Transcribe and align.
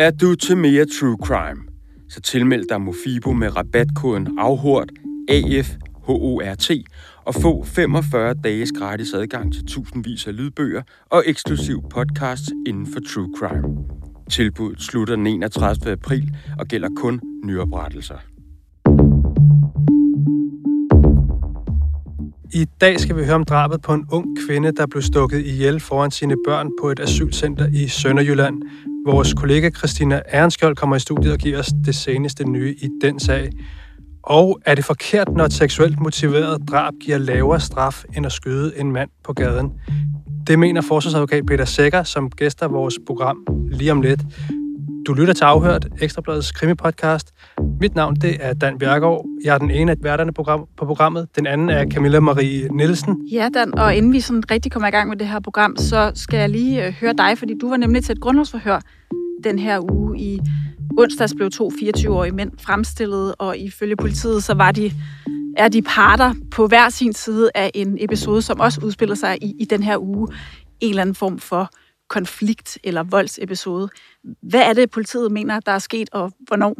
Er 0.00 0.10
du 0.10 0.34
til 0.34 0.56
mere 0.56 0.84
true 1.00 1.16
crime? 1.24 1.60
Så 2.08 2.20
tilmeld 2.20 2.64
dig 2.68 2.80
Mofibo 2.80 3.32
med 3.32 3.56
rabatkoden 3.56 4.38
AFHORT, 4.38 4.92
AFHORT, 5.28 6.70
og 7.24 7.34
få 7.34 7.64
45 7.64 8.34
dages 8.34 8.72
gratis 8.78 9.12
adgang 9.12 9.52
til 9.52 9.66
tusindvis 9.66 10.26
af 10.26 10.36
lydbøger 10.36 10.82
og 11.10 11.22
eksklusiv 11.26 11.82
podcasts 11.90 12.50
inden 12.66 12.86
for 12.86 13.00
true 13.14 13.28
crime. 13.38 13.76
Tilbuddet 14.30 14.82
slutter 14.82 15.16
den 15.16 15.26
31. 15.26 15.92
april 15.92 16.36
og 16.58 16.66
gælder 16.66 16.88
kun 16.96 17.20
nyoprettelser. 17.44 18.18
I 22.54 22.66
dag 22.80 23.00
skal 23.00 23.16
vi 23.16 23.24
høre 23.24 23.34
om 23.34 23.44
drabet 23.44 23.82
på 23.82 23.94
en 23.94 24.06
ung 24.12 24.38
kvinde, 24.46 24.72
der 24.72 24.86
blev 24.86 25.02
stukket 25.02 25.46
ihjel 25.46 25.80
foran 25.80 26.10
sine 26.10 26.34
børn 26.46 26.68
på 26.80 26.90
et 26.90 27.00
asylcenter 27.00 27.68
i 27.72 27.88
Sønderjylland. 27.88 28.62
Vores 29.06 29.34
kollega 29.34 29.70
Christina 29.70 30.20
Ernskjold 30.26 30.76
kommer 30.76 30.96
i 30.96 31.00
studiet 31.00 31.32
og 31.32 31.38
giver 31.38 31.58
os 31.58 31.72
det 31.84 31.94
seneste 31.94 32.44
nye 32.44 32.74
i 32.78 32.88
den 33.02 33.20
sag. 33.20 33.50
Og 34.22 34.60
er 34.66 34.74
det 34.74 34.84
forkert, 34.84 35.28
når 35.36 35.44
et 35.44 35.52
seksuelt 35.52 36.00
motiveret 36.00 36.68
drab 36.68 36.92
giver 37.00 37.18
lavere 37.18 37.60
straf 37.60 38.04
end 38.16 38.26
at 38.26 38.32
skyde 38.32 38.72
en 38.76 38.92
mand 38.92 39.10
på 39.24 39.32
gaden? 39.32 39.70
Det 40.46 40.58
mener 40.58 40.80
forsvarsadvokat 40.80 41.46
Peter 41.46 41.64
Sækker, 41.64 42.02
som 42.02 42.30
gæster 42.30 42.68
vores 42.68 42.98
program 43.06 43.46
lige 43.70 43.92
om 43.92 44.00
lidt. 44.00 44.20
Du 45.06 45.12
lytter 45.12 45.34
til 45.34 45.44
Afhørt, 45.44 45.88
Ekstrabladets 46.00 46.52
krimipodcast. 46.52 47.32
Mit 47.80 47.94
navn 47.94 48.16
det 48.16 48.36
er 48.40 48.54
Dan 48.54 48.78
Bjergaard. 48.78 49.26
Jeg 49.44 49.54
er 49.54 49.58
den 49.58 49.70
ene 49.70 49.92
af 49.92 49.96
værterne 50.00 50.32
på 50.32 50.66
programmet. 50.76 51.28
Den 51.36 51.46
anden 51.46 51.68
er 51.68 51.86
Camilla 51.90 52.20
Marie 52.20 52.68
Nielsen. 52.68 53.28
Ja, 53.32 53.48
Dan, 53.54 53.78
og 53.78 53.94
inden 53.94 54.12
vi 54.12 54.20
sådan 54.20 54.50
rigtig 54.50 54.72
kommer 54.72 54.88
i 54.88 54.90
gang 54.90 55.08
med 55.08 55.16
det 55.16 55.28
her 55.28 55.40
program, 55.40 55.76
så 55.76 56.12
skal 56.14 56.38
jeg 56.38 56.48
lige 56.48 56.86
øh, 56.86 56.92
høre 56.92 57.12
dig, 57.12 57.38
fordi 57.38 57.54
du 57.60 57.68
var 57.68 57.76
nemlig 57.76 58.04
til 58.04 58.12
et 58.12 58.20
grundlovsforhør 58.20 58.80
den 59.44 59.58
her 59.58 59.92
uge 59.92 60.18
i 60.20 60.40
onsdags 60.98 61.34
blev 61.36 61.50
to 61.50 61.68
24-årige 61.68 62.32
mænd 62.32 62.50
fremstillet, 62.58 63.34
og 63.38 63.58
ifølge 63.58 63.96
politiet, 63.96 64.44
så 64.44 64.54
var 64.54 64.72
de, 64.72 64.92
er 65.56 65.68
de 65.68 65.82
parter 65.82 66.34
på 66.50 66.66
hver 66.66 66.88
sin 66.88 67.12
side 67.12 67.50
af 67.54 67.70
en 67.74 67.96
episode, 68.00 68.42
som 68.42 68.60
også 68.60 68.80
udspiller 68.84 69.14
sig 69.14 69.38
i, 69.42 69.54
i 69.60 69.64
den 69.64 69.82
her 69.82 69.98
uge. 69.98 70.28
En 70.80 70.90
eller 70.90 71.02
anden 71.02 71.14
form 71.14 71.38
for 71.38 71.70
konflikt- 72.08 72.78
eller 72.84 73.02
voldsepisode. 73.02 73.88
Hvad 74.42 74.60
er 74.60 74.72
det, 74.72 74.90
politiet 74.90 75.32
mener, 75.32 75.60
der 75.60 75.72
er 75.72 75.78
sket, 75.78 76.08
og 76.12 76.32
hvornår? 76.40 76.74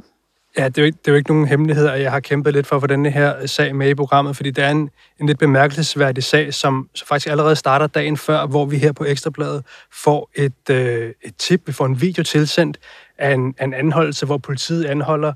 Ja, 0.59 0.69
det 0.69 0.79
er, 0.79 0.83
jo 0.83 0.87
ikke, 0.87 0.99
det 0.99 1.09
er 1.09 1.13
jo 1.13 1.17
ikke 1.17 1.31
nogen 1.31 1.47
hemmelighed, 1.47 1.89
at 1.89 2.03
jeg 2.03 2.11
har 2.11 2.21
kæmpet 2.21 2.53
lidt 2.53 2.67
for 2.67 2.77
at 2.77 2.83
få 2.83 2.87
denne 2.87 3.11
her 3.11 3.47
sag 3.47 3.77
med 3.77 3.89
i 3.89 3.95
programmet, 3.95 4.37
fordi 4.37 4.51
det 4.51 4.65
er 4.65 4.71
en, 4.71 4.91
en 5.21 5.27
lidt 5.27 5.39
bemærkelsesværdig 5.39 6.25
sag, 6.25 6.55
som, 6.55 6.89
som 6.95 7.07
faktisk 7.07 7.27
allerede 7.31 7.57
starter 7.57 7.87
dagen 7.87 8.17
før, 8.17 8.47
hvor 8.47 8.65
vi 8.65 8.79
her 8.79 8.93
på 8.93 9.05
Ekstrabladet 9.05 9.65
får 9.93 10.31
et, 10.35 10.71
øh, 10.71 11.13
et 11.23 11.37
tip, 11.39 11.63
vi 11.67 11.73
får 11.73 11.87
en 11.87 12.01
video 12.01 12.23
tilsendt 12.23 12.79
af 13.19 13.33
en, 13.33 13.55
af 13.59 13.65
en 13.65 13.75
anholdelse, 13.75 14.27
hvor 14.27 14.39
politiet 14.39 14.85
anholder 14.85 15.33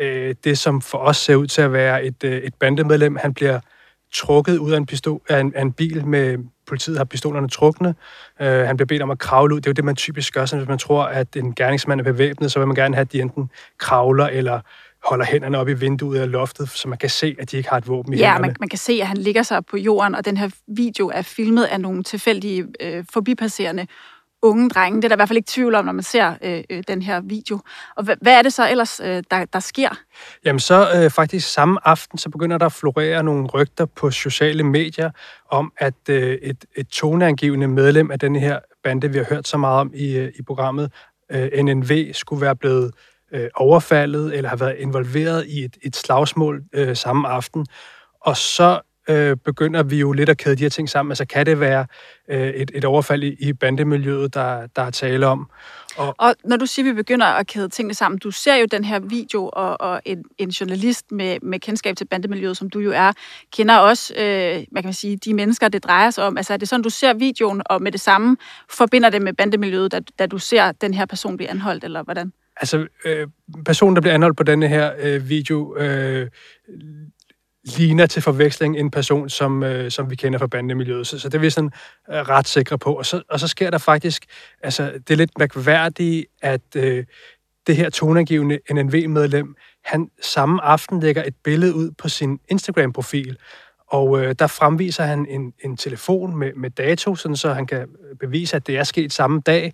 øh, 0.00 0.34
det, 0.44 0.58
som 0.58 0.80
for 0.80 0.98
os 0.98 1.16
ser 1.16 1.34
ud 1.34 1.46
til 1.46 1.62
at 1.62 1.72
være 1.72 2.04
et, 2.04 2.24
øh, 2.24 2.38
et 2.38 2.54
bandemedlem. 2.54 3.16
Han 3.16 3.34
bliver 3.34 3.60
trukket 4.14 4.58
ud 4.58 4.72
af 4.72 4.76
en, 4.76 4.86
pistol, 4.86 5.20
af 5.28 5.40
en, 5.40 5.52
af 5.54 5.62
en 5.62 5.72
bil 5.72 6.06
med 6.06 6.38
politiet 6.68 6.96
har 6.96 7.04
pistolerne 7.04 7.48
trukne. 7.48 7.94
Øh, 8.40 8.66
han 8.66 8.76
bliver 8.76 8.86
bedt 8.86 9.02
om 9.02 9.10
at 9.10 9.18
kravle 9.18 9.54
ud. 9.54 9.60
Det 9.60 9.66
er 9.66 9.70
jo 9.70 9.74
det, 9.74 9.84
man 9.84 9.96
typisk 9.96 10.34
gør, 10.34 10.46
så 10.46 10.56
hvis 10.56 10.68
man 10.68 10.78
tror, 10.78 11.02
at 11.02 11.36
en 11.36 11.54
gerningsmand 11.54 12.00
er 12.00 12.04
bevæbnet, 12.04 12.52
så 12.52 12.58
vil 12.58 12.66
man 12.66 12.74
gerne 12.74 12.94
have, 12.94 13.02
at 13.02 13.12
de 13.12 13.20
enten 13.20 13.50
kravler 13.78 14.26
eller 14.26 14.60
holder 15.04 15.24
hænderne 15.24 15.58
op 15.58 15.68
i 15.68 15.72
vinduet 15.72 16.22
eller 16.22 16.32
loftet, 16.32 16.68
så 16.68 16.88
man 16.88 16.98
kan 16.98 17.10
se, 17.10 17.36
at 17.38 17.50
de 17.50 17.56
ikke 17.56 17.68
har 17.68 17.76
et 17.76 17.88
våben 17.88 18.12
i 18.12 18.16
ja, 18.16 18.24
hænderne. 18.24 18.46
Ja, 18.46 18.48
man, 18.48 18.56
man 18.60 18.68
kan 18.68 18.78
se, 18.78 18.98
at 19.00 19.06
han 19.06 19.16
ligger 19.16 19.42
sig 19.42 19.66
på 19.66 19.76
jorden, 19.76 20.14
og 20.14 20.24
den 20.24 20.36
her 20.36 20.50
video 20.66 21.10
er 21.14 21.22
filmet 21.22 21.64
af 21.64 21.80
nogle 21.80 22.02
tilfældige 22.02 22.66
øh, 22.80 23.04
forbipasserende 23.12 23.86
unge 24.42 24.68
drenge. 24.68 24.96
Det 24.96 25.04
er 25.04 25.08
der 25.08 25.16
i 25.16 25.18
hvert 25.18 25.28
fald 25.28 25.36
ikke 25.36 25.50
tvivl 25.50 25.74
om, 25.74 25.84
når 25.84 25.92
man 25.92 26.02
ser 26.02 26.34
øh, 26.42 26.64
øh, 26.70 26.82
den 26.88 27.02
her 27.02 27.20
video. 27.20 27.60
Og 27.96 28.04
hvad, 28.04 28.16
hvad 28.20 28.38
er 28.38 28.42
det 28.42 28.52
så 28.52 28.70
ellers, 28.70 29.00
øh, 29.00 29.22
der, 29.30 29.44
der 29.44 29.60
sker? 29.60 29.88
Jamen 30.44 30.60
så 30.60 30.90
øh, 30.96 31.10
faktisk 31.10 31.52
samme 31.52 31.88
aften, 31.88 32.18
så 32.18 32.30
begynder 32.30 32.58
der 32.58 32.66
at 32.66 32.72
florere 32.72 33.22
nogle 33.22 33.46
rygter 33.46 33.86
på 33.86 34.10
sociale 34.10 34.62
medier 34.62 35.10
om, 35.50 35.72
at 35.76 36.08
øh, 36.08 36.38
et, 36.42 36.64
et 36.76 36.88
toneangivende 36.88 37.68
medlem 37.68 38.10
af 38.10 38.18
den 38.18 38.36
her 38.36 38.58
bande, 38.84 39.12
vi 39.12 39.18
har 39.18 39.24
hørt 39.24 39.48
så 39.48 39.56
meget 39.56 39.80
om 39.80 39.90
i, 39.94 40.16
øh, 40.16 40.32
i 40.38 40.42
programmet, 40.42 40.92
øh, 41.32 41.50
NNV, 41.62 42.12
skulle 42.12 42.40
være 42.40 42.56
blevet 42.56 42.94
øh, 43.32 43.48
overfaldet 43.54 44.36
eller 44.36 44.50
har 44.50 44.56
været 44.56 44.76
involveret 44.78 45.46
i 45.46 45.64
et, 45.64 45.76
et 45.82 45.96
slagsmål 45.96 46.62
øh, 46.72 46.96
samme 46.96 47.28
aften. 47.28 47.66
Og 48.20 48.36
så 48.36 48.80
øh, 49.08 49.36
begynder 49.36 49.82
vi 49.82 50.00
jo 50.00 50.12
lidt 50.12 50.28
at 50.28 50.38
kæde 50.38 50.56
de 50.56 50.62
her 50.62 50.70
ting 50.70 50.88
sammen. 50.88 51.10
Altså 51.12 51.24
kan 51.26 51.46
det 51.46 51.60
være 51.60 51.86
øh, 52.30 52.48
et, 52.48 52.70
et 52.74 52.84
overfald 52.84 53.24
i, 53.24 53.36
i 53.48 53.52
bandemiljøet, 53.52 54.34
der, 54.34 54.66
der 54.66 54.82
er 54.82 54.90
tale 54.90 55.26
om? 55.26 55.50
Og, 55.96 56.14
og 56.18 56.34
når 56.44 56.56
du 56.56 56.66
siger, 56.66 56.86
at 56.86 56.96
vi 56.96 57.02
begynder 57.02 57.26
at 57.26 57.46
kæde 57.46 57.68
tingene 57.68 57.94
sammen, 57.94 58.18
du 58.18 58.30
ser 58.30 58.54
jo 58.54 58.66
den 58.70 58.84
her 58.84 58.98
video, 58.98 59.50
og, 59.52 59.80
og 59.80 60.00
en, 60.04 60.24
en 60.38 60.48
journalist 60.48 61.12
med, 61.12 61.38
med 61.42 61.60
kendskab 61.60 61.96
til 61.96 62.04
bandemiljøet, 62.04 62.56
som 62.56 62.70
du 62.70 62.78
jo 62.78 62.92
er, 62.94 63.12
kender 63.56 63.76
også, 63.76 64.14
øh, 64.14 64.64
man 64.72 64.82
kan 64.82 64.92
sige, 64.92 65.16
de 65.16 65.34
mennesker, 65.34 65.68
det 65.68 65.84
drejer 65.84 66.10
sig 66.10 66.24
om. 66.24 66.36
Altså 66.36 66.52
er 66.52 66.56
det 66.56 66.68
sådan, 66.68 66.82
du 66.82 66.90
ser 66.90 67.14
videoen, 67.14 67.62
og 67.66 67.82
med 67.82 67.92
det 67.92 68.00
samme 68.00 68.36
forbinder 68.70 69.10
det 69.10 69.22
med 69.22 69.32
bandemiljøet, 69.32 69.92
da, 69.92 70.00
da 70.18 70.26
du 70.26 70.38
ser 70.38 70.72
den 70.72 70.94
her 70.94 71.06
person 71.06 71.36
blive 71.36 71.50
anholdt, 71.50 71.84
eller 71.84 72.02
hvordan? 72.02 72.32
Altså, 72.56 72.86
øh, 73.04 73.26
personen, 73.64 73.96
der 73.96 74.00
bliver 74.00 74.14
anholdt 74.14 74.36
på 74.36 74.42
denne 74.42 74.68
her 74.68 74.92
øh, 74.98 75.28
video, 75.28 75.76
øh, 75.76 76.28
ligner 77.76 78.06
til 78.06 78.22
forveksling 78.22 78.78
en 78.78 78.90
person, 78.90 79.28
som, 79.28 79.62
øh, 79.62 79.90
som 79.90 80.10
vi 80.10 80.16
kender 80.16 80.38
fra 80.38 80.46
bandemiljøet. 80.46 81.06
Så, 81.06 81.18
så 81.18 81.28
det 81.28 81.34
er 81.34 81.40
vi 81.40 81.50
sådan 81.50 81.70
øh, 82.10 82.16
ret 82.16 82.48
sikre 82.48 82.78
på. 82.78 82.92
Og 82.94 83.06
så, 83.06 83.22
og 83.30 83.40
så 83.40 83.48
sker 83.48 83.70
der 83.70 83.78
faktisk, 83.78 84.24
altså 84.62 84.92
det 84.92 85.10
er 85.10 85.16
lidt 85.16 85.38
mærkværdigt, 85.38 86.26
at 86.42 86.76
øh, 86.76 87.04
det 87.66 87.76
her 87.76 87.90
tonangivende 87.90 88.58
NNV-medlem, 88.70 89.54
han 89.84 90.10
samme 90.22 90.64
aften 90.64 91.00
lægger 91.00 91.24
et 91.24 91.34
billede 91.44 91.74
ud 91.74 91.90
på 91.98 92.08
sin 92.08 92.38
Instagram-profil, 92.48 93.36
og 93.90 94.20
øh, 94.20 94.34
der 94.38 94.46
fremviser 94.46 95.04
han 95.04 95.26
en, 95.28 95.52
en 95.64 95.76
telefon 95.76 96.36
med, 96.36 96.52
med 96.56 96.70
dato, 96.70 97.14
sådan 97.14 97.36
så 97.36 97.52
han 97.52 97.66
kan 97.66 97.88
bevise, 98.20 98.56
at 98.56 98.66
det 98.66 98.78
er 98.78 98.84
sket 98.84 99.12
samme 99.12 99.40
dag. 99.40 99.72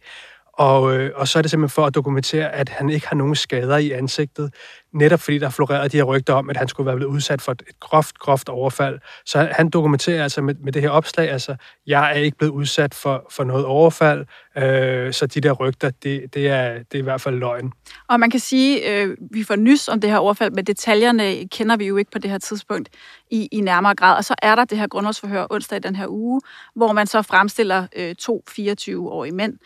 Og, 0.53 0.97
øh, 0.97 1.11
og 1.15 1.29
så 1.29 1.39
er 1.39 1.43
det 1.43 1.51
simpelthen 1.51 1.75
for 1.75 1.87
at 1.87 1.95
dokumentere, 1.95 2.53
at 2.53 2.69
han 2.69 2.91
ikke 2.91 3.09
har 3.09 3.17
nogen 3.17 3.35
skader 3.35 3.77
i 3.77 3.91
ansigtet, 3.91 4.55
netop 4.95 5.21
fordi 5.21 5.39
der 5.39 5.51
florerede 5.51 5.89
de 5.89 5.97
her 5.97 6.05
rygter 6.05 6.35
om, 6.35 6.51
at 6.51 6.57
han 6.57 6.69
skulle 6.69 6.87
være 6.87 6.97
blevet 6.97 7.11
udsat 7.11 7.43
for 7.43 7.53
et 7.53 7.63
groft, 7.81 8.19
groft 8.19 8.49
overfald. 8.49 8.99
Så 9.27 9.49
han 9.53 9.71
dokumenterer 9.71 10.23
altså 10.23 10.43
med, 10.43 10.55
med 10.55 10.73
det 10.73 10.83
her 10.83 10.91
opslag, 10.91 11.31
altså, 11.31 11.57
jeg 11.87 12.11
er 12.11 12.15
ikke 12.15 12.37
blevet 12.37 12.53
udsat 12.53 12.95
for, 12.95 13.27
for 13.31 13.45
noget 13.45 13.65
overfald, 13.65 14.27
øh, 14.57 15.13
så 15.13 15.27
de 15.27 15.41
der 15.41 15.53
rygter, 15.53 15.91
det, 15.91 16.35
det, 16.35 16.49
er, 16.49 16.73
det 16.73 16.95
er 16.95 16.99
i 16.99 17.03
hvert 17.03 17.21
fald 17.21 17.35
løgn. 17.35 17.73
Og 18.09 18.21
man 18.21 18.31
kan 18.31 18.41
sige, 18.41 18.91
øh, 18.91 19.17
vi 19.31 19.45
får 19.45 19.57
nys 19.57 19.89
om 19.89 20.01
det 20.01 20.11
her 20.11 20.19
overfald, 20.19 20.53
men 20.53 20.65
detaljerne 20.65 21.49
kender 21.49 21.77
vi 21.77 21.87
jo 21.87 21.97
ikke 21.97 22.11
på 22.11 22.19
det 22.19 22.31
her 22.31 22.39
tidspunkt 22.39 22.89
i, 23.31 23.49
i 23.53 23.61
nærmere 23.61 23.95
grad. 23.95 24.17
Og 24.17 24.25
så 24.25 24.35
er 24.43 24.55
der 24.55 24.65
det 24.65 24.79
her 24.79 24.87
grundlovsforhør 24.87 25.47
onsdag 25.51 25.77
i 25.77 25.81
den 25.81 25.97
her 25.97 26.07
uge, 26.09 26.41
hvor 26.75 26.93
man 26.93 27.07
så 27.07 27.23
fremstiller 27.23 27.87
øh, 27.97 28.15
to 28.15 28.45
24-årige 28.51 29.35
mænd. 29.35 29.59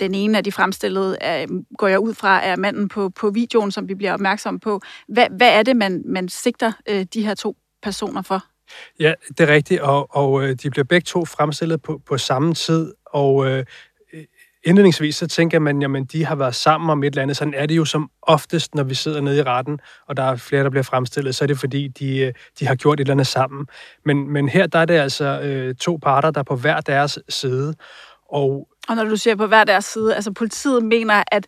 Den 0.00 0.14
ene 0.14 0.38
af 0.38 0.44
de 0.44 0.52
fremstillede, 0.52 1.16
er, 1.20 1.46
går 1.78 1.88
jeg 1.88 2.00
ud 2.00 2.14
fra, 2.14 2.44
er 2.44 2.56
manden 2.56 2.88
på, 2.88 3.08
på 3.08 3.30
videoen, 3.30 3.72
som 3.72 3.88
vi 3.88 3.94
bliver 3.94 4.12
opmærksom 4.12 4.60
på, 4.60 4.75
hvad, 5.08 5.26
hvad 5.30 5.58
er 5.58 5.62
det, 5.62 5.76
man, 5.76 6.02
man 6.06 6.28
sigter 6.28 6.72
øh, 6.88 7.06
de 7.14 7.26
her 7.26 7.34
to 7.34 7.56
personer 7.82 8.22
for? 8.22 8.44
Ja, 9.00 9.14
det 9.28 9.40
er 9.40 9.54
rigtigt, 9.54 9.80
og, 9.80 10.16
og 10.16 10.42
øh, 10.42 10.56
de 10.62 10.70
bliver 10.70 10.84
begge 10.84 11.04
to 11.04 11.24
fremstillet 11.24 11.82
på, 11.82 12.00
på 12.06 12.18
samme 12.18 12.54
tid, 12.54 12.92
og 13.06 13.46
øh, 13.46 13.64
indledningsvis 14.66 15.16
så 15.16 15.26
tænker 15.26 15.58
man, 15.58 15.82
jamen 15.82 16.04
de 16.04 16.24
har 16.24 16.34
været 16.34 16.54
sammen 16.54 16.90
om 16.90 17.02
et 17.02 17.06
eller 17.06 17.22
andet. 17.22 17.36
Sådan 17.36 17.54
er 17.54 17.66
det 17.66 17.76
jo 17.76 17.84
som 17.84 18.10
oftest, 18.22 18.74
når 18.74 18.82
vi 18.82 18.94
sidder 18.94 19.20
nede 19.20 19.38
i 19.38 19.42
retten, 19.42 19.80
og 20.08 20.16
der 20.16 20.22
er 20.22 20.36
flere, 20.36 20.64
der 20.64 20.70
bliver 20.70 20.82
fremstillet, 20.82 21.34
så 21.34 21.44
er 21.44 21.46
det 21.46 21.58
fordi, 21.58 21.88
de, 21.88 22.18
øh, 22.18 22.32
de 22.60 22.66
har 22.66 22.74
gjort 22.74 23.00
et 23.00 23.04
eller 23.04 23.14
andet 23.14 23.26
sammen. 23.26 23.66
Men, 24.04 24.30
men 24.30 24.48
her 24.48 24.66
der 24.66 24.78
er 24.78 24.84
det 24.84 24.94
altså 24.94 25.40
øh, 25.40 25.74
to 25.74 25.98
parter, 26.02 26.30
der 26.30 26.40
er 26.40 26.44
på 26.44 26.56
hver 26.56 26.80
deres 26.80 27.18
side, 27.28 27.74
og 28.28 28.68
og 28.88 28.96
når 28.96 29.04
du 29.04 29.16
siger 29.16 29.36
på 29.36 29.46
hver 29.46 29.64
deres 29.64 29.84
side, 29.84 30.14
altså 30.14 30.32
politiet 30.32 30.84
mener, 30.84 31.22
at, 31.32 31.46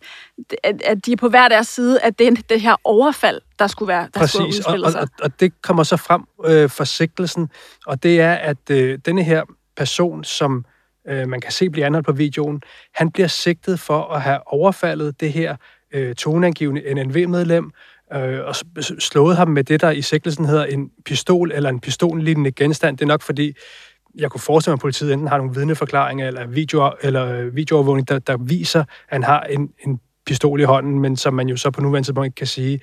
at, 0.63 0.81
at 0.81 1.05
de 1.05 1.11
er 1.11 1.15
på 1.15 1.29
hver 1.29 1.47
deres 1.47 1.67
side, 1.67 2.01
at 2.01 2.19
det 2.19 2.27
er 2.27 2.35
det 2.49 2.61
her 2.61 2.75
overfald, 2.83 3.41
der 3.59 3.67
skulle 3.67 3.87
være 3.87 4.07
der 4.13 4.19
Præcis, 4.19 4.33
skulle 4.33 4.47
udspille 4.47 4.85
og, 4.85 4.91
sig. 4.91 5.01
Og, 5.01 5.07
og 5.21 5.39
det 5.39 5.61
kommer 5.61 5.83
så 5.83 5.97
frem 5.97 6.23
øh, 6.45 6.69
for 6.69 6.83
sigtelsen, 6.83 7.49
og 7.85 8.03
det 8.03 8.21
er, 8.21 8.33
at 8.33 8.69
øh, 8.71 8.99
denne 9.05 9.23
her 9.23 9.43
person, 9.77 10.23
som 10.23 10.65
øh, 11.07 11.27
man 11.27 11.41
kan 11.41 11.51
se 11.51 11.69
blive 11.69 11.85
anholdt 11.85 12.05
på 12.05 12.13
videoen, 12.13 12.61
han 12.95 13.11
bliver 13.11 13.27
sigtet 13.27 13.79
for 13.79 14.03
at 14.13 14.21
have 14.21 14.39
overfaldet 14.47 15.19
det 15.19 15.33
her 15.33 15.55
øh, 15.93 16.15
toneangivende 16.15 16.93
NNV-medlem, 16.93 17.71
øh, 18.13 18.39
og 18.45 18.55
slået 18.99 19.37
ham 19.37 19.47
med 19.47 19.63
det, 19.63 19.81
der 19.81 19.91
i 19.91 20.01
sigtelsen 20.01 20.45
hedder 20.45 20.65
en 20.65 20.89
pistol 21.05 21.51
eller 21.51 21.69
en 21.69 21.79
pistollignende 21.79 22.51
genstand. 22.51 22.97
Det 22.97 23.03
er 23.05 23.07
nok 23.07 23.21
fordi, 23.21 23.53
jeg 24.15 24.31
kunne 24.31 24.41
forestille 24.41 24.71
mig, 24.71 24.77
at 24.77 24.81
politiet 24.81 25.13
enten 25.13 25.27
har 25.27 25.37
nogle 25.37 25.53
vidneforklaringer 25.53 26.27
eller, 26.27 26.47
video, 26.47 26.93
eller 27.01 27.25
øh, 27.25 27.55
videoovervågning, 27.55 28.09
der, 28.09 28.19
der 28.19 28.37
viser, 28.37 28.79
at 28.79 28.87
han 29.09 29.23
har 29.23 29.41
en, 29.41 29.69
en 29.85 29.99
pistol 30.25 30.59
i 30.59 30.63
hånden, 30.63 30.99
men 30.99 31.17
som 31.17 31.33
man 31.33 31.49
jo 31.49 31.57
så 31.57 31.71
på 31.71 31.81
nuværende 31.81 32.07
tidspunkt 32.07 32.25
ikke 32.25 32.35
kan 32.35 32.47
sige, 32.47 32.79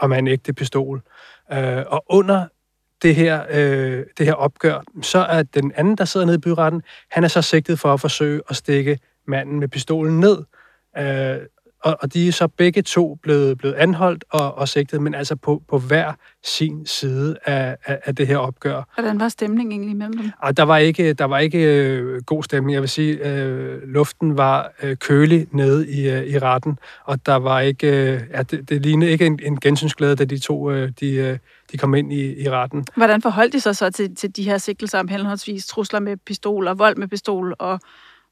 om 0.00 0.12
er 0.12 0.16
en 0.16 0.28
ægte 0.28 0.52
pistol. 0.52 1.02
Øh, 1.52 1.84
og 1.86 2.04
under 2.08 2.46
det 3.02 3.14
her, 3.14 3.44
øh, 3.50 4.04
det 4.18 4.26
her 4.26 4.32
opgør, 4.32 4.82
så 5.02 5.18
er 5.18 5.42
den 5.42 5.72
anden, 5.76 5.96
der 5.96 6.04
sidder 6.04 6.26
nede 6.26 6.36
i 6.36 6.40
byretten, 6.40 6.82
han 7.10 7.24
er 7.24 7.28
så 7.28 7.42
sigtet 7.42 7.78
for 7.78 7.92
at 7.92 8.00
forsøge 8.00 8.42
at 8.48 8.56
stikke 8.56 8.98
manden 9.26 9.60
med 9.60 9.68
pistolen 9.68 10.20
ned. 10.20 10.38
Øh, 10.98 11.38
og, 11.82 11.96
og 12.00 12.14
de 12.14 12.28
er 12.28 12.32
så 12.32 12.48
begge 12.48 12.82
to 12.82 13.18
blevet, 13.22 13.58
blevet 13.58 13.74
anholdt 13.74 14.24
og, 14.30 14.54
og 14.54 14.68
sigtet, 14.68 15.02
men 15.02 15.14
altså 15.14 15.36
på, 15.36 15.62
på 15.68 15.78
hver 15.78 16.12
sin 16.44 16.86
side 16.86 17.36
af, 17.44 17.76
af, 17.84 17.98
af 18.04 18.16
det 18.16 18.26
her 18.26 18.36
opgør. 18.36 18.82
Hvordan 18.94 19.20
var 19.20 19.28
stemningen 19.28 19.72
egentlig 19.72 19.96
mellem 19.96 20.18
dem? 20.18 20.30
Og 20.42 20.56
der 20.56 20.62
var 20.62 20.76
ikke, 20.76 21.12
der 21.12 21.24
var 21.24 21.38
ikke 21.38 21.58
øh, 21.58 22.22
god 22.22 22.42
stemning. 22.42 22.74
Jeg 22.74 22.80
vil 22.80 22.88
sige, 22.88 23.28
øh, 23.28 23.82
luften 23.82 24.36
var 24.36 24.72
øh, 24.82 24.96
kølig 24.96 25.46
nede 25.52 25.90
i, 25.90 26.10
øh, 26.10 26.26
i 26.26 26.38
retten, 26.38 26.78
og 27.04 27.26
der 27.26 27.36
var 27.36 27.60
ikke, 27.60 27.86
øh, 27.86 28.20
ja, 28.30 28.42
det, 28.42 28.68
det 28.68 28.82
lignede 28.82 29.10
ikke 29.10 29.26
en, 29.26 29.40
en 29.42 29.60
gensynsglæde, 29.60 30.16
da 30.16 30.24
de 30.24 30.38
to 30.38 30.70
øh, 30.70 30.92
de, 31.00 31.14
øh, 31.14 31.38
de 31.72 31.78
kom 31.78 31.94
ind 31.94 32.12
i, 32.12 32.42
i 32.42 32.50
retten. 32.50 32.84
Hvordan 32.96 33.22
forholdt 33.22 33.52
de 33.52 33.60
sig 33.60 33.76
så 33.76 33.90
til, 33.90 34.16
til 34.16 34.36
de 34.36 34.42
her 34.42 34.58
sigtelser 34.58 34.98
om 34.98 35.08
henholdsvis 35.08 35.66
trusler 35.66 36.00
med 36.00 36.16
pistol 36.16 36.68
og 36.68 36.78
vold 36.78 36.96
med 36.96 37.08
pistol, 37.08 37.54
og, 37.58 37.80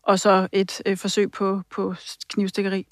og 0.02 0.20
så 0.20 0.48
et 0.52 0.82
øh, 0.86 0.96
forsøg 0.96 1.30
på, 1.30 1.62
på 1.70 1.94
knivstikkeri? 2.28 2.86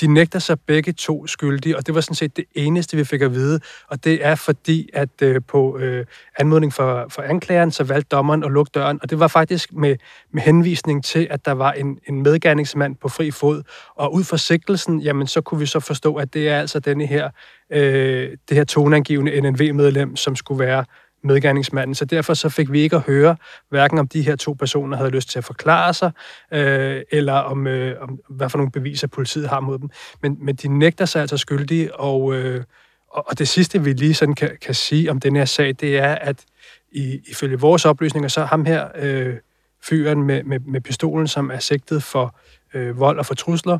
De 0.00 0.06
nægter 0.06 0.38
sig 0.38 0.60
begge 0.60 0.92
to 0.92 1.26
skyldige, 1.26 1.76
og 1.76 1.86
det 1.86 1.94
var 1.94 2.00
sådan 2.00 2.14
set 2.14 2.36
det 2.36 2.44
eneste, 2.54 2.96
vi 2.96 3.04
fik 3.04 3.22
at 3.22 3.34
vide. 3.34 3.60
Og 3.88 4.04
det 4.04 4.26
er 4.26 4.34
fordi, 4.34 4.88
at 4.92 5.22
øh, 5.22 5.40
på 5.48 5.78
øh, 5.78 6.06
anmodning 6.38 6.72
for, 6.72 7.06
for 7.08 7.22
anklageren, 7.22 7.70
så 7.70 7.84
valgte 7.84 8.08
dommeren 8.16 8.44
at 8.44 8.50
lukke 8.50 8.70
døren. 8.74 8.98
Og 9.02 9.10
det 9.10 9.20
var 9.20 9.28
faktisk 9.28 9.72
med, 9.72 9.96
med 10.32 10.42
henvisning 10.42 11.04
til, 11.04 11.26
at 11.30 11.44
der 11.44 11.52
var 11.52 11.72
en, 11.72 11.98
en 12.08 12.22
medgerningsmand 12.22 12.96
på 12.96 13.08
fri 13.08 13.30
fod. 13.30 13.62
Og 13.96 14.14
ud 14.14 14.24
fra 14.24 14.36
sigtelsen, 14.36 15.00
jamen 15.00 15.26
så 15.26 15.40
kunne 15.40 15.60
vi 15.60 15.66
så 15.66 15.80
forstå, 15.80 16.14
at 16.14 16.34
det 16.34 16.48
er 16.48 16.60
altså 16.60 16.80
denne 16.80 17.06
her, 17.06 17.30
øh, 17.72 18.30
det 18.48 18.56
her 18.56 18.64
toneangivende 18.64 19.40
NNV-medlem, 19.40 20.16
som 20.16 20.36
skulle 20.36 20.64
være 20.64 20.84
medgerningsmanden. 21.22 21.94
Så 21.94 22.04
derfor 22.04 22.34
så 22.34 22.48
fik 22.48 22.72
vi 22.72 22.80
ikke 22.80 22.96
at 22.96 23.02
høre, 23.02 23.36
hverken 23.68 23.98
om 23.98 24.08
de 24.08 24.22
her 24.22 24.36
to 24.36 24.52
personer 24.52 24.96
havde 24.96 25.10
lyst 25.10 25.30
til 25.30 25.38
at 25.38 25.44
forklare 25.44 25.94
sig, 25.94 26.10
øh, 26.52 27.02
eller 27.12 27.32
om, 27.32 27.66
øh, 27.66 28.02
om 28.02 28.18
hvad 28.28 28.50
for 28.50 28.58
nogle 28.58 28.72
beviser 28.72 29.06
politiet 29.06 29.48
har 29.48 29.60
mod 29.60 29.78
dem. 29.78 29.90
Men, 30.22 30.36
men 30.40 30.56
de 30.56 30.68
nægter 30.68 31.04
sig 31.04 31.20
altså 31.20 31.36
skyldige, 31.36 31.96
og, 31.96 32.34
øh, 32.34 32.64
og 33.08 33.38
det 33.38 33.48
sidste, 33.48 33.84
vi 33.84 33.92
lige 33.92 34.14
sådan 34.14 34.34
kan, 34.34 34.50
kan 34.60 34.74
sige 34.74 35.10
om 35.10 35.20
den 35.20 35.36
her 35.36 35.44
sag, 35.44 35.74
det 35.80 35.98
er, 35.98 36.14
at 36.14 36.44
i, 36.92 37.20
ifølge 37.30 37.60
vores 37.60 37.84
oplysninger, 37.84 38.28
så 38.28 38.44
ham 38.44 38.64
her 38.64 38.88
øh, 38.96 39.34
fyren 39.82 40.22
med, 40.22 40.42
med, 40.42 40.60
med 40.60 40.80
pistolen, 40.80 41.28
som 41.28 41.50
er 41.50 41.58
sigtet 41.58 42.02
for 42.02 42.38
øh, 42.74 43.00
vold 43.00 43.18
og 43.18 43.26
for 43.26 43.34
trusler, 43.34 43.78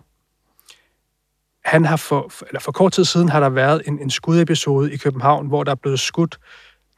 han 1.65 1.85
har 1.85 1.97
for, 1.97 2.33
eller 2.49 2.61
for 2.61 2.73
kort 2.73 2.93
tid 2.93 3.05
siden 3.05 3.29
har 3.29 3.41
der 3.41 3.49
været 3.49 3.83
en, 3.87 3.99
en 3.99 4.11
skudepisode 4.11 4.93
i 4.93 4.97
København, 4.97 5.47
hvor 5.47 5.65
der 5.65 5.71
er 5.71 5.77
blevet 5.77 6.01
skudt 6.01 6.39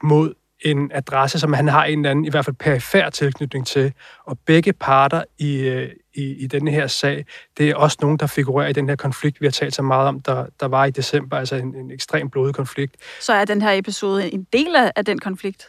mod 0.03 0.33
en 0.65 0.91
adresse, 0.93 1.39
som 1.39 1.53
han 1.53 1.67
har 1.67 1.85
en 1.85 1.99
eller 1.99 2.11
anden, 2.11 2.25
i 2.25 2.29
hvert 2.29 2.45
fald 2.45 2.55
perifær 2.55 3.09
tilknytning 3.09 3.67
til. 3.67 3.93
Og 4.25 4.39
begge 4.45 4.73
parter 4.73 5.23
i, 5.37 5.57
øh, 5.57 5.89
i, 6.13 6.43
i 6.43 6.47
denne 6.47 6.71
her 6.71 6.87
sag, 6.87 7.25
det 7.57 7.69
er 7.69 7.75
også 7.75 7.97
nogen, 8.01 8.17
der 8.17 8.27
figurerer 8.27 8.67
i 8.67 8.73
den 8.73 8.89
her 8.89 8.95
konflikt, 8.95 9.41
vi 9.41 9.45
har 9.45 9.51
talt 9.51 9.75
så 9.75 9.81
meget 9.81 10.07
om, 10.07 10.19
der, 10.19 10.45
der 10.59 10.65
var 10.65 10.85
i 10.85 10.91
december, 10.91 11.37
altså 11.37 11.55
en, 11.55 11.75
en 11.75 11.91
ekstrem 11.91 12.29
blodig 12.29 12.55
konflikt. 12.55 12.95
Så 13.21 13.33
er 13.33 13.45
den 13.45 13.61
her 13.61 13.71
episode 13.71 14.33
en 14.33 14.47
del 14.53 14.75
af 14.95 15.05
den 15.05 15.19
konflikt? 15.19 15.67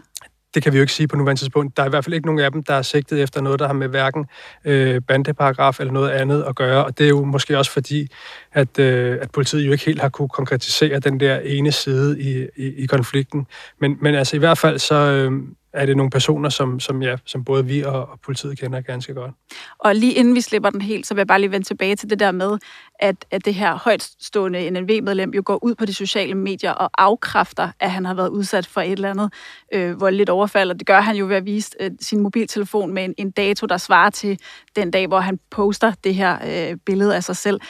Det 0.55 0.63
kan 0.63 0.73
vi 0.73 0.79
jo 0.79 0.83
ikke 0.83 0.93
sige 0.93 1.09
på 1.09 1.17
nuværende 1.17 1.41
tidspunkt. 1.41 1.77
Der 1.77 1.83
er 1.83 1.87
i 1.87 1.91
hvert 1.91 2.05
fald 2.05 2.15
ikke 2.15 2.27
nogen 2.27 2.41
af 2.41 2.53
dem, 2.53 2.63
der 2.63 2.75
er 2.75 2.83
sigtet 2.83 3.23
efter 3.23 3.41
noget, 3.41 3.61
der 3.61 3.67
har 3.67 3.75
med 3.75 3.89
hverken 3.89 4.27
øh, 4.65 5.01
bandeparagraf 5.09 5.81
eller 5.81 5.93
noget 5.93 6.11
andet 6.11 6.43
at 6.43 6.57
gøre. 6.57 6.85
Og 6.85 6.99
det 6.99 7.05
er 7.05 7.09
jo 7.09 7.25
måske 7.25 7.59
også 7.59 7.71
fordi, 7.71 8.09
at, 8.53 8.79
øh, 8.79 9.19
at 9.21 9.31
politiet 9.31 9.67
jo 9.67 9.73
ikke 9.73 9.85
helt 9.85 10.01
har 10.01 10.09
kunne 10.09 10.29
konkretisere 10.29 10.99
den 10.99 11.21
der 11.21 11.39
ene 11.39 11.73
side 11.73 12.21
i, 12.21 12.47
i, 12.57 12.67
i 12.67 12.87
konflikten. 12.87 13.47
Men, 13.81 13.97
men 14.01 14.15
altså 14.15 14.37
i 14.37 14.39
hvert 14.39 14.59
fald 14.59 14.79
så, 14.79 14.95
øh, 14.95 15.33
er 15.75 15.87
det 15.87 15.97
nogle 15.97 16.11
personer, 16.11 16.49
som, 16.49 16.81
som, 16.81 17.03
ja, 17.03 17.17
som 17.25 17.45
både 17.45 17.67
vi 17.67 17.83
og, 17.83 18.09
og 18.09 18.21
politiet 18.25 18.59
kender 18.59 18.81
ganske 18.81 19.15
godt. 19.15 19.35
Og 19.79 19.95
lige 19.95 20.13
inden 20.13 20.35
vi 20.35 20.41
slipper 20.41 20.71
den 20.71 20.81
helt, 20.81 21.07
så 21.07 21.15
vil 21.15 21.21
jeg 21.21 21.27
bare 21.27 21.41
lige 21.41 21.51
vende 21.51 21.67
tilbage 21.67 21.97
til 21.97 22.11
det 22.11 22.19
der 22.19 22.33
med, 22.33 22.59
at, 22.99 23.25
at 23.31 23.45
det 23.45 23.55
her 23.55 23.75
højtstående 23.75 24.71
NNV-medlem 24.71 25.31
jo 25.31 25.43
går 25.45 25.65
ud 25.65 25.75
på 25.75 25.85
de 25.85 25.95
sociale 25.95 26.35
medier 26.35 26.73
og 26.73 26.91
afkræfter, 26.99 27.69
at 27.81 27.91
han 27.91 28.05
har 28.05 28.15
været 28.15 28.29
udsat 28.29 28.67
for 28.67 28.81
et 28.81 28.93
eller 28.93 29.11
andet 29.11 29.33
øh, 29.73 30.01
voldeligt 30.01 30.31
overfald. 30.31 30.71
Og 30.71 30.79
det 30.79 30.87
gør 30.87 31.01
han 31.01 31.17
jo 31.17 31.27
ved 31.27 31.37
at 31.37 31.45
vise 31.45 31.71
øh, 31.81 31.91
sin 32.01 32.21
mobiltelefon 32.21 32.95
med 32.95 33.05
en, 33.05 33.15
en 33.19 33.31
dato, 33.31 33.67
der 33.67 33.77
svarer 33.77 34.11
til 34.11 34.39
den 34.77 34.91
dag, 34.91 35.07
hvor 35.07 35.21
han 35.21 35.39
poster 35.51 35.93
det 36.05 36.15
her 36.15 36.39
øh, 36.71 36.77
billede 36.87 37.17
af 37.17 37.25
sig 37.25 37.37
selv. 37.37 37.61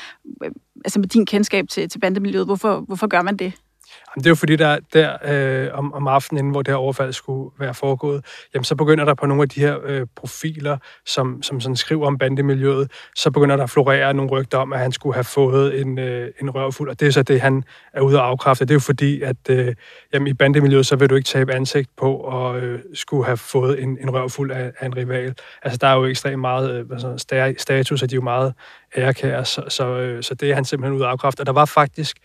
Øh, 0.45 0.51
altså 0.85 1.01
med 1.01 1.09
din 1.09 1.27
kendskab 1.27 1.69
til, 1.69 1.89
til 1.89 1.99
bandemiljøet, 1.99 2.47
hvorfor, 2.47 2.81
hvorfor 2.81 3.07
gør 3.07 3.23
man 3.23 3.37
det? 3.37 3.53
Jamen, 4.17 4.25
det 4.25 4.27
er 4.27 4.31
jo 4.31 4.35
fordi, 4.35 4.57
der, 4.57 4.79
der 4.93 5.17
øh, 5.25 5.79
om, 5.79 5.95
om 5.95 6.09
aftenen, 6.09 6.51
hvor 6.51 6.63
det 6.63 6.73
her 6.73 6.77
overfald 6.77 7.13
skulle 7.13 7.51
være 7.59 7.75
foregået, 7.75 8.25
jamen, 8.55 8.65
så 8.65 8.75
begynder 8.75 9.05
der 9.05 9.15
på 9.15 9.27
nogle 9.27 9.43
af 9.43 9.49
de 9.49 9.61
her 9.61 9.79
øh, 9.85 10.07
profiler, 10.17 10.79
som, 11.07 11.43
som 11.43 11.61
sådan 11.61 11.77
skriver 11.77 12.07
om 12.07 12.19
bandemiljøet, 12.19 12.91
så 13.17 13.31
begynder 13.31 13.57
der 13.57 13.65
at 13.65 13.71
florere 13.71 14.15
nogle 14.15 14.31
rygter 14.31 14.59
om, 14.59 14.73
at 14.73 14.79
han 14.79 14.93
skulle 14.93 15.15
have 15.15 15.25
fået 15.25 15.81
en, 15.81 15.99
øh, 15.99 16.31
en 16.41 16.51
røvfuld, 16.51 16.91
og 16.91 17.01
det 17.01 17.09
er 17.09 17.13
så 17.13 17.23
det, 17.23 17.41
han 17.41 17.65
er 17.93 18.01
ude 18.01 18.17
at 18.19 18.25
afkræfte. 18.25 18.65
Det 18.65 18.71
er 18.71 18.75
jo 18.75 18.81
fordi, 18.81 19.23
at 19.23 19.37
øh, 19.51 19.75
jamen, 20.13 20.29
i 20.29 20.35
bandemiljøet, 20.35 20.87
så 20.87 20.97
vil 20.97 21.11
du 21.11 21.15
ikke 21.15 21.27
tabe 21.27 21.55
ansigt 21.55 21.91
på 21.97 22.39
at 22.39 22.63
øh, 22.63 22.79
skulle 22.95 23.25
have 23.25 23.37
fået 23.37 23.83
en, 23.83 23.99
en 24.01 24.11
røvfuld 24.11 24.51
af, 24.51 24.73
af 24.81 24.87
en 24.87 24.97
rival. 24.97 25.35
Altså, 25.63 25.79
der 25.79 25.87
er 25.87 25.95
jo 25.95 26.05
ekstremt 26.05 26.41
meget 26.41 26.71
øh, 26.71 26.87
altså, 26.93 27.55
status, 27.59 28.03
og 28.03 28.11
de 28.11 28.15
er 28.15 28.17
jo 28.17 28.23
meget 28.23 28.55
ærekære, 28.97 29.45
så, 29.45 29.63
så, 29.69 29.99
øh, 29.99 30.23
så 30.23 30.35
det 30.35 30.51
er 30.51 30.55
han 30.55 30.65
simpelthen 30.65 30.97
ude 30.97 31.05
at 31.05 31.11
afkræfte. 31.11 31.41
Og 31.41 31.47
der 31.47 31.53
var 31.53 31.65
faktisk 31.65 32.17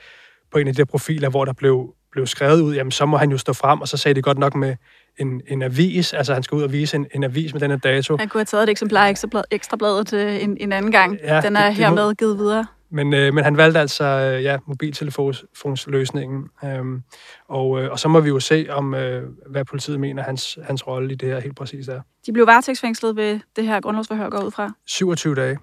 på 0.51 0.57
en 0.57 0.67
af 0.67 0.75
de 0.75 0.85
profiler, 0.85 1.29
hvor 1.29 1.45
der 1.45 1.53
blev, 1.53 1.93
blev 2.11 2.27
skrevet 2.27 2.61
ud, 2.61 2.75
jamen 2.75 2.91
så 2.91 3.05
må 3.05 3.17
han 3.17 3.31
jo 3.31 3.37
stå 3.37 3.53
frem, 3.53 3.81
og 3.81 3.87
så 3.87 3.97
sagde 3.97 4.15
de 4.15 4.21
godt 4.21 4.37
nok 4.37 4.55
med 4.55 4.75
en, 5.17 5.41
en 5.47 5.61
avis, 5.61 6.13
altså 6.13 6.33
han 6.33 6.43
skal 6.43 6.55
ud 6.55 6.63
og 6.63 6.71
vise 6.71 6.97
en, 6.97 7.07
en 7.15 7.23
avis 7.23 7.53
med 7.53 7.61
den 7.61 7.71
her 7.71 7.77
dato. 7.77 8.17
Han 8.17 8.29
kunne 8.29 8.39
have 8.39 8.45
taget 8.45 8.63
et 8.63 8.69
eksemplar 8.69 9.07
af 9.07 9.15
ekstrabladet 9.51 10.07
til 10.07 10.43
en, 10.43 10.57
en 10.59 10.71
anden 10.71 10.91
gang. 10.91 11.17
Ja, 11.23 11.41
Den 11.41 11.55
er 11.55 11.65
det, 11.65 11.75
hermed 11.75 12.09
det 12.09 12.17
givet 12.17 12.37
videre. 12.37 12.65
Men, 12.91 13.13
øh, 13.13 13.33
men 13.33 13.43
han 13.43 13.57
valgte 13.57 13.79
altså 13.79 14.03
øh, 14.03 14.43
ja, 14.43 14.57
mobiltelefonsløsningen. 14.65 16.43
Øhm, 16.63 17.01
og, 17.47 17.81
øh, 17.81 17.91
og 17.91 17.99
så 17.99 18.07
må 18.07 18.19
vi 18.19 18.29
jo 18.29 18.39
se, 18.39 18.67
om 18.69 18.93
øh, 18.93 19.23
hvad 19.49 19.65
politiet 19.65 19.99
mener, 19.99 20.23
hans, 20.23 20.59
hans 20.63 20.87
rolle 20.87 21.13
i 21.13 21.15
det 21.15 21.29
her 21.29 21.39
helt 21.39 21.55
præcis 21.55 21.87
er. 21.87 22.01
De 22.25 22.33
blev 22.33 22.47
varetægtsfængslet 22.47 23.15
ved 23.15 23.39
det 23.55 23.67
her 23.67 23.81
grundlovsforhør 23.81 24.29
går 24.29 24.43
ud 24.43 24.51
fra? 24.51 24.71
27 24.85 25.35
dage. 25.35 25.57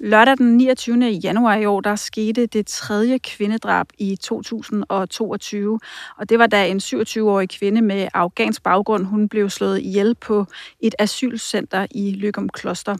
Lørdag 0.00 0.38
den 0.38 0.56
29. 0.56 1.04
januar 1.04 1.54
i 1.56 1.66
år, 1.66 1.80
der 1.80 1.96
skete 1.96 2.46
det 2.46 2.66
tredje 2.66 3.18
kvindedrab 3.18 3.86
i 3.98 4.16
2022. 4.16 5.80
Og 6.18 6.28
det 6.28 6.38
var 6.38 6.46
da 6.46 6.68
en 6.68 6.76
27-årig 6.76 7.48
kvinde 7.48 7.82
med 7.82 8.08
afghansk 8.14 8.62
baggrund, 8.62 9.04
hun 9.04 9.28
blev 9.28 9.50
slået 9.50 9.80
ihjel 9.80 10.14
på 10.14 10.46
et 10.80 10.94
asylcenter 10.98 11.86
i 11.90 12.10
Lykum 12.10 12.48
Kloster. 12.48 12.96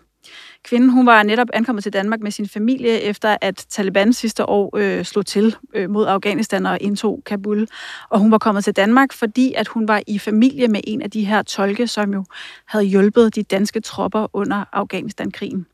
Kvinden 0.65 0.91
hun 0.91 1.07
var 1.07 1.23
netop 1.23 1.49
ankommet 1.53 1.83
til 1.83 1.93
Danmark 1.93 2.21
med 2.21 2.31
sin 2.31 2.49
familie, 2.49 3.01
efter 3.01 3.37
at 3.41 3.67
Taliban 3.69 4.13
sidste 4.13 4.49
år 4.49 4.77
øh, 4.77 5.05
slog 5.05 5.27
til 5.27 5.57
øh, 5.75 5.91
mod 5.91 6.07
Afghanistan 6.07 6.67
og 6.67 6.79
indtog 6.81 7.23
Kabul. 7.27 7.69
Og 8.11 8.19
hun 8.19 8.31
var 8.31 8.39
kommet 8.39 8.65
til 8.65 8.77
Danmark, 8.77 9.13
fordi 9.13 9.53
at 9.57 9.69
hun 9.69 9.89
var 9.89 10.03
i 10.07 10.19
familie 10.19 10.69
med 10.69 10.81
en 10.85 11.03
af 11.03 11.11
de 11.11 11.25
her 11.25 11.43
tolke, 11.43 11.87
som 11.87 12.13
jo 12.13 12.25
havde 12.67 12.85
hjulpet 12.85 13.35
de 13.35 13.43
danske 13.43 13.81
tropper 13.81 14.27
under 14.33 14.65
Afghanistan-krigen. 14.73 15.67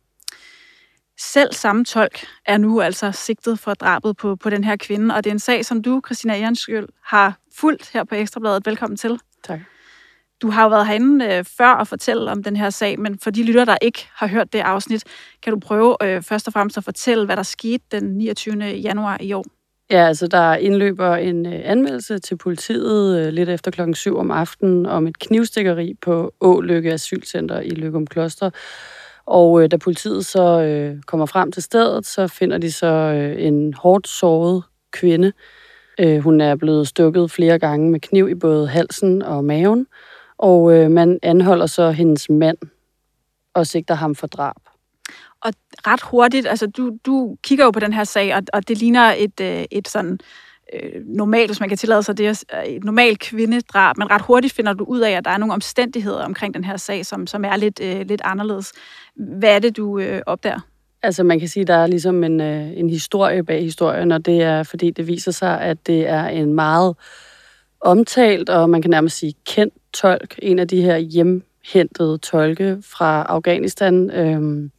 Selv 1.18 1.52
samme 1.52 1.84
tolk 1.84 2.26
er 2.46 2.58
nu 2.58 2.80
altså 2.80 3.12
sigtet 3.12 3.58
for 3.58 3.74
drabet 3.74 4.16
på, 4.16 4.36
på 4.36 4.50
den 4.50 4.64
her 4.64 4.76
kvinde, 4.76 5.14
og 5.14 5.24
det 5.24 5.30
er 5.30 5.34
en 5.34 5.38
sag, 5.38 5.64
som 5.64 5.82
du, 5.82 6.00
Christina 6.06 6.34
Ehrenskjøl, 6.34 6.86
har 7.04 7.38
fulgt 7.54 7.90
her 7.92 8.04
på 8.04 8.14
Ekstrabladet. 8.14 8.66
Velkommen 8.66 8.96
til. 8.96 9.18
Tak. 9.44 9.60
Du 10.42 10.50
har 10.50 10.62
jo 10.62 10.68
været 10.68 10.86
herinde 10.86 11.24
øh, 11.24 11.44
før 11.44 11.70
og 11.70 11.88
fortælle 11.88 12.30
om 12.30 12.42
den 12.42 12.56
her 12.56 12.70
sag, 12.70 13.00
men 13.00 13.18
for 13.18 13.30
de 13.30 13.42
lytter, 13.42 13.64
der 13.64 13.76
ikke 13.82 14.08
har 14.14 14.26
hørt 14.26 14.52
det 14.52 14.58
afsnit, 14.58 15.04
kan 15.42 15.52
du 15.52 15.58
prøve 15.58 15.96
øh, 16.02 16.22
først 16.22 16.46
og 16.46 16.52
fremmest 16.52 16.78
at 16.78 16.84
fortælle, 16.84 17.26
hvad 17.26 17.36
der 17.36 17.42
skete 17.42 17.84
den 17.92 18.04
29. 18.04 18.64
januar 18.64 19.18
i 19.20 19.32
år? 19.32 19.44
Ja, 19.90 20.06
altså 20.06 20.26
der 20.26 20.54
indløber 20.54 21.16
en 21.16 21.46
øh, 21.46 21.60
anmeldelse 21.64 22.18
til 22.18 22.36
politiet 22.36 23.26
øh, 23.26 23.32
lidt 23.32 23.48
efter 23.48 23.70
klokken 23.70 23.94
7 23.94 24.16
om 24.16 24.30
aftenen 24.30 24.86
om 24.86 25.06
et 25.06 25.18
knivstikkeri 25.18 25.94
på 26.00 26.34
Ålykke 26.40 26.92
Asylcenter 26.92 27.60
i 27.60 27.70
Løgum 27.70 28.06
Kloster, 28.06 28.50
og 29.26 29.62
øh, 29.62 29.70
da 29.70 29.76
politiet 29.76 30.26
så 30.26 30.60
øh, 30.62 31.02
kommer 31.02 31.26
frem 31.26 31.52
til 31.52 31.62
stedet, 31.62 32.06
så 32.06 32.26
finder 32.26 32.58
de 32.58 32.72
så 32.72 32.86
øh, 32.86 33.46
en 33.46 33.74
hårdt 33.74 34.08
såret 34.08 34.62
kvinde. 34.92 35.32
Øh, 36.00 36.18
hun 36.18 36.40
er 36.40 36.56
blevet 36.56 36.88
stukket 36.88 37.30
flere 37.30 37.58
gange 37.58 37.90
med 37.90 38.00
kniv 38.00 38.28
i 38.28 38.34
både 38.34 38.68
halsen 38.68 39.22
og 39.22 39.44
maven, 39.44 39.86
og 40.38 40.74
øh, 40.74 40.90
man 40.90 41.18
anholder 41.22 41.66
så 41.66 41.90
hendes 41.90 42.30
mand 42.30 42.58
og 43.54 43.66
sigter 43.66 43.94
ham 43.94 44.14
for 44.14 44.26
drab. 44.26 44.56
Og 45.40 45.52
ret 45.86 46.02
hurtigt, 46.02 46.46
altså 46.46 46.66
du, 46.66 46.98
du 47.06 47.36
kigger 47.42 47.64
jo 47.64 47.70
på 47.70 47.80
den 47.80 47.92
her 47.92 48.04
sag, 48.04 48.34
og, 48.34 48.42
og 48.52 48.68
det 48.68 48.78
ligner 48.78 49.14
et, 49.18 49.40
øh, 49.40 49.64
et 49.70 49.88
sådan 49.88 50.18
øh, 50.74 51.02
normalt, 51.06 51.48
hvis 51.48 51.60
man 51.60 51.68
kan 51.68 51.78
tillade 51.78 52.02
sig 52.02 52.18
det, 52.18 52.44
øh, 52.54 52.64
et 52.64 52.84
normalt 52.84 53.20
kvindedrab, 53.20 53.96
men 53.98 54.10
ret 54.10 54.22
hurtigt 54.22 54.54
finder 54.54 54.72
du 54.72 54.84
ud 54.84 55.00
af, 55.00 55.10
at 55.10 55.24
der 55.24 55.30
er 55.30 55.38
nogle 55.38 55.54
omstændigheder 55.54 56.24
omkring 56.24 56.54
den 56.54 56.64
her 56.64 56.76
sag, 56.76 57.06
som, 57.06 57.26
som 57.26 57.44
er 57.44 57.56
lidt, 57.56 57.80
øh, 57.82 58.06
lidt 58.06 58.20
anderledes. 58.24 58.72
Hvad 59.16 59.54
er 59.54 59.58
det, 59.58 59.76
du 59.76 59.98
øh, 59.98 60.22
opdager? 60.26 60.60
Altså 61.02 61.22
man 61.22 61.38
kan 61.38 61.48
sige, 61.48 61.62
at 61.62 61.66
der 61.66 61.74
er 61.74 61.86
ligesom 61.86 62.24
en, 62.24 62.40
øh, 62.40 62.78
en 62.78 62.90
historie 62.90 63.44
bag 63.44 63.62
historien, 63.62 64.12
og 64.12 64.26
det 64.26 64.42
er, 64.42 64.62
fordi 64.62 64.90
det 64.90 65.06
viser 65.06 65.30
sig, 65.30 65.60
at 65.60 65.86
det 65.86 66.08
er 66.08 66.26
en 66.26 66.54
meget 66.54 66.96
omtalt, 67.80 68.48
og 68.48 68.70
man 68.70 68.82
kan 68.82 68.90
nærmest 68.90 69.18
sige 69.18 69.34
kendt 69.46 69.74
tolk, 69.94 70.38
en 70.42 70.58
af 70.58 70.68
de 70.68 70.82
her 70.82 70.96
hjemhentede 70.96 72.18
tolke 72.18 72.78
fra 72.82 73.22
Afghanistan, 73.22 74.10
øh, 74.10 74.70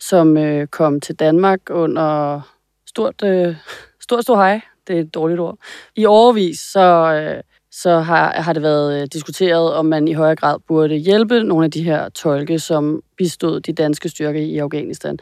som 0.00 0.36
øh, 0.36 0.66
kom 0.66 1.00
til 1.00 1.14
Danmark 1.14 1.60
under 1.70 2.40
stort, 2.86 3.22
øh, 3.24 3.56
stort 4.00 4.22
stort 4.22 4.38
hej. 4.38 4.60
Det 4.88 4.96
er 4.96 5.00
et 5.00 5.14
dårligt 5.14 5.40
ord. 5.40 5.58
I 5.96 6.06
overvis 6.06 6.58
så, 6.60 6.80
øh, 7.14 7.42
så 7.70 8.00
har, 8.00 8.32
har 8.32 8.52
det 8.52 8.62
været 8.62 9.00
øh, 9.00 9.08
diskuteret, 9.12 9.74
om 9.74 9.86
man 9.86 10.08
i 10.08 10.12
højere 10.12 10.36
grad 10.36 10.58
burde 10.68 10.94
hjælpe 10.94 11.42
nogle 11.42 11.64
af 11.64 11.70
de 11.70 11.82
her 11.82 12.08
tolke, 12.08 12.58
som 12.58 13.00
bistod 13.18 13.60
de 13.60 13.72
danske 13.72 14.08
styrker 14.08 14.40
i 14.40 14.58
Afghanistan. 14.58 15.18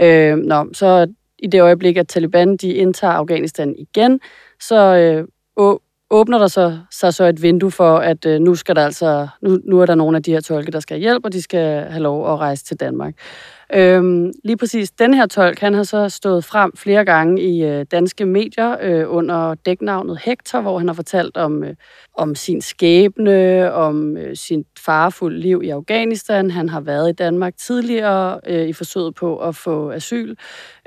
Øh, 0.00 0.36
nå, 0.36 0.68
så 0.72 1.06
i 1.38 1.46
det 1.46 1.62
øjeblik, 1.62 1.96
at 1.96 2.08
Taliban 2.08 2.56
de 2.56 2.72
indtager 2.72 3.12
Afghanistan 3.12 3.74
igen, 3.78 4.20
så 4.60 4.76
øh, 4.96 5.24
åbner 6.10 6.38
der 6.38 6.46
så, 6.46 6.78
så, 6.90 7.10
så 7.10 7.24
et 7.24 7.42
vindue 7.42 7.70
for, 7.70 7.96
at 7.96 8.26
øh, 8.26 8.40
nu 8.40 8.54
skal 8.54 8.76
der 8.76 8.84
altså, 8.84 9.28
nu, 9.42 9.58
nu 9.64 9.80
er 9.80 9.86
der 9.86 9.94
nogle 9.94 10.16
af 10.16 10.22
de 10.22 10.32
her 10.32 10.40
tolke, 10.40 10.72
der 10.72 10.80
skal 10.80 10.94
have 10.94 11.02
hjælp, 11.02 11.24
og 11.24 11.32
de 11.32 11.42
skal 11.42 11.84
have 11.90 12.02
lov 12.02 12.32
at 12.32 12.38
rejse 12.38 12.64
til 12.64 12.80
Danmark. 12.80 13.14
Øhm, 13.74 14.32
lige 14.44 14.56
præcis 14.56 14.90
den 14.90 15.14
her 15.14 15.26
tolk, 15.26 15.58
han 15.58 15.74
har 15.74 15.82
så 15.82 16.08
stået 16.08 16.44
frem 16.44 16.76
flere 16.76 17.04
gange 17.04 17.42
i 17.42 17.64
øh, 17.64 17.86
danske 17.90 18.26
medier 18.26 18.76
øh, 18.82 19.04
under 19.08 19.54
dæknavnet 19.54 20.18
Hector, 20.24 20.60
hvor 20.60 20.78
han 20.78 20.88
har 20.88 20.94
fortalt 20.94 21.36
om, 21.36 21.64
øh, 21.64 21.74
om 22.14 22.34
sin 22.34 22.60
skæbne, 22.60 23.72
om 23.72 24.16
øh, 24.16 24.36
sin 24.36 24.64
farefulde 24.78 25.40
liv 25.40 25.62
i 25.64 25.68
Afghanistan. 25.68 26.50
Han 26.50 26.68
har 26.68 26.80
været 26.80 27.10
i 27.10 27.12
Danmark 27.12 27.56
tidligere 27.56 28.40
øh, 28.46 28.68
i 28.68 28.72
forsøget 28.72 29.14
på 29.14 29.38
at 29.38 29.56
få 29.56 29.90
asyl, 29.90 30.34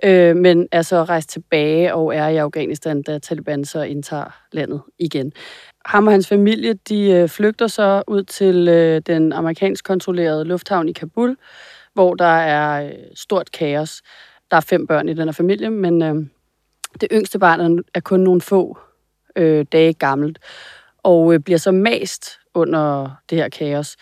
øh, 0.03 0.35
men 0.35 0.67
er 0.71 0.81
så 0.81 1.03
rejst 1.03 1.29
tilbage 1.29 1.95
og 1.95 2.15
er 2.15 2.27
i 2.27 2.37
Afghanistan, 2.37 3.01
da 3.01 3.19
Taliban 3.19 3.65
så 3.65 3.81
indtager 3.81 4.39
landet 4.51 4.81
igen. 4.99 5.31
Ham 5.85 6.07
og 6.07 6.13
hans 6.13 6.27
familie, 6.27 6.73
de 6.73 7.11
øh, 7.11 7.29
flygter 7.29 7.67
så 7.67 8.03
ud 8.07 8.23
til 8.23 8.67
øh, 8.67 9.01
den 9.07 9.33
amerikansk 9.33 9.85
kontrollerede 9.85 10.45
lufthavn 10.45 10.89
i 10.89 10.91
Kabul, 10.91 11.37
hvor 11.93 12.13
der 12.13 12.25
er 12.25 12.85
øh, 12.85 12.93
stort 13.15 13.51
kaos. 13.51 14.01
Der 14.51 14.57
er 14.57 14.61
fem 14.61 14.87
børn 14.87 15.09
i 15.09 15.13
den 15.13 15.27
her 15.27 15.31
familie, 15.31 15.69
men 15.69 16.01
øh, 16.01 16.15
det 17.01 17.09
yngste 17.11 17.39
barn 17.39 17.79
er 17.93 17.99
kun 17.99 18.19
nogle 18.19 18.41
få 18.41 18.77
øh, 19.35 19.65
dage 19.71 19.93
gammelt, 19.93 20.39
og 21.03 21.33
øh, 21.33 21.39
bliver 21.39 21.57
så 21.57 21.71
mast 21.71 22.29
under 22.53 23.11
det 23.29 23.37
her 23.37 23.49
kaos. 23.49 23.97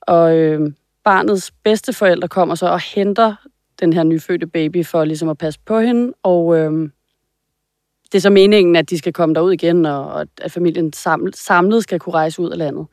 Og 0.00 0.36
øh, 0.36 0.72
barnets 1.04 1.52
bedste 1.64 1.92
forældre 1.92 2.28
kommer 2.28 2.54
så 2.54 2.66
og 2.66 2.80
henter 2.94 3.34
den 3.80 3.92
her 3.92 4.02
nyfødte 4.02 4.46
baby 4.46 4.84
for 4.84 5.04
ligesom 5.04 5.28
at 5.28 5.38
passe 5.38 5.60
på 5.66 5.80
hende, 5.80 6.12
og 6.22 6.58
øh, 6.58 6.90
det 8.12 8.18
er 8.18 8.22
så 8.22 8.30
meningen, 8.30 8.76
at 8.76 8.90
de 8.90 8.98
skal 8.98 9.12
komme 9.12 9.34
derud 9.34 9.52
igen, 9.52 9.86
og 9.86 10.20
at 10.20 10.52
familien 10.52 10.92
samlet 11.34 11.82
skal 11.82 11.98
kunne 11.98 12.14
rejse 12.14 12.42
ud 12.42 12.50
af 12.50 12.58
landet. 12.58 12.86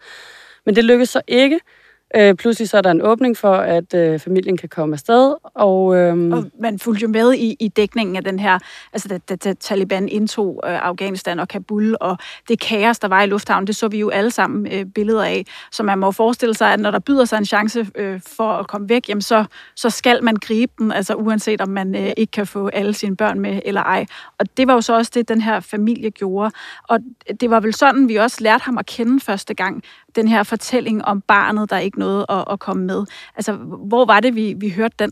Men 0.65 0.75
det 0.75 0.85
lykkes 0.85 1.09
så 1.09 1.21
ikke, 1.27 1.59
Øh, 2.15 2.35
pludselig 2.35 2.69
så 2.69 2.77
er 2.77 2.81
der 2.81 2.91
en 2.91 3.01
åbning 3.01 3.37
for, 3.37 3.53
at 3.53 3.93
øh, 3.93 4.19
familien 4.19 4.57
kan 4.57 4.69
komme 4.69 4.93
afsted. 4.93 5.35
Og, 5.43 5.95
øh, 5.95 6.31
og 6.31 6.45
man 6.59 6.79
fulgte 6.79 7.03
jo 7.03 7.07
med 7.07 7.33
i, 7.33 7.55
i 7.59 7.67
dækningen 7.67 8.15
af 8.15 8.23
den 8.23 8.39
her, 8.39 8.59
altså 8.93 9.07
da, 9.07 9.17
da, 9.17 9.35
da 9.35 9.53
Taliban 9.53 10.09
indtog 10.09 10.61
øh, 10.65 10.85
Afghanistan 10.85 11.39
og 11.39 11.47
Kabul, 11.47 11.95
og 12.01 12.17
det 12.47 12.59
kaos, 12.59 12.99
der 12.99 13.07
var 13.07 13.21
i 13.21 13.27
lufthavnen, 13.27 13.67
det 13.67 13.75
så 13.75 13.87
vi 13.87 13.99
jo 13.99 14.09
alle 14.09 14.31
sammen 14.31 14.67
øh, 14.73 14.85
billeder 14.85 15.23
af. 15.23 15.45
Så 15.71 15.83
man 15.83 15.99
må 15.99 16.11
forestille 16.11 16.53
sig, 16.53 16.73
at 16.73 16.79
når 16.79 16.91
der 16.91 16.99
byder 16.99 17.25
sig 17.25 17.37
en 17.37 17.45
chance 17.45 17.87
øh, 17.95 18.21
for 18.27 18.51
at 18.51 18.67
komme 18.67 18.89
væk, 18.89 19.09
jamen 19.09 19.21
så, 19.21 19.45
så 19.75 19.89
skal 19.89 20.23
man 20.23 20.35
gribe 20.35 20.71
den, 20.79 20.91
altså 20.91 21.13
uanset 21.13 21.61
om 21.61 21.69
man 21.69 21.95
øh, 21.95 22.11
ikke 22.17 22.31
kan 22.31 22.47
få 22.47 22.67
alle 22.67 22.93
sine 22.93 23.15
børn 23.15 23.39
med 23.39 23.61
eller 23.65 23.83
ej. 23.83 24.05
Og 24.37 24.57
det 24.57 24.67
var 24.67 24.73
jo 24.73 24.81
så 24.81 24.95
også 24.95 25.11
det, 25.13 25.29
den 25.29 25.41
her 25.41 25.59
familie 25.59 26.09
gjorde. 26.09 26.51
Og 26.83 26.99
det 27.39 27.49
var 27.49 27.59
vel 27.59 27.73
sådan, 27.73 28.07
vi 28.07 28.15
også 28.15 28.37
lærte 28.43 28.63
ham 28.63 28.77
at 28.77 28.85
kende 28.85 29.19
første 29.19 29.53
gang, 29.53 29.83
den 30.15 30.27
her 30.27 30.43
fortælling 30.43 31.05
om 31.05 31.21
barnet, 31.21 31.69
der 31.69 31.77
ikke 31.77 31.99
nåede 31.99 32.25
at, 32.29 32.43
at 32.51 32.59
komme 32.59 32.85
med. 32.85 33.05
Altså, 33.35 33.53
hvor 33.87 34.05
var 34.05 34.19
det, 34.19 34.35
vi, 34.35 34.55
vi 34.57 34.69
hørte 34.69 34.95
den? 34.99 35.11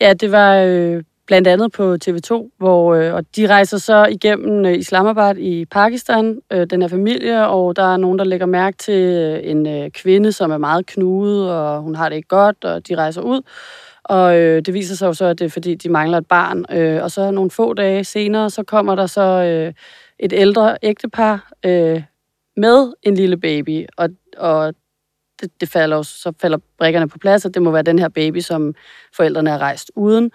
Ja, 0.00 0.12
det 0.12 0.32
var 0.32 0.56
øh, 0.56 1.02
blandt 1.26 1.48
andet 1.48 1.72
på 1.72 1.96
TV2, 2.04 2.50
hvor 2.58 2.94
øh, 2.94 3.14
og 3.14 3.24
de 3.36 3.46
rejser 3.46 3.78
så 3.78 4.06
igennem 4.06 4.64
øh, 4.64 4.78
Islamabad 4.78 5.36
i 5.36 5.64
Pakistan, 5.64 6.40
øh, 6.52 6.66
den 6.66 6.82
her 6.82 6.88
familie, 6.88 7.48
og 7.48 7.76
der 7.76 7.92
er 7.92 7.96
nogen, 7.96 8.18
der 8.18 8.24
lægger 8.24 8.46
mærke 8.46 8.76
til 8.76 8.94
øh, 8.94 9.40
en 9.42 9.66
øh, 9.66 9.90
kvinde, 9.90 10.32
som 10.32 10.50
er 10.50 10.58
meget 10.58 10.86
knudet, 10.86 11.50
og 11.50 11.82
hun 11.82 11.94
har 11.94 12.08
det 12.08 12.16
ikke 12.16 12.28
godt, 12.28 12.64
og 12.64 12.88
de 12.88 12.94
rejser 12.94 13.22
ud. 13.22 13.40
Og 14.04 14.36
øh, 14.38 14.62
det 14.62 14.74
viser 14.74 14.96
sig 14.96 15.06
jo 15.06 15.12
så, 15.12 15.24
at 15.24 15.38
det 15.38 15.44
er 15.44 15.48
fordi, 15.48 15.74
de 15.74 15.88
mangler 15.88 16.18
et 16.18 16.26
barn. 16.26 16.64
Øh, 16.72 17.02
og 17.02 17.10
så 17.10 17.30
nogle 17.30 17.50
få 17.50 17.74
dage 17.74 18.04
senere, 18.04 18.50
så 18.50 18.62
kommer 18.62 18.94
der 18.94 19.06
så 19.06 19.22
øh, 19.22 19.72
et 20.18 20.32
ældre 20.32 20.76
ægtepar 20.82 21.50
øh, 21.66 22.02
med 22.56 22.92
en 23.02 23.14
lille 23.14 23.36
baby, 23.36 23.86
og, 23.96 24.08
og 24.36 24.74
det, 25.40 25.60
det 25.60 25.68
falder 25.68 25.96
jo, 25.96 26.02
så 26.02 26.32
falder 26.40 26.58
brikkerne 26.78 27.08
på 27.08 27.18
plads, 27.18 27.44
og 27.44 27.54
det 27.54 27.62
må 27.62 27.70
være 27.70 27.82
den 27.82 27.98
her 27.98 28.08
baby, 28.08 28.40
som 28.40 28.74
forældrene 29.16 29.50
er 29.50 29.58
rejst 29.58 29.90
uden. 29.96 30.30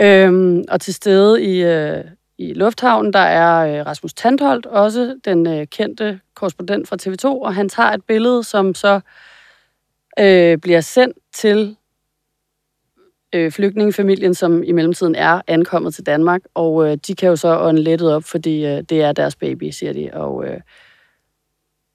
Øhm, 0.00 0.64
og 0.68 0.80
til 0.80 0.94
stede 0.94 1.42
i, 1.42 1.62
øh, 1.62 2.04
i 2.38 2.54
lufthavnen, 2.54 3.12
der 3.12 3.18
er 3.18 3.80
øh, 3.80 3.86
Rasmus 3.86 4.14
Tandholt, 4.14 4.66
også 4.66 5.18
den 5.24 5.46
øh, 5.46 5.66
kendte 5.66 6.20
korrespondent 6.34 6.88
fra 6.88 6.96
TV2, 7.02 7.26
og 7.26 7.54
han 7.54 7.68
tager 7.68 7.90
et 7.90 8.04
billede, 8.04 8.44
som 8.44 8.74
så 8.74 9.00
øh, 10.18 10.58
bliver 10.58 10.80
sendt 10.80 11.18
til 11.34 11.76
øh, 13.34 13.52
flygtningefamilien, 13.52 14.34
som 14.34 14.62
i 14.62 14.72
mellemtiden 14.72 15.14
er 15.14 15.40
ankommet 15.46 15.94
til 15.94 16.06
Danmark, 16.06 16.40
og 16.54 16.86
øh, 16.90 16.98
de 17.06 17.14
kan 17.14 17.28
jo 17.28 17.36
så 17.36 17.58
ånde 17.58 17.82
lettet 17.82 18.14
op, 18.14 18.24
fordi 18.24 18.66
øh, 18.66 18.82
det 18.82 19.02
er 19.02 19.12
deres 19.12 19.36
baby, 19.36 19.70
siger 19.70 19.92
de, 19.92 20.10
og 20.12 20.44
øh, 20.46 20.60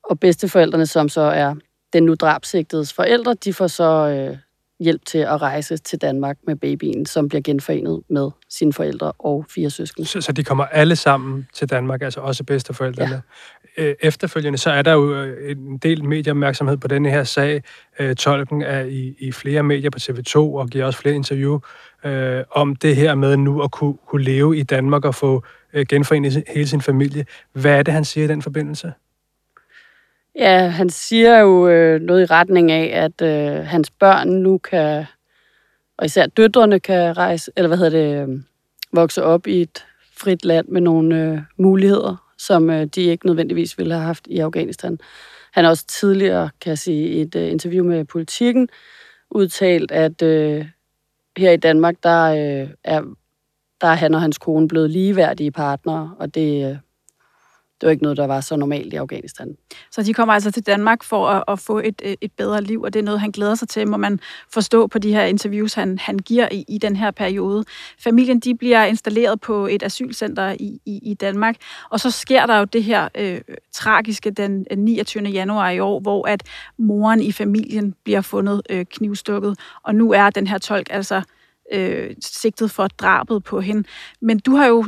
og 0.09 0.19
bedsteforældrene, 0.19 0.85
som 0.85 1.09
så 1.09 1.21
er 1.21 1.55
den 1.93 2.03
nu 2.03 2.15
drabsigtedes 2.15 2.93
forældre, 2.93 3.33
de 3.33 3.53
får 3.53 3.67
så 3.67 4.07
øh, 4.09 4.37
hjælp 4.79 5.05
til 5.05 5.17
at 5.17 5.41
rejse 5.41 5.77
til 5.77 6.01
Danmark 6.01 6.37
med 6.47 6.55
babyen, 6.55 7.05
som 7.05 7.29
bliver 7.29 7.41
genforenet 7.41 8.01
med 8.09 8.29
sine 8.49 8.73
forældre 8.73 9.11
og 9.19 9.45
fire 9.49 9.69
søskende. 9.69 10.07
Så, 10.07 10.21
så 10.21 10.31
de 10.31 10.43
kommer 10.43 10.65
alle 10.65 10.95
sammen 10.95 11.47
til 11.53 11.69
Danmark, 11.69 12.01
altså 12.01 12.19
også 12.19 12.43
bedsteforældrene? 12.43 13.21
Ja. 13.77 13.83
Øh, 13.83 13.95
efterfølgende, 14.01 14.57
så 14.57 14.71
er 14.71 14.81
der 14.81 14.93
jo 14.93 15.13
øh, 15.13 15.51
en 15.51 15.77
del 15.77 16.05
medieopmærksomhed 16.05 16.77
på 16.77 16.87
denne 16.87 17.09
her 17.09 17.23
sag. 17.23 17.63
Øh, 17.99 18.15
tolken 18.15 18.61
er 18.61 18.79
i, 18.81 19.15
i 19.19 19.31
flere 19.31 19.63
medier 19.63 19.89
på 19.89 19.99
TV2 20.01 20.35
og 20.35 20.67
giver 20.67 20.85
også 20.85 20.99
flere 20.99 21.15
interview 21.15 21.59
øh, 22.05 22.43
om 22.51 22.75
det 22.75 22.95
her 22.95 23.15
med 23.15 23.37
nu 23.37 23.61
at 23.61 23.71
kunne, 23.71 23.93
kunne 24.07 24.23
leve 24.23 24.57
i 24.57 24.63
Danmark 24.63 25.05
og 25.05 25.15
få 25.15 25.43
øh, 25.73 25.85
genforenet 25.89 26.43
hele 26.47 26.67
sin 26.67 26.81
familie. 26.81 27.25
Hvad 27.53 27.71
er 27.79 27.83
det, 27.83 27.93
han 27.93 28.05
siger 28.05 28.25
i 28.25 28.27
den 28.27 28.41
forbindelse? 28.41 28.93
Ja, 30.35 30.67
han 30.67 30.89
siger 30.89 31.39
jo 31.39 31.67
øh, 31.67 32.01
noget 32.01 32.21
i 32.21 32.25
retning 32.25 32.71
af, 32.71 33.03
at 33.03 33.21
øh, 33.21 33.65
hans 33.65 33.91
børn 33.91 34.27
nu 34.27 34.57
kan, 34.57 35.05
og 35.97 36.05
især 36.05 36.25
døtrene 36.27 36.79
kan 36.79 37.17
rejse, 37.17 37.51
eller 37.55 37.67
hvad 37.67 37.77
hedder 37.77 37.99
det, 37.99 38.29
øh, 38.29 38.39
vokse 38.93 39.23
op 39.23 39.47
i 39.47 39.61
et 39.61 39.85
frit 40.17 40.45
land 40.45 40.67
med 40.67 40.81
nogle 40.81 41.23
øh, 41.23 41.39
muligheder, 41.57 42.31
som 42.37 42.69
øh, 42.69 42.85
de 42.85 43.01
ikke 43.01 43.25
nødvendigvis 43.25 43.77
ville 43.77 43.93
have 43.93 44.05
haft 44.05 44.27
i 44.27 44.39
Afghanistan. 44.39 44.99
Han 45.51 45.63
har 45.63 45.71
også 45.71 45.85
tidligere, 45.87 46.49
kan 46.61 46.69
jeg 46.69 46.77
sige, 46.77 47.07
i 47.07 47.21
et 47.21 47.35
øh, 47.35 47.51
interview 47.51 47.85
med 47.85 48.05
Politiken, 48.05 48.69
udtalt, 49.31 49.91
at 49.91 50.21
øh, 50.21 50.65
her 51.37 51.51
i 51.51 51.57
Danmark, 51.57 51.95
der, 52.03 52.23
øh, 52.23 52.69
er, 52.83 53.01
der 53.81 53.87
er 53.87 53.95
han 53.95 54.15
og 54.15 54.21
hans 54.21 54.37
kone 54.37 54.67
blevet 54.67 54.89
ligeværdige 54.89 55.51
partnere, 55.51 56.15
og 56.19 56.35
det, 56.35 56.69
øh, 56.69 56.77
det 57.81 57.87
var 57.87 57.91
ikke 57.91 58.03
noget, 58.03 58.17
der 58.17 58.27
var 58.27 58.41
så 58.41 58.55
normalt 58.55 58.93
i 58.93 58.95
Afghanistan. 58.95 59.57
Så 59.91 60.03
de 60.03 60.13
kommer 60.13 60.33
altså 60.33 60.51
til 60.51 60.65
Danmark 60.65 61.03
for 61.03 61.27
at, 61.27 61.43
at 61.47 61.59
få 61.59 61.79
et, 61.79 62.01
øh, 62.05 62.15
et 62.21 62.31
bedre 62.31 62.61
liv, 62.61 62.81
og 62.81 62.93
det 62.93 62.99
er 62.99 63.03
noget, 63.03 63.19
han 63.19 63.31
glæder 63.31 63.55
sig 63.55 63.69
til, 63.69 63.87
må 63.87 63.97
man 63.97 64.19
forstå 64.53 64.87
på 64.87 64.99
de 64.99 65.13
her 65.13 65.23
interviews, 65.23 65.73
han, 65.73 65.99
han 65.99 66.19
giver 66.19 66.47
i, 66.51 66.65
i 66.67 66.77
den 66.77 66.95
her 66.95 67.11
periode. 67.11 67.65
Familien 67.99 68.39
de 68.39 68.55
bliver 68.55 68.83
installeret 68.83 69.41
på 69.41 69.67
et 69.67 69.83
asylcenter 69.83 70.55
i, 70.59 70.79
i, 70.85 70.99
i 71.03 71.13
Danmark, 71.13 71.55
og 71.89 71.99
så 71.99 72.11
sker 72.11 72.45
der 72.45 72.57
jo 72.57 72.63
det 72.63 72.83
her 72.83 73.09
øh, 73.15 73.41
tragiske 73.73 74.31
den 74.31 74.65
øh, 74.71 74.77
29. 74.77 75.23
januar 75.23 75.69
i 75.69 75.79
år, 75.79 75.99
hvor 75.99 76.27
at 76.27 76.43
moren 76.77 77.21
i 77.21 77.31
familien 77.31 77.95
bliver 78.03 78.21
fundet 78.21 78.61
øh, 78.69 78.85
knivstukket, 78.85 79.59
og 79.83 79.95
nu 79.95 80.11
er 80.11 80.29
den 80.29 80.47
her 80.47 80.57
tolk 80.57 80.87
altså 80.89 81.21
øh, 81.73 82.15
sigtet 82.21 82.71
for 82.71 82.87
drabet 82.87 83.43
på 83.43 83.61
hende. 83.61 83.83
Men 84.21 84.39
du 84.39 84.55
har 84.55 84.67
jo 84.67 84.85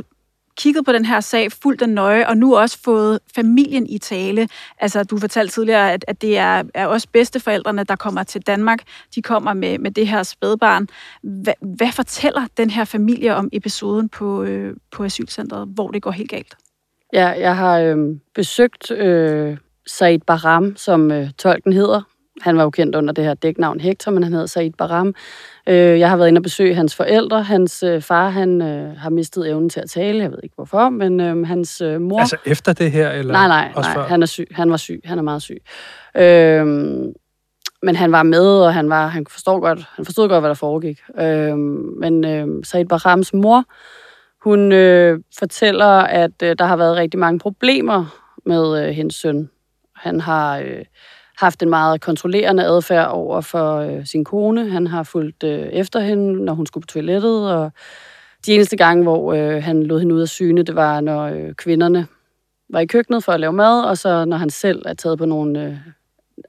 kigget 0.62 0.84
på 0.84 0.92
den 0.92 1.04
her 1.04 1.20
sag, 1.20 1.52
fuldt 1.52 1.80
den 1.80 1.90
nøje, 1.90 2.28
og 2.28 2.36
nu 2.36 2.56
også 2.56 2.78
fået 2.84 3.18
familien 3.34 3.86
i 3.86 3.98
tale. 3.98 4.48
Altså, 4.78 5.04
du 5.04 5.18
fortalte 5.18 5.54
tidligere, 5.54 5.92
at, 5.92 6.04
at 6.08 6.22
det 6.22 6.38
er, 6.38 6.62
er 6.74 6.86
også 6.86 7.08
bedsteforældrene, 7.12 7.84
der 7.84 7.96
kommer 7.96 8.22
til 8.22 8.40
Danmark. 8.40 8.82
De 9.14 9.22
kommer 9.22 9.54
med, 9.54 9.78
med 9.78 9.90
det 9.90 10.08
her 10.08 10.22
spædbarn. 10.22 10.88
Hva, 11.22 11.52
hvad 11.60 11.92
fortæller 11.92 12.46
den 12.56 12.70
her 12.70 12.84
familie 12.84 13.34
om 13.34 13.48
episoden 13.52 14.08
på, 14.08 14.42
øh, 14.42 14.76
på 14.90 15.04
asylcentret, 15.04 15.68
hvor 15.74 15.90
det 15.90 16.02
går 16.02 16.10
helt 16.10 16.30
galt? 16.30 16.56
Ja, 17.12 17.26
jeg 17.28 17.56
har 17.56 17.78
øh, 17.78 17.96
besøgt 18.34 18.90
øh, 18.90 19.56
Said 19.86 20.20
Baram, 20.26 20.76
som 20.76 21.10
øh, 21.10 21.30
tolken 21.38 21.72
hedder, 21.72 22.02
han 22.40 22.56
var 22.56 22.62
jo 22.62 22.70
kendt 22.70 22.96
under 22.96 23.12
det 23.12 23.24
her 23.24 23.34
dæknavn 23.34 23.80
Hector, 23.80 24.12
men 24.12 24.22
han 24.22 24.32
hedder 24.32 24.46
Said 24.46 24.72
Baram. 24.78 25.14
Øh, 25.68 25.74
jeg 25.74 26.10
har 26.10 26.16
været 26.16 26.28
inde 26.28 26.38
og 26.38 26.42
besøge 26.42 26.74
hans 26.74 26.96
forældre. 26.96 27.42
Hans 27.42 27.82
øh, 27.82 28.02
far, 28.02 28.28
han 28.28 28.62
øh, 28.62 28.96
har 28.96 29.10
mistet 29.10 29.48
evnen 29.48 29.70
til 29.70 29.80
at 29.80 29.90
tale. 29.90 30.22
Jeg 30.22 30.30
ved 30.30 30.38
ikke 30.42 30.54
hvorfor, 30.54 30.88
men 30.88 31.20
øh, 31.20 31.46
hans 31.46 31.80
øh, 31.80 32.00
mor... 32.00 32.20
Altså 32.20 32.36
efter 32.46 32.72
det 32.72 32.90
her? 32.90 33.10
Eller 33.10 33.32
nej, 33.32 33.48
nej, 33.48 33.72
nej. 33.74 33.94
Før? 33.94 34.02
Han 34.02 34.22
er 34.22 34.26
syg. 34.26 34.48
Han 34.52 34.70
var 34.70 34.76
syg. 34.76 35.00
Han 35.04 35.18
er 35.18 35.22
meget 35.22 35.42
syg. 35.42 35.62
Øh, 36.16 36.66
men 37.82 37.96
han 37.96 38.12
var 38.12 38.22
med, 38.22 38.46
og 38.60 38.74
han 38.74 38.90
var 38.90 39.06
han 39.06 39.26
forstod 39.30 39.60
godt, 39.60 39.86
han 39.96 40.04
forstod 40.04 40.28
godt, 40.28 40.42
hvad 40.42 40.48
der 40.48 40.54
foregik. 40.54 41.00
Øh, 41.20 41.58
men 42.00 42.24
øh, 42.24 42.46
Said 42.64 42.86
Bahrams 42.86 43.34
mor, 43.34 43.64
hun 44.44 44.72
øh, 44.72 45.20
fortæller, 45.38 45.86
at 45.98 46.42
øh, 46.42 46.56
der 46.58 46.64
har 46.64 46.76
været 46.76 46.96
rigtig 46.96 47.20
mange 47.20 47.38
problemer 47.38 48.18
med 48.46 48.86
øh, 48.86 48.88
hendes 48.88 49.14
søn. 49.14 49.50
Han 49.96 50.20
har 50.20 50.58
øh, 50.58 50.84
haft 51.42 51.62
en 51.62 51.70
meget 51.70 52.00
kontrollerende 52.00 52.64
adfærd 52.64 53.08
over 53.10 53.40
for 53.40 53.76
øh, 53.76 54.06
sin 54.06 54.24
kone. 54.24 54.68
Han 54.68 54.86
har 54.86 55.02
fulgt 55.02 55.44
øh, 55.44 55.58
efter 55.58 56.00
hende, 56.00 56.44
når 56.44 56.54
hun 56.54 56.66
skulle 56.66 56.82
på 56.82 56.86
toilettet, 56.86 57.52
og 57.52 57.70
de 58.46 58.54
eneste 58.54 58.76
gange, 58.76 59.02
hvor 59.02 59.32
øh, 59.32 59.62
han 59.62 59.82
lod 59.82 60.00
hende 60.00 60.14
ud 60.14 60.20
af 60.20 60.28
syne, 60.28 60.62
det 60.62 60.74
var, 60.74 61.00
når 61.00 61.22
øh, 61.22 61.54
kvinderne 61.54 62.06
var 62.70 62.80
i 62.80 62.86
køkkenet 62.86 63.24
for 63.24 63.32
at 63.32 63.40
lave 63.40 63.52
mad, 63.52 63.84
og 63.84 63.98
så 63.98 64.24
når 64.24 64.36
han 64.36 64.50
selv 64.50 64.82
er 64.86 64.94
taget 64.94 65.18
på 65.18 65.26
nogle 65.26 65.64
øh, 65.64 65.76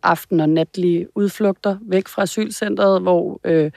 aften- 0.04 0.40
og 0.40 0.50
natlige 0.50 1.08
udflugter 1.18 1.78
væk 1.82 2.08
fra 2.08 2.22
asylcentret, 2.22 3.02
hvor 3.02 3.40
øh, 3.44 3.72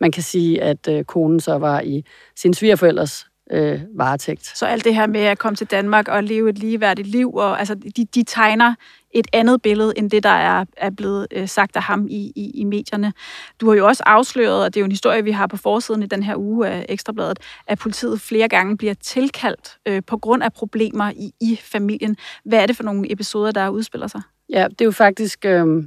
man 0.00 0.12
kan 0.12 0.22
sige, 0.22 0.62
at 0.62 0.88
øh, 0.88 1.04
konen 1.04 1.40
så 1.40 1.58
var 1.58 1.80
i 1.80 2.04
sin 2.36 2.54
svigerforældres 2.54 3.26
øh, 3.52 3.80
varetægt. 3.94 4.58
Så 4.58 4.66
alt 4.66 4.84
det 4.84 4.94
her 4.94 5.06
med 5.06 5.20
at 5.20 5.38
komme 5.38 5.56
til 5.56 5.66
Danmark 5.66 6.08
og 6.08 6.24
leve 6.24 6.50
et 6.50 6.58
ligeværdigt 6.58 7.08
liv, 7.08 7.34
og, 7.34 7.58
altså, 7.58 7.74
de, 7.74 8.04
de 8.04 8.22
tegner 8.22 8.74
et 9.10 9.26
andet 9.32 9.62
billede, 9.62 9.92
end 9.96 10.10
det, 10.10 10.22
der 10.22 10.28
er, 10.28 10.64
er 10.76 10.90
blevet 10.90 11.26
øh, 11.30 11.48
sagt 11.48 11.76
af 11.76 11.82
ham 11.82 12.06
i, 12.10 12.32
i, 12.36 12.50
i 12.54 12.64
medierne. 12.64 13.12
Du 13.60 13.68
har 13.68 13.76
jo 13.76 13.86
også 13.86 14.02
afsløret, 14.06 14.64
og 14.64 14.74
det 14.74 14.80
er 14.80 14.82
jo 14.82 14.84
en 14.84 14.92
historie, 14.92 15.24
vi 15.24 15.30
har 15.30 15.46
på 15.46 15.56
forsiden 15.56 16.02
i 16.02 16.06
den 16.06 16.22
her 16.22 16.36
uge 16.36 16.68
af 16.68 16.86
Ekstrabladet, 16.88 17.38
at 17.66 17.78
politiet 17.78 18.20
flere 18.20 18.48
gange 18.48 18.76
bliver 18.76 18.94
tilkaldt 18.94 19.76
øh, 19.86 20.02
på 20.06 20.18
grund 20.18 20.42
af 20.42 20.52
problemer 20.52 21.10
i, 21.10 21.32
i 21.40 21.60
familien. 21.62 22.16
Hvad 22.44 22.58
er 22.58 22.66
det 22.66 22.76
for 22.76 22.84
nogle 22.84 23.12
episoder, 23.12 23.52
der 23.52 23.68
udspiller 23.68 24.06
sig? 24.06 24.20
Ja, 24.48 24.66
det 24.68 24.80
er 24.80 24.84
jo 24.84 24.90
faktisk... 24.90 25.44
Øh, 25.44 25.84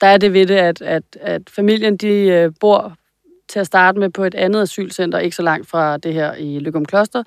der 0.00 0.06
er 0.06 0.16
det 0.16 0.32
ved 0.32 0.46
det, 0.46 0.54
at, 0.54 0.82
at, 0.82 1.02
at 1.20 1.42
familien 1.50 1.96
de 1.96 2.08
øh, 2.08 2.52
bor 2.60 2.96
til 3.48 3.58
at 3.58 3.66
starte 3.66 3.98
med 3.98 4.10
på 4.10 4.24
et 4.24 4.34
andet 4.34 4.62
asylcenter, 4.62 5.18
ikke 5.18 5.36
så 5.36 5.42
langt 5.42 5.68
fra 5.68 5.96
det 5.96 6.14
her 6.14 6.34
i 6.34 6.58
Lykum 6.58 6.84
Kloster. 6.84 7.22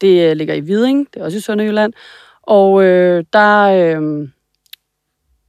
Det 0.00 0.30
øh, 0.30 0.36
ligger 0.36 0.54
i 0.54 0.60
Viding, 0.60 1.08
det 1.14 1.20
er 1.20 1.24
også 1.24 1.38
i 1.38 1.40
Sønderjylland. 1.40 1.92
Og 2.42 2.84
øh, 2.84 3.24
der, 3.32 3.62
øh, 3.62 4.28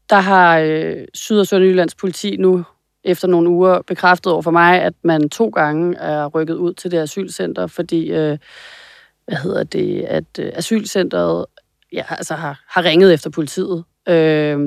der 0.10 0.20
har 0.20 0.60
øh, 0.60 1.06
Syd- 1.14 1.40
og 1.40 1.48
Sønderjyllands 1.48 1.96
politi 1.96 2.38
nu 2.38 2.64
efter 3.04 3.28
nogle 3.28 3.50
uger 3.50 3.82
bekræftet 3.82 4.34
over 4.34 4.42
for 4.42 4.52
mig, 4.52 4.82
at 4.82 4.94
man 5.04 5.30
to 5.30 5.50
gange 5.50 5.98
er 5.98 6.28
rykket 6.28 6.56
ud 6.56 6.74
til 6.74 6.92
det 6.92 6.98
asylcenter, 6.98 7.68
fordi 7.68 8.12
øh, 8.12 8.38
hvad 9.26 9.38
hedder 9.38 9.64
det, 9.64 10.02
at 10.02 10.40
øh, 10.40 10.52
asylcenteret 10.54 11.46
ja, 11.94 12.04
altså 12.10 12.36
har, 12.36 12.64
har 12.68 12.84
ringet 12.84 13.14
efter 13.14 13.30
politiet. 13.30 13.84
Øh, 14.10 14.60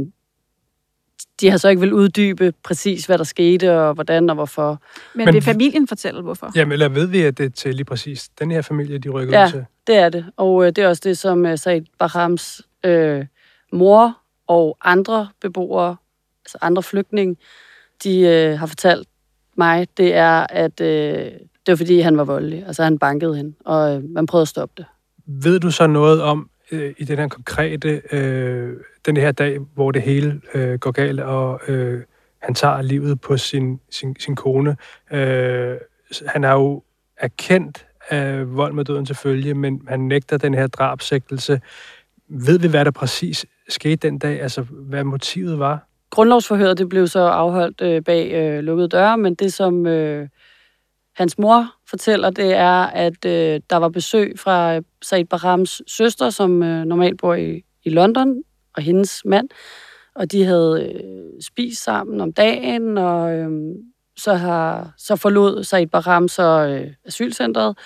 de 1.41 1.51
har 1.51 1.57
så 1.57 1.69
ikke 1.69 1.81
vil 1.81 1.93
uddybe 1.93 2.53
præcis, 2.63 3.07
hvad 3.07 3.19
der 3.19 3.25
skete, 3.25 3.81
og 3.81 3.95
hvordan 3.95 4.31
og 4.31 4.35
hvorfor. 4.35 4.83
Men, 5.15 5.25
Men 5.25 5.35
vil 5.35 5.43
familien 5.43 5.89
fortælle, 5.89 6.23
hvorfor? 6.23 6.53
Jamen, 6.55 6.73
eller 6.73 6.89
ved 6.89 7.07
vi, 7.07 7.23
at 7.23 7.39
det 7.39 7.47
er 7.47 7.51
til 7.51 7.75
lige 7.75 7.85
præcis 7.85 8.29
den 8.29 8.51
her 8.51 8.63
familie, 8.63 8.99
de 8.99 9.09
rykker 9.09 9.39
ja, 9.39 9.47
ud 9.47 9.51
til? 9.51 9.65
det 9.87 9.97
er 9.97 10.09
det. 10.09 10.27
Og 10.37 10.67
øh, 10.67 10.73
det 10.77 10.85
er 10.85 10.89
også 10.89 11.03
det, 11.05 11.19
som 11.19 11.47
øh, 11.47 11.59
Said 11.59 11.83
Bahrams 11.99 12.63
øh, 12.85 13.25
mor 13.73 14.19
og 14.47 14.77
andre 14.85 15.29
beboere, 15.41 15.97
altså 16.45 16.59
andre 16.61 16.83
flygtninge, 16.83 17.37
de 18.05 18.21
øh, 18.21 18.59
har 18.59 18.67
fortalt 18.67 19.09
mig, 19.57 19.89
det 19.97 20.15
er, 20.15 20.47
at 20.51 20.81
øh, 20.81 21.31
det 21.67 21.73
var 21.73 21.77
fordi, 21.77 22.01
han 22.01 22.17
var 22.17 22.25
voldelig. 22.25 22.65
Altså, 22.67 22.85
han 22.85 22.99
bankede 22.99 23.37
hende, 23.37 23.55
og 23.65 23.97
øh, 23.97 24.05
man 24.05 24.27
prøvede 24.27 24.43
at 24.43 24.49
stoppe 24.49 24.75
det. 24.77 24.87
Ved 25.27 25.61
du 25.61 25.71
så 25.71 25.87
noget 25.87 26.23
om, 26.23 26.51
øh, 26.73 26.95
i 26.99 27.05
den 27.05 27.19
her 27.19 27.29
konkrete, 27.29 28.03
øh, 28.13 28.73
den 29.07 29.17
her 29.17 29.33
dag, 29.33 29.59
hvor 29.75 29.91
det 29.91 30.03
hele 30.03 30.41
øh, 30.55 30.79
går 30.79 30.91
galt, 30.91 31.21
og 31.21 31.61
øh, 31.69 32.03
han 32.43 32.55
tager 32.55 32.83
livet 32.83 33.21
på 33.21 33.37
sin, 33.37 33.81
sin, 33.91 34.17
sin 34.21 34.37
kone. 34.37 34.77
Øh, 35.13 35.77
han 36.27 36.43
har 36.43 36.53
jo 36.53 36.83
erkendt 37.17 37.87
af 38.11 38.57
vold 38.57 38.73
med 38.73 38.85
døden 38.85 39.07
til 39.07 39.17
følge, 39.17 39.55
men 39.55 39.83
han 39.89 40.01
nægter 40.01 40.39
den 40.39 40.55
her 40.55 40.67
drabsægtelse. 40.67 41.61
Ved 42.29 42.59
vi, 42.59 42.69
hvad 42.69 42.85
der 42.85 42.91
præcis 42.91 43.47
skete 43.69 44.09
den 44.09 44.19
dag? 44.19 44.43
Altså, 44.43 44.63
hvad 44.63 45.05
motivet 45.05 45.59
var? 45.59 45.87
Grundlovsforhøret 46.11 46.79
det 46.79 46.89
blev 46.89 47.07
så 47.07 47.21
afholdt 47.21 47.81
øh, 47.81 48.05
bag 48.05 48.33
øh, 48.33 48.65
lukkede 48.65 48.89
døre, 48.89 49.19
men 49.19 49.35
det, 49.35 49.53
som 49.53 49.87
øh, 49.87 50.29
hans 51.17 51.39
mor 51.39 51.67
fortæller, 51.89 52.31
det 52.31 52.55
er, 52.55 52.83
at 52.83 53.25
øh, 53.25 53.61
der 53.71 53.77
var 53.77 53.89
besøg 53.89 54.39
fra 54.39 54.77
øh, 54.77 54.83
Said 55.03 55.25
Barams 55.25 55.83
søster, 55.87 56.31
som 56.31 56.63
øh, 56.63 56.85
normalt 56.85 57.21
bor 57.21 57.35
i, 57.35 57.65
i 57.85 57.91
London, 57.91 58.43
og 58.77 58.83
hendes 58.83 59.25
mand, 59.25 59.49
og 60.15 60.33
de 60.33 60.45
havde 60.45 60.93
øh, 60.95 61.43
spist 61.43 61.85
sammen 61.85 62.21
om 62.21 62.33
dagen, 62.33 62.99
og 62.99 63.35
øh, 63.35 63.51
så, 64.17 64.35
har, 64.35 64.95
så 64.99 65.17
forlod 65.17 65.65
Said 65.65 65.87
Baram 65.87 66.29
så 66.29 66.67
øh, 66.69 66.93
asylcentret, 67.05 67.79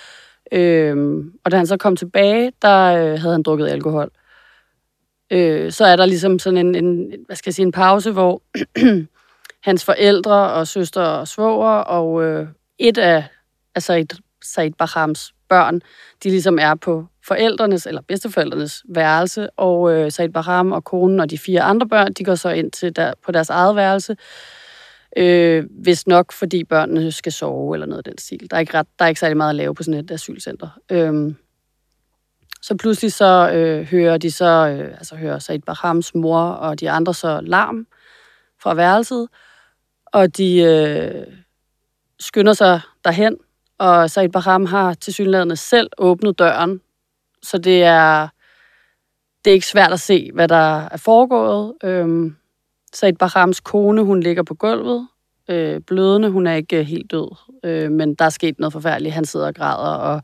øh, 0.51 1.23
og 1.45 1.51
da 1.51 1.57
han 1.57 1.67
så 1.67 1.77
kom 1.77 1.95
tilbage, 1.95 2.51
der 2.61 2.85
øh, 2.85 3.19
havde 3.19 3.31
han 3.31 3.43
drukket 3.43 3.67
alkohol. 3.67 4.11
Øh, 5.31 5.71
så 5.71 5.85
er 5.85 5.95
der 5.95 6.05
ligesom 6.05 6.39
sådan 6.39 6.57
en, 6.57 6.85
en, 6.85 7.13
hvad 7.25 7.35
skal 7.35 7.49
jeg 7.49 7.55
sige, 7.55 7.65
en 7.65 7.71
pause, 7.71 8.11
hvor 8.11 8.41
hans 9.67 9.85
forældre 9.85 10.53
og 10.53 10.67
søster 10.67 11.01
og 11.01 11.27
svoger 11.27 11.69
og 11.69 12.23
øh, 12.23 12.47
et 12.79 12.97
af 12.97 13.23
altså 13.75 13.93
et 13.93 14.13
Said 14.43 14.71
Bahams 14.71 15.33
børn, 15.49 15.81
de 16.23 16.29
ligesom 16.29 16.59
er 16.61 16.75
på 16.75 17.05
forældrenes 17.27 17.85
eller 17.85 18.01
bedsteforældrenes 18.01 18.83
værelse, 18.89 19.49
og 19.49 19.93
øh, 19.93 20.11
Said 20.11 20.29
Baham 20.29 20.71
og 20.71 20.83
konen 20.83 21.19
og 21.19 21.29
de 21.29 21.37
fire 21.37 21.61
andre 21.61 21.87
børn, 21.87 22.13
de 22.13 22.23
går 22.23 22.35
så 22.35 22.49
ind 22.49 22.71
til 22.71 22.95
der, 22.95 23.13
på 23.25 23.31
deres 23.31 23.49
eget 23.49 23.75
værelse, 23.75 24.15
øh, 25.17 25.65
hvis 25.69 26.07
nok 26.07 26.31
fordi 26.31 26.63
børnene 26.63 27.11
skal 27.11 27.31
sove 27.31 27.75
eller 27.75 27.87
noget 27.87 27.97
af 27.97 28.03
den 28.03 28.17
stil. 28.17 28.47
Der 28.49 28.55
er 28.55 28.59
ikke, 28.59 28.77
ret, 28.77 28.87
der 28.99 29.05
er 29.05 29.09
ikke 29.09 29.19
særlig 29.19 29.37
meget 29.37 29.49
at 29.49 29.55
lave 29.55 29.75
på 29.75 29.83
sådan 29.83 29.99
et 29.99 30.11
asylcenter. 30.11 30.69
Øh, 30.91 31.33
så 32.61 32.75
pludselig 32.75 33.13
så 33.13 33.51
øh, 33.53 33.83
hører 33.83 34.17
de 34.17 34.31
så, 34.31 34.67
øh, 34.67 34.91
altså 34.91 35.15
hører 35.15 35.39
Said 35.39 35.59
Bahams 35.59 36.15
mor 36.15 36.41
og 36.41 36.79
de 36.79 36.89
andre 36.89 37.13
så 37.13 37.41
larm 37.43 37.87
fra 38.61 38.73
værelset, 38.73 39.27
og 40.05 40.37
de 40.37 40.57
øh, 40.57 41.25
skynder 42.19 42.53
sig 42.53 42.81
derhen, 43.05 43.37
og 43.77 44.09
Said 44.09 44.29
Bahram 44.29 44.65
har 44.65 44.93
til 44.93 45.13
synligheden 45.13 45.55
selv 45.55 45.89
åbnet 45.97 46.39
døren, 46.39 46.81
så 47.43 47.57
det 47.57 47.83
er, 47.83 48.27
det 49.45 49.51
er 49.51 49.53
ikke 49.53 49.67
svært 49.67 49.91
at 49.91 49.99
se, 49.99 50.31
hvad 50.33 50.47
der 50.47 50.87
er 50.87 50.97
foregået. 50.97 51.73
Øhm, 51.83 52.35
Said 52.93 53.13
Bahrams 53.13 53.59
kone, 53.59 54.01
hun 54.01 54.19
ligger 54.19 54.43
på 54.43 54.53
gulvet, 54.53 55.07
øh, 55.49 55.81
blødende, 55.81 56.29
hun 56.29 56.47
er 56.47 56.53
ikke 56.53 56.79
øh, 56.79 56.85
helt 56.85 57.11
død, 57.11 57.35
øh, 57.63 57.91
men 57.91 58.15
der 58.15 58.25
er 58.25 58.29
sket 58.29 58.59
noget 58.59 58.73
forfærdeligt. 58.73 59.15
Han 59.15 59.25
sidder 59.25 59.47
og 59.47 59.55
græder, 59.55 59.95
og 59.95 60.21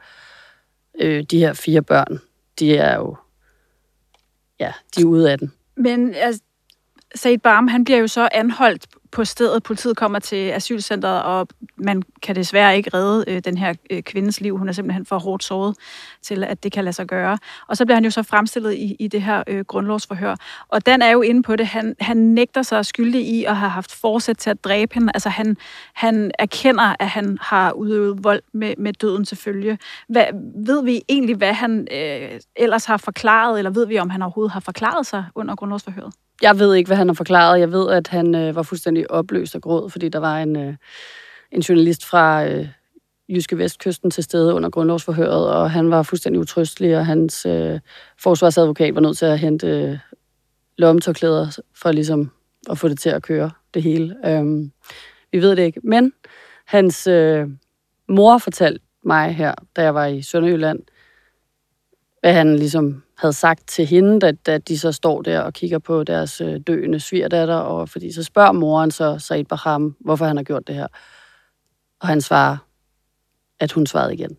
øh, 0.99 1.23
de 1.23 1.39
her 1.39 1.53
fire 1.53 1.81
børn, 1.81 2.19
de 2.59 2.77
er 2.77 2.95
jo, 2.95 3.17
ja, 4.59 4.73
de 4.95 5.01
er 5.01 5.05
ude 5.05 5.31
af 5.31 5.37
den. 5.37 5.53
Men 5.77 6.13
altså, 6.13 6.41
Said 7.15 7.37
Barm, 7.37 7.67
han 7.67 7.83
bliver 7.83 7.99
jo 7.99 8.07
så 8.07 8.29
anholdt 8.31 8.87
på 9.11 9.25
stedet. 9.25 9.63
Politiet 9.63 9.97
kommer 9.97 10.19
til 10.19 10.49
asylcentret, 10.49 11.23
og 11.23 11.47
man 11.75 12.03
kan 12.21 12.35
desværre 12.35 12.77
ikke 12.77 12.89
redde 12.93 13.25
øh, 13.27 13.41
den 13.45 13.57
her 13.57 13.73
øh, 13.89 14.03
kvindes 14.03 14.41
liv. 14.41 14.57
Hun 14.57 14.69
er 14.69 14.71
simpelthen 14.71 15.05
for 15.05 15.19
hårdt 15.19 15.43
såret 15.43 15.75
til, 16.21 16.43
at 16.43 16.63
det 16.63 16.71
kan 16.71 16.83
lade 16.83 16.93
sig 16.93 17.07
gøre. 17.07 17.37
Og 17.67 17.77
så 17.77 17.85
bliver 17.85 17.95
han 17.95 18.03
jo 18.03 18.09
så 18.09 18.23
fremstillet 18.23 18.73
i, 18.73 18.95
i 18.99 19.07
det 19.07 19.21
her 19.21 19.43
øh, 19.47 19.65
grundlovsforhør. 19.65 20.35
Og 20.67 20.85
den 20.85 21.01
er 21.01 21.11
jo 21.11 21.21
inde 21.21 21.43
på 21.43 21.55
det. 21.55 21.67
Han, 21.67 21.95
han 21.99 22.17
nægter 22.17 22.61
sig 22.61 22.85
skyldig 22.85 23.27
i 23.27 23.43
at 23.43 23.55
have 23.55 23.69
haft 23.69 23.91
forsæt 23.91 24.37
til 24.37 24.49
at 24.49 24.63
dræbe 24.63 24.93
hende. 24.93 25.11
Altså 25.13 25.29
han, 25.29 25.57
han 25.93 26.31
erkender, 26.39 26.95
at 26.99 27.07
han 27.07 27.37
har 27.41 27.71
udøvet 27.71 28.23
vold 28.23 28.41
med, 28.53 28.73
med 28.77 28.93
døden 28.93 29.25
til 29.25 29.37
følge. 29.37 29.77
Hvad, 30.09 30.25
ved 30.65 30.83
vi 30.83 31.01
egentlig, 31.09 31.35
hvad 31.35 31.53
han 31.53 31.87
øh, 31.91 32.39
ellers 32.55 32.85
har 32.85 32.97
forklaret, 32.97 33.57
eller 33.57 33.71
ved 33.71 33.87
vi, 33.87 33.99
om 33.99 34.09
han 34.09 34.21
overhovedet 34.21 34.51
har 34.51 34.59
forklaret 34.59 35.05
sig 35.05 35.25
under 35.35 35.55
grundlovsforhøret? 35.55 36.13
Jeg 36.41 36.59
ved 36.59 36.75
ikke, 36.75 36.87
hvad 36.87 36.97
han 36.97 37.07
har 37.07 37.13
forklaret. 37.13 37.59
Jeg 37.59 37.71
ved, 37.71 37.89
at 37.89 38.07
han 38.07 38.35
øh, 38.35 38.55
var 38.55 38.63
fuldstændig 38.63 39.11
opløst 39.11 39.55
og 39.55 39.61
gråd, 39.61 39.89
fordi 39.89 40.09
der 40.09 40.19
var 40.19 40.39
en, 40.39 40.55
øh, 40.55 40.73
en 41.51 41.61
journalist 41.61 42.05
fra 42.05 42.45
øh, 42.47 42.67
Jyske 43.29 43.57
Vestkysten 43.57 44.11
til 44.11 44.23
stede 44.23 44.53
under 44.53 44.69
grundlovsforhøret, 44.69 45.49
og 45.49 45.71
han 45.71 45.91
var 45.91 46.03
fuldstændig 46.03 46.39
utrystelig, 46.39 46.97
og 46.97 47.05
hans 47.05 47.45
øh, 47.45 47.79
forsvarsadvokat 48.19 48.95
var 48.95 49.01
nødt 49.01 49.17
til 49.17 49.25
at 49.25 49.39
hente 49.39 49.67
øh, 49.67 49.97
lommetørklæder 50.77 51.59
for 51.75 51.91
ligesom 51.91 52.31
at 52.69 52.77
få 52.77 52.87
det 52.87 52.99
til 52.99 53.09
at 53.09 53.23
køre 53.23 53.51
det 53.73 53.83
hele. 53.83 54.15
Øhm, 54.25 54.71
vi 55.31 55.41
ved 55.41 55.55
det 55.55 55.63
ikke. 55.63 55.79
Men 55.83 56.13
hans 56.65 57.07
øh, 57.07 57.47
mor 58.09 58.37
fortalte 58.37 58.85
mig 59.03 59.35
her, 59.35 59.55
da 59.75 59.81
jeg 59.83 59.95
var 59.95 60.05
i 60.05 60.21
Sønderjylland, 60.21 60.79
hvad 62.21 62.33
han 62.33 62.55
ligesom 62.55 63.03
havde 63.17 63.33
sagt 63.33 63.67
til 63.67 63.85
hende, 63.85 64.19
da, 64.19 64.31
da 64.31 64.57
de 64.57 64.79
så 64.79 64.91
står 64.91 65.21
der 65.21 65.41
og 65.41 65.53
kigger 65.53 65.79
på 65.79 66.03
deres 66.03 66.41
øh, 66.41 66.59
døende 66.67 66.99
svigerdatter, 66.99 67.55
og 67.55 67.89
fordi 67.89 68.11
så 68.11 68.23
spørger 68.23 68.51
moren 68.51 68.91
så 68.91 69.19
Said 69.19 69.45
Bahram, 69.45 69.95
hvorfor 69.99 70.25
han 70.25 70.37
har 70.37 70.43
gjort 70.43 70.67
det 70.67 70.75
her. 70.75 70.87
Og 71.99 72.07
han 72.07 72.21
svarer, 72.21 72.57
at 73.59 73.71
hun 73.71 73.85
svarede 73.87 74.13
igen. 74.13 74.37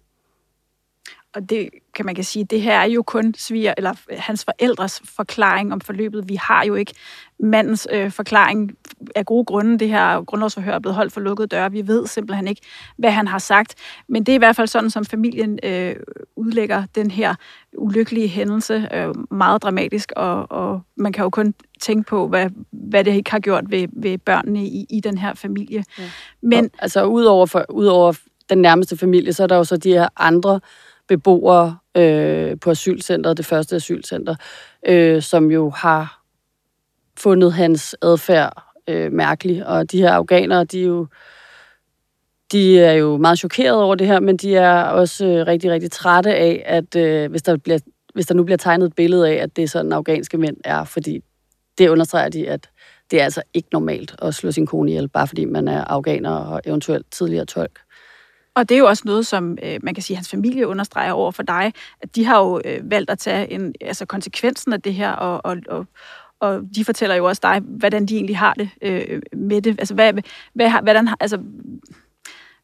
Og 1.35 1.51
det 1.51 1.69
kan 1.95 2.07
man 2.07 2.15
kan 2.15 2.25
sige, 2.25 2.45
det 2.45 2.61
her 2.61 2.79
er 2.79 2.85
jo 2.85 3.03
kun 3.03 3.35
sviger, 3.37 3.75
eller 3.77 3.95
hans 4.11 4.45
forældres 4.45 5.03
forklaring 5.05 5.73
om 5.73 5.81
forløbet. 5.81 6.29
Vi 6.29 6.35
har 6.35 6.65
jo 6.65 6.75
ikke 6.75 6.95
mandens 7.41 7.89
øh, 7.93 8.11
forklaring 8.11 8.77
af 9.17 9.27
gode 9.27 9.45
grunde. 9.45 9.79
Det 9.79 9.89
her 9.89 10.25
grundlovsforhør 10.25 10.75
er 10.75 10.79
blevet 10.79 10.97
holdt 10.97 11.13
for 11.13 11.21
lukkede 11.21 11.49
døre. 11.49 11.73
Vi 11.73 11.87
ved 11.87 12.07
simpelthen 12.07 12.49
ikke, 12.49 12.63
hvad 12.97 13.11
han 13.11 13.27
har 13.27 13.39
sagt. 13.39 13.75
Men 14.09 14.25
det 14.25 14.33
er 14.33 14.35
i 14.35 14.39
hvert 14.39 14.57
fald 14.57 14.67
sådan, 14.67 14.91
som 14.91 15.05
familien 15.05 15.59
øh, 15.63 15.97
udlægger 16.37 16.85
den 16.95 17.11
her 17.11 17.35
ulykkelige 17.79 18.29
hændelse. 18.29 18.89
Øh, 18.93 19.15
meget 19.31 19.63
dramatisk, 19.63 20.13
og, 20.17 20.51
og 20.51 20.81
man 20.97 21.13
kan 21.13 21.23
jo 21.23 21.31
kun 21.31 21.55
tænke 21.81 22.09
på, 22.09 22.29
hvad, 22.29 22.51
hvad 22.71 23.05
det 23.05 23.15
ikke 23.15 23.31
har 23.31 23.41
gjort 23.41 23.65
ved, 23.71 23.89
ved 23.93 24.19
børnene 24.19 24.65
i, 24.65 24.87
i 24.91 25.01
den 25.01 25.19
her 25.19 25.35
familie. 25.35 25.85
Ja. 25.99 26.11
Men 26.43 26.65
og, 26.65 26.71
altså 26.79 27.05
udover, 27.05 27.47
for, 27.47 27.65
udover 27.69 28.13
den 28.49 28.59
nærmeste 28.59 28.97
familie, 28.97 29.33
så 29.33 29.43
er 29.43 29.47
der 29.47 29.57
jo 29.57 29.65
så 29.65 29.77
de 29.77 29.93
her 29.93 30.09
andre 30.17 30.61
beboere 31.09 31.79
øh, 31.95 32.57
på 32.61 32.71
asylcentret, 32.71 33.37
det 33.37 33.47
første 33.47 33.77
asylcenter, 33.77 34.35
øh, 34.87 35.23
som 35.23 35.51
jo 35.51 35.71
har 35.71 36.23
fundet 37.19 37.53
hans 37.53 37.97
adfærd 38.03 38.63
øh, 38.89 39.13
mærkelig. 39.13 39.67
Og 39.67 39.93
de 39.93 39.99
her 39.99 40.11
afghanere, 40.11 40.65
de 40.65 40.81
er 40.81 40.87
jo 40.87 41.07
de 42.53 42.81
er 42.81 42.93
jo 42.93 43.17
meget 43.17 43.39
chokeret 43.39 43.83
over 43.83 43.95
det 43.95 44.07
her, 44.07 44.21
men 44.21 44.37
de 44.37 44.57
er 44.57 44.83
også 44.83 45.27
øh, 45.27 45.47
rigtig, 45.47 45.71
rigtig 45.71 45.91
trætte 45.91 46.35
af, 46.35 46.63
at 46.67 46.97
øh, 46.97 47.31
hvis, 47.31 47.43
der 47.43 47.57
bliver, 47.57 47.79
hvis 48.15 48.27
der 48.27 48.35
nu 48.35 48.45
bliver 48.45 48.57
tegnet 48.57 48.87
et 48.87 48.95
billede 48.95 49.29
af, 49.29 49.35
at 49.35 49.57
det 49.57 49.65
er 49.65 49.69
sådan 49.69 49.93
afghanske 49.93 50.39
mænd 50.39 50.57
er, 50.65 50.85
fordi 50.85 51.21
det 51.79 51.89
understreger 51.89 52.29
de, 52.29 52.49
at 52.49 52.71
det 53.11 53.21
er 53.21 53.25
altså 53.25 53.43
ikke 53.55 53.69
normalt 53.73 54.15
at 54.23 54.35
slå 54.35 54.51
sin 54.51 54.67
kone 54.67 54.91
ihjel, 54.91 55.09
bare 55.09 55.27
fordi 55.27 55.45
man 55.45 55.69
er 55.69 55.85
afghaner 55.85 56.31
og 56.31 56.61
eventuelt 56.65 57.07
tidligere 57.11 57.45
tolk. 57.45 57.81
Og 58.59 58.69
det 58.69 58.75
er 58.75 58.79
jo 58.79 58.87
også 58.87 59.03
noget, 59.07 59.27
som 59.27 59.59
øh, 59.63 59.79
man 59.83 59.95
kan 59.95 60.03
sige, 60.03 60.17
hans 60.17 60.31
familie 60.31 60.67
understreger 60.67 61.13
over 61.13 61.31
for 61.31 61.43
dig, 61.43 61.73
at 62.01 62.17
de 62.17 62.25
har 62.25 62.39
jo 62.39 62.61
øh, 62.65 62.91
valgt 62.91 63.11
at 63.11 63.19
tage 63.19 63.53
en, 63.53 63.75
altså 63.81 64.07
konsekvensen 64.07 64.73
af 64.73 64.83
det 64.83 64.95
her, 64.95 65.13
og, 65.13 65.41
og, 65.45 65.57
og, 65.69 65.87
og 66.41 66.61
de 66.77 66.85
fortæller 66.85 67.17
jo 67.17 67.25
også 67.25 67.41
dig, 67.43 67.61
hvordan 67.65 68.07
de 68.07 68.15
egentlig 68.15 68.39
har 68.39 68.55
det 68.55 68.71
øh, 68.83 69.23
med 69.33 69.63
det. 69.63 69.79
Altså, 69.79 69.95
hvad, 69.95 70.13
hvad, 70.55 70.71
hvordan, 70.83 71.09
altså, 71.21 71.39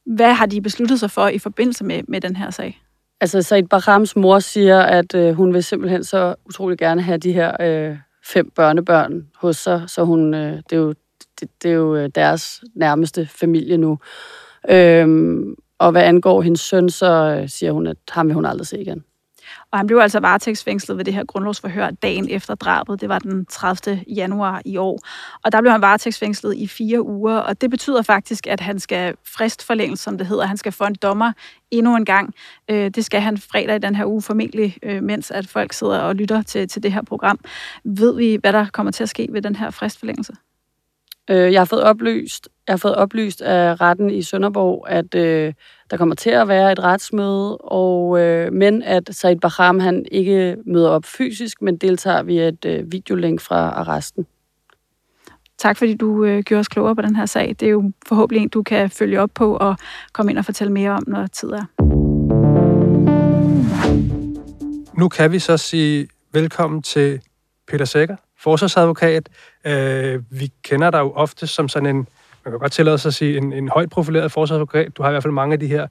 hvad 0.06 0.32
har 0.32 0.46
de 0.46 0.60
besluttet 0.60 1.00
sig 1.00 1.10
for 1.10 1.28
i 1.28 1.38
forbindelse 1.38 1.84
med, 1.84 2.02
med 2.08 2.20
den 2.20 2.36
her 2.36 2.50
sag? 2.50 2.82
Altså, 3.20 3.42
Said 3.42 3.64
Barams 3.64 4.16
mor 4.16 4.38
siger, 4.38 4.80
at 4.80 5.14
øh, 5.14 5.34
hun 5.34 5.54
vil 5.54 5.64
simpelthen 5.64 6.04
så 6.04 6.34
utrolig 6.46 6.78
gerne 6.78 7.02
have 7.02 7.18
de 7.18 7.32
her 7.32 7.56
øh, 7.60 7.96
fem 8.24 8.50
børnebørn 8.50 9.26
hos 9.36 9.56
sig, 9.56 9.82
så 9.86 10.04
hun, 10.04 10.34
øh, 10.34 10.56
det, 10.56 10.72
er 10.72 10.76
jo, 10.76 10.94
det, 11.40 11.48
det 11.62 11.70
er 11.70 11.74
jo 11.74 11.96
øh, 11.96 12.10
deres 12.14 12.64
nærmeste 12.74 13.26
familie 13.26 13.76
nu. 13.76 13.98
Øhm, 14.68 15.54
og 15.78 15.90
hvad 15.90 16.02
angår 16.02 16.42
hendes 16.42 16.60
søn, 16.60 16.88
så 16.88 17.38
øh, 17.40 17.48
siger 17.48 17.72
hun, 17.72 17.86
at 17.86 17.96
ham 18.10 18.26
vil 18.26 18.34
hun 18.34 18.46
aldrig 18.46 18.66
se 18.66 18.80
igen. 18.80 19.04
Og 19.70 19.78
han 19.78 19.86
blev 19.86 19.98
altså 19.98 20.20
varetægtsfængslet 20.20 20.98
ved 20.98 21.04
det 21.04 21.14
her 21.14 21.24
grundlovsforhør 21.24 21.90
dagen 21.90 22.30
efter 22.30 22.54
drabet. 22.54 23.00
Det 23.00 23.08
var 23.08 23.18
den 23.18 23.46
30. 23.46 24.04
januar 24.16 24.62
i 24.64 24.76
år. 24.76 24.98
Og 25.44 25.52
der 25.52 25.60
blev 25.60 25.72
han 25.72 25.80
varetægtsfængslet 25.80 26.56
i 26.56 26.66
fire 26.66 27.02
uger, 27.02 27.36
og 27.36 27.60
det 27.60 27.70
betyder 27.70 28.02
faktisk, 28.02 28.46
at 28.46 28.60
han 28.60 28.78
skal 28.78 29.14
fristforlænges, 29.36 30.00
som 30.00 30.18
det 30.18 30.26
hedder. 30.26 30.46
Han 30.46 30.56
skal 30.56 30.72
få 30.72 30.84
en 30.84 30.94
dommer 30.94 31.32
endnu 31.70 31.96
en 31.96 32.04
gang. 32.04 32.34
Øh, 32.70 32.90
det 32.90 33.04
skal 33.04 33.20
han 33.20 33.38
fredag 33.38 33.76
i 33.76 33.78
den 33.78 33.94
her 33.94 34.06
uge 34.06 34.22
formentlig, 34.22 34.76
øh, 34.82 35.02
mens 35.02 35.30
at 35.30 35.46
folk 35.46 35.72
sidder 35.72 35.98
og 35.98 36.14
lytter 36.14 36.42
til, 36.42 36.68
til 36.68 36.82
det 36.82 36.92
her 36.92 37.02
program. 37.02 37.40
Ved 37.84 38.16
vi, 38.16 38.38
hvad 38.40 38.52
der 38.52 38.66
kommer 38.72 38.92
til 38.92 39.02
at 39.02 39.08
ske 39.08 39.28
ved 39.30 39.42
den 39.42 39.56
her 39.56 39.70
fristforlængelse? 39.70 40.32
Øh, 41.30 41.52
jeg 41.52 41.60
har 41.60 41.64
fået 41.64 41.82
oplyst, 41.82 42.48
jeg 42.66 42.72
har 42.72 42.76
fået 42.76 42.94
oplyst 42.94 43.42
af 43.42 43.80
retten 43.80 44.10
i 44.10 44.22
Sønderborg, 44.22 44.86
at 44.88 45.14
øh, 45.14 45.52
der 45.90 45.96
kommer 45.96 46.14
til 46.14 46.30
at 46.30 46.48
være 46.48 46.72
et 46.72 46.78
retsmøde, 46.78 47.56
og, 47.56 48.20
øh, 48.20 48.52
men 48.52 48.82
at 48.82 49.08
Said 49.12 49.36
Bahram 49.36 49.80
han 49.80 50.06
ikke 50.12 50.56
møder 50.66 50.88
op 50.88 51.04
fysisk, 51.04 51.62
men 51.62 51.76
deltager 51.76 52.22
via 52.22 52.48
et 52.48 52.64
øh, 52.64 52.92
videolink 52.92 53.40
fra 53.40 53.56
arresten. 53.56 54.26
Tak 55.58 55.76
fordi 55.76 55.94
du 55.94 56.24
øh, 56.24 56.42
gjorde 56.42 56.60
os 56.60 56.68
klogere 56.68 56.96
på 56.96 57.02
den 57.02 57.16
her 57.16 57.26
sag. 57.26 57.56
Det 57.60 57.66
er 57.66 57.70
jo 57.70 57.92
forhåbentlig 58.06 58.42
en, 58.42 58.48
du 58.48 58.62
kan 58.62 58.90
følge 58.90 59.20
op 59.20 59.30
på 59.34 59.56
og 59.56 59.76
komme 60.12 60.32
ind 60.32 60.38
og 60.38 60.44
fortælle 60.44 60.72
mere 60.72 60.90
om, 60.90 61.02
når 61.06 61.26
tid 61.26 61.48
er. 61.48 61.64
Nu 64.98 65.08
kan 65.08 65.32
vi 65.32 65.38
så 65.38 65.56
sige 65.56 66.08
velkommen 66.32 66.82
til 66.82 67.20
Peter 67.68 67.84
Sækker, 67.84 68.16
forsvarsadvokat. 68.44 69.28
Øh, 69.66 70.22
vi 70.30 70.52
kender 70.62 70.90
dig 70.90 70.98
jo 70.98 71.12
ofte 71.12 71.46
som 71.46 71.68
sådan 71.68 71.86
en, 71.86 72.08
man 72.44 72.52
kan 72.52 72.58
godt 72.58 72.72
tillade 72.72 72.98
sig 72.98 73.08
at 73.08 73.14
sige, 73.14 73.36
en, 73.36 73.52
en 73.52 73.68
højt 73.68 73.90
profileret 73.90 74.32
forsvarsadvokat. 74.32 74.96
Du 74.96 75.02
har 75.02 75.10
i 75.10 75.12
hvert 75.12 75.22
fald 75.22 75.32
mange 75.32 75.52
af 75.52 75.60
de 75.60 75.66
her 75.66 75.86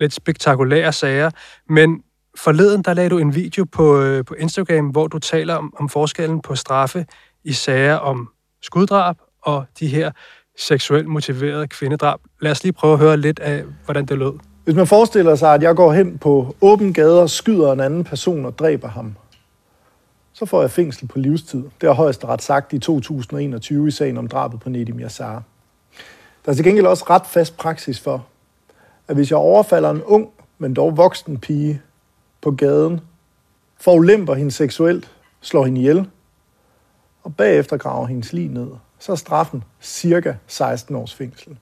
lidt 0.00 0.12
spektakulære 0.12 0.92
sager. 0.92 1.30
Men 1.68 2.02
forleden, 2.36 2.82
der 2.82 2.94
lagde 2.94 3.10
du 3.10 3.18
en 3.18 3.34
video 3.34 3.64
på, 3.72 4.00
øh, 4.00 4.24
på 4.24 4.34
Instagram, 4.34 4.86
hvor 4.86 5.06
du 5.06 5.18
taler 5.18 5.54
om, 5.54 5.74
om 5.78 5.88
forskellen 5.88 6.40
på 6.40 6.54
straffe 6.54 7.06
i 7.44 7.52
sager 7.52 7.94
om 7.94 8.28
skuddrab 8.62 9.16
og 9.42 9.64
de 9.80 9.86
her 9.86 10.10
seksuelt 10.58 11.06
motiverede 11.06 11.68
kvindedrab. 11.68 12.20
Lad 12.40 12.50
os 12.50 12.62
lige 12.62 12.72
prøve 12.72 12.92
at 12.92 12.98
høre 12.98 13.16
lidt 13.16 13.38
af, 13.38 13.64
hvordan 13.84 14.06
det 14.06 14.18
lød. 14.18 14.32
Hvis 14.64 14.76
man 14.76 14.86
forestiller 14.86 15.34
sig, 15.34 15.54
at 15.54 15.62
jeg 15.62 15.76
går 15.76 15.92
hen 15.92 16.18
på 16.18 16.56
åben 16.60 16.92
gade 16.92 17.22
og 17.22 17.30
skyder 17.30 17.72
en 17.72 17.80
anden 17.80 18.04
person 18.04 18.44
og 18.44 18.58
dræber 18.58 18.88
ham, 18.88 19.16
så 20.38 20.46
får 20.46 20.60
jeg 20.60 20.70
fængsel 20.70 21.08
på 21.08 21.18
livstid. 21.18 21.64
Det 21.80 21.88
har 21.88 21.94
højesteret 21.94 22.42
sagt 22.42 22.72
i 22.72 22.78
2021 22.78 23.88
i 23.88 23.90
sagen 23.90 24.18
om 24.18 24.28
drabet 24.28 24.60
på 24.60 24.68
Nedim 24.68 25.00
Yassar. 25.00 25.42
Der 26.44 26.50
er 26.50 26.54
til 26.54 26.64
gengæld 26.64 26.86
også 26.86 27.04
ret 27.10 27.26
fast 27.26 27.56
praksis 27.56 28.00
for, 28.00 28.26
at 29.08 29.14
hvis 29.14 29.30
jeg 29.30 29.38
overfalder 29.38 29.90
en 29.90 30.02
ung, 30.02 30.30
men 30.58 30.74
dog 30.74 30.96
voksen 30.96 31.38
pige 31.38 31.82
på 32.40 32.50
gaden, 32.50 33.00
forulemper 33.80 34.34
hende 34.34 34.50
seksuelt, 34.50 35.10
slår 35.40 35.64
hende 35.64 35.80
ihjel, 35.80 36.10
og 37.22 37.36
bagefter 37.36 37.76
graver 37.76 38.06
hendes 38.06 38.32
lig 38.32 38.48
ned, 38.48 38.68
så 38.98 39.12
er 39.12 39.16
straffen 39.16 39.64
cirka 39.80 40.34
16 40.46 40.96
års 40.96 41.14
fængsel. 41.14 41.58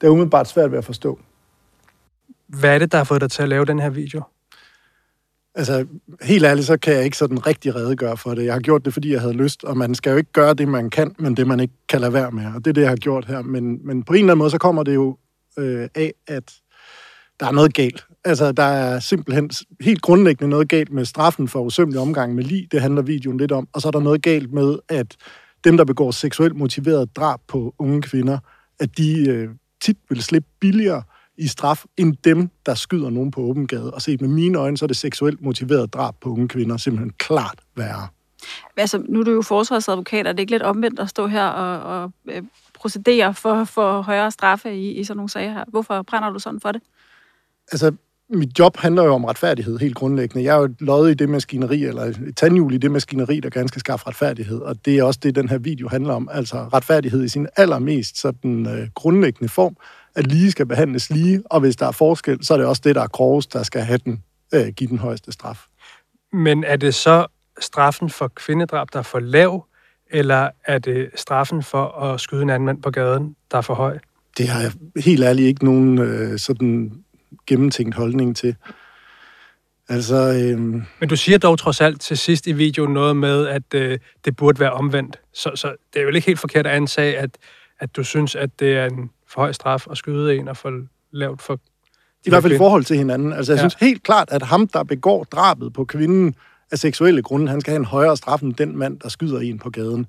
Det 0.00 0.06
er 0.06 0.10
umiddelbart 0.10 0.48
svært 0.48 0.70
ved 0.70 0.78
at 0.78 0.84
forstå. 0.84 1.18
Hvad 2.46 2.74
er 2.74 2.78
det, 2.78 2.92
der 2.92 2.98
har 2.98 3.04
fået 3.04 3.20
dig 3.20 3.30
til 3.30 3.42
at 3.42 3.48
lave 3.48 3.64
den 3.64 3.78
her 3.78 3.90
video? 3.90 4.22
Altså, 5.54 5.86
helt 6.22 6.44
ærligt, 6.44 6.66
så 6.66 6.76
kan 6.76 6.94
jeg 6.94 7.04
ikke 7.04 7.16
sådan 7.16 7.46
rigtig 7.46 7.74
redegøre 7.74 8.16
for 8.16 8.34
det. 8.34 8.44
Jeg 8.44 8.52
har 8.52 8.60
gjort 8.60 8.84
det, 8.84 8.92
fordi 8.92 9.12
jeg 9.12 9.20
havde 9.20 9.34
lyst, 9.34 9.64
og 9.64 9.76
man 9.76 9.94
skal 9.94 10.10
jo 10.10 10.16
ikke 10.16 10.32
gøre 10.32 10.54
det, 10.54 10.68
man 10.68 10.90
kan, 10.90 11.14
men 11.18 11.36
det, 11.36 11.46
man 11.46 11.60
ikke 11.60 11.74
kan 11.88 12.00
lade 12.00 12.12
være 12.12 12.30
med. 12.30 12.46
Og 12.46 12.64
det 12.64 12.66
er 12.66 12.72
det, 12.72 12.80
jeg 12.80 12.90
har 12.90 12.96
gjort 12.96 13.24
her. 13.24 13.42
Men, 13.42 13.86
men 13.86 14.02
på 14.02 14.12
en 14.12 14.18
eller 14.18 14.32
anden 14.32 14.38
måde, 14.38 14.50
så 14.50 14.58
kommer 14.58 14.82
det 14.82 14.94
jo 14.94 15.16
øh, 15.58 15.88
af, 15.94 16.12
at 16.26 16.52
der 17.40 17.46
er 17.46 17.52
noget 17.52 17.74
galt. 17.74 18.04
Altså, 18.24 18.52
der 18.52 18.62
er 18.62 19.00
simpelthen 19.00 19.50
helt 19.80 20.02
grundlæggende 20.02 20.50
noget 20.50 20.68
galt 20.68 20.92
med 20.92 21.04
straffen 21.04 21.48
for 21.48 21.60
usømmelig 21.60 22.00
omgang 22.00 22.34
med 22.34 22.44
lig. 22.44 22.68
Det 22.72 22.80
handler 22.80 23.02
videoen 23.02 23.38
lidt 23.38 23.52
om. 23.52 23.68
Og 23.72 23.80
så 23.80 23.88
er 23.88 23.92
der 23.92 24.00
noget 24.00 24.22
galt 24.22 24.52
med, 24.52 24.78
at 24.88 25.16
dem, 25.64 25.76
der 25.76 25.84
begår 25.84 26.10
seksuelt 26.10 26.56
motiveret 26.56 27.16
drab 27.16 27.40
på 27.48 27.74
unge 27.78 28.02
kvinder, 28.02 28.38
at 28.80 28.98
de 28.98 29.28
øh, 29.28 29.48
tit 29.82 29.96
vil 30.08 30.22
slippe 30.22 30.48
billigere, 30.60 31.02
i 31.36 31.46
straf 31.46 31.84
end 31.96 32.16
dem, 32.24 32.50
der 32.66 32.74
skyder 32.74 33.10
nogen 33.10 33.30
på 33.30 33.40
åben 33.40 33.66
gade. 33.66 33.94
Og 33.94 34.02
set 34.02 34.20
med 34.20 34.28
mine 34.28 34.58
øjne, 34.58 34.76
så 34.76 34.84
er 34.84 34.86
det 34.86 34.96
seksuelt 34.96 35.42
motiveret 35.42 35.94
drab 35.94 36.14
på 36.20 36.30
unge 36.30 36.48
kvinder 36.48 36.76
simpelthen 36.76 37.12
klart 37.18 37.58
værre. 37.76 38.08
Altså, 38.76 39.02
nu 39.08 39.20
er 39.20 39.24
du 39.24 39.30
jo 39.30 39.42
forsvarsadvokat, 39.42 40.26
er 40.26 40.32
det 40.32 40.40
ikke 40.40 40.52
lidt 40.52 40.62
omvendt 40.62 41.00
at 41.00 41.08
stå 41.08 41.26
her 41.26 41.46
og, 41.46 42.02
og 42.02 42.12
øh, 42.28 42.42
procedere 42.74 43.34
for, 43.34 43.64
for 43.64 44.00
højere 44.00 44.30
straffe 44.30 44.74
i, 44.74 44.90
i 44.90 45.04
sådan 45.04 45.16
nogle 45.16 45.30
sager 45.30 45.52
her? 45.52 45.64
Hvorfor 45.68 46.02
brænder 46.02 46.30
du 46.30 46.38
sådan 46.38 46.60
for 46.60 46.72
det? 46.72 46.82
Altså, 47.72 47.92
mit 48.30 48.58
job 48.58 48.76
handler 48.76 49.04
jo 49.04 49.14
om 49.14 49.24
retfærdighed 49.24 49.78
helt 49.78 49.94
grundlæggende. 49.94 50.44
Jeg 50.44 50.56
er 50.56 50.60
jo 50.60 50.74
løjet 50.80 51.10
i 51.10 51.14
det 51.14 51.28
maskineri, 51.28 51.84
eller 51.84 52.02
et 52.02 52.32
tandhjul 52.36 52.74
i 52.74 52.78
det 52.78 52.90
maskineri, 52.90 53.40
der 53.40 53.50
ganske 53.50 53.80
skaffe 53.80 54.06
retfærdighed, 54.06 54.58
og 54.58 54.84
det 54.84 54.98
er 54.98 55.02
også 55.02 55.20
det, 55.22 55.34
den 55.34 55.48
her 55.48 55.58
video 55.58 55.88
handler 55.88 56.14
om. 56.14 56.28
Altså 56.32 56.56
retfærdighed 56.56 57.24
i 57.24 57.28
sin 57.28 57.46
allermest 57.56 58.20
sådan, 58.20 58.66
øh, 58.66 58.88
grundlæggende 58.94 59.48
form, 59.48 59.76
at 60.14 60.26
lige 60.26 60.50
skal 60.50 60.66
behandles 60.66 61.10
lige, 61.10 61.42
og 61.44 61.60
hvis 61.60 61.76
der 61.76 61.86
er 61.86 61.92
forskel, 61.92 62.44
så 62.44 62.54
er 62.54 62.58
det 62.58 62.66
også 62.66 62.82
det, 62.84 62.94
der 62.94 63.02
er 63.02 63.08
grovest, 63.08 63.52
der 63.52 63.62
skal 63.62 63.80
have 63.80 63.98
den, 63.98 64.22
øh, 64.54 64.68
give 64.68 64.90
den 64.90 64.98
højeste 64.98 65.32
straf. 65.32 65.64
Men 66.32 66.64
er 66.64 66.76
det 66.76 66.94
så 66.94 67.26
straffen 67.60 68.10
for 68.10 68.28
kvindedrab, 68.28 68.88
der 68.92 68.98
er 68.98 69.02
for 69.02 69.20
lav, 69.20 69.66
eller 70.10 70.50
er 70.64 70.78
det 70.78 71.10
straffen 71.14 71.62
for 71.62 71.86
at 71.86 72.20
skyde 72.20 72.42
en 72.42 72.50
anden 72.50 72.66
mand 72.66 72.82
på 72.82 72.90
gaden, 72.90 73.36
der 73.50 73.56
er 73.58 73.62
for 73.62 73.74
høj? 73.74 73.98
Det 74.38 74.48
har 74.48 74.60
jeg 74.60 74.72
helt 75.04 75.24
ærligt 75.24 75.46
ikke 75.46 75.64
nogen 75.64 75.98
øh, 75.98 76.38
sådan 76.38 76.92
gennemtænkt 77.46 77.94
holdning 77.94 78.36
til. 78.36 78.56
Altså, 79.88 80.14
øhm... 80.14 80.82
Men 81.00 81.08
du 81.08 81.16
siger 81.16 81.38
dog 81.38 81.58
trods 81.58 81.80
alt 81.80 82.00
til 82.00 82.18
sidst 82.18 82.46
i 82.46 82.52
videoen 82.52 82.92
noget 82.92 83.16
med, 83.16 83.46
at 83.46 83.74
øh, 83.74 83.98
det 84.24 84.36
burde 84.36 84.60
være 84.60 84.72
omvendt. 84.72 85.20
Så, 85.32 85.50
så 85.54 85.74
det 85.92 86.00
er 86.00 86.02
jo 86.02 86.08
ikke 86.08 86.26
helt 86.26 86.40
forkert 86.40 86.66
at 86.66 86.72
antage, 86.72 87.18
at, 87.18 87.30
at 87.80 87.96
du 87.96 88.04
synes, 88.04 88.34
at 88.34 88.60
det 88.60 88.76
er 88.76 88.86
en 88.86 89.10
for 89.34 89.40
høj 89.40 89.52
straf 89.52 89.86
at 89.90 89.96
skyde 89.96 90.36
en 90.36 90.48
og 90.48 90.56
for 90.56 90.70
lavt 91.12 91.42
for... 91.42 91.60
I 92.26 92.30
hvert 92.30 92.42
fald 92.42 92.52
i 92.52 92.56
forhold 92.56 92.84
til 92.84 92.96
hinanden. 92.96 93.32
Altså, 93.32 93.52
jeg 93.52 93.56
ja. 93.56 93.62
synes 93.62 93.74
helt 93.74 94.02
klart, 94.02 94.28
at 94.30 94.42
ham, 94.42 94.68
der 94.68 94.82
begår 94.82 95.24
drabet 95.24 95.72
på 95.72 95.84
kvinden 95.84 96.34
af 96.72 96.78
seksuelle 96.78 97.22
grunde, 97.22 97.50
han 97.50 97.60
skal 97.60 97.70
have 97.70 97.78
en 97.78 97.84
højere 97.84 98.16
straf 98.16 98.40
end 98.40 98.54
den 98.54 98.76
mand, 98.76 99.00
der 99.00 99.08
skyder 99.08 99.40
en 99.40 99.58
på 99.58 99.70
gaden. 99.70 100.06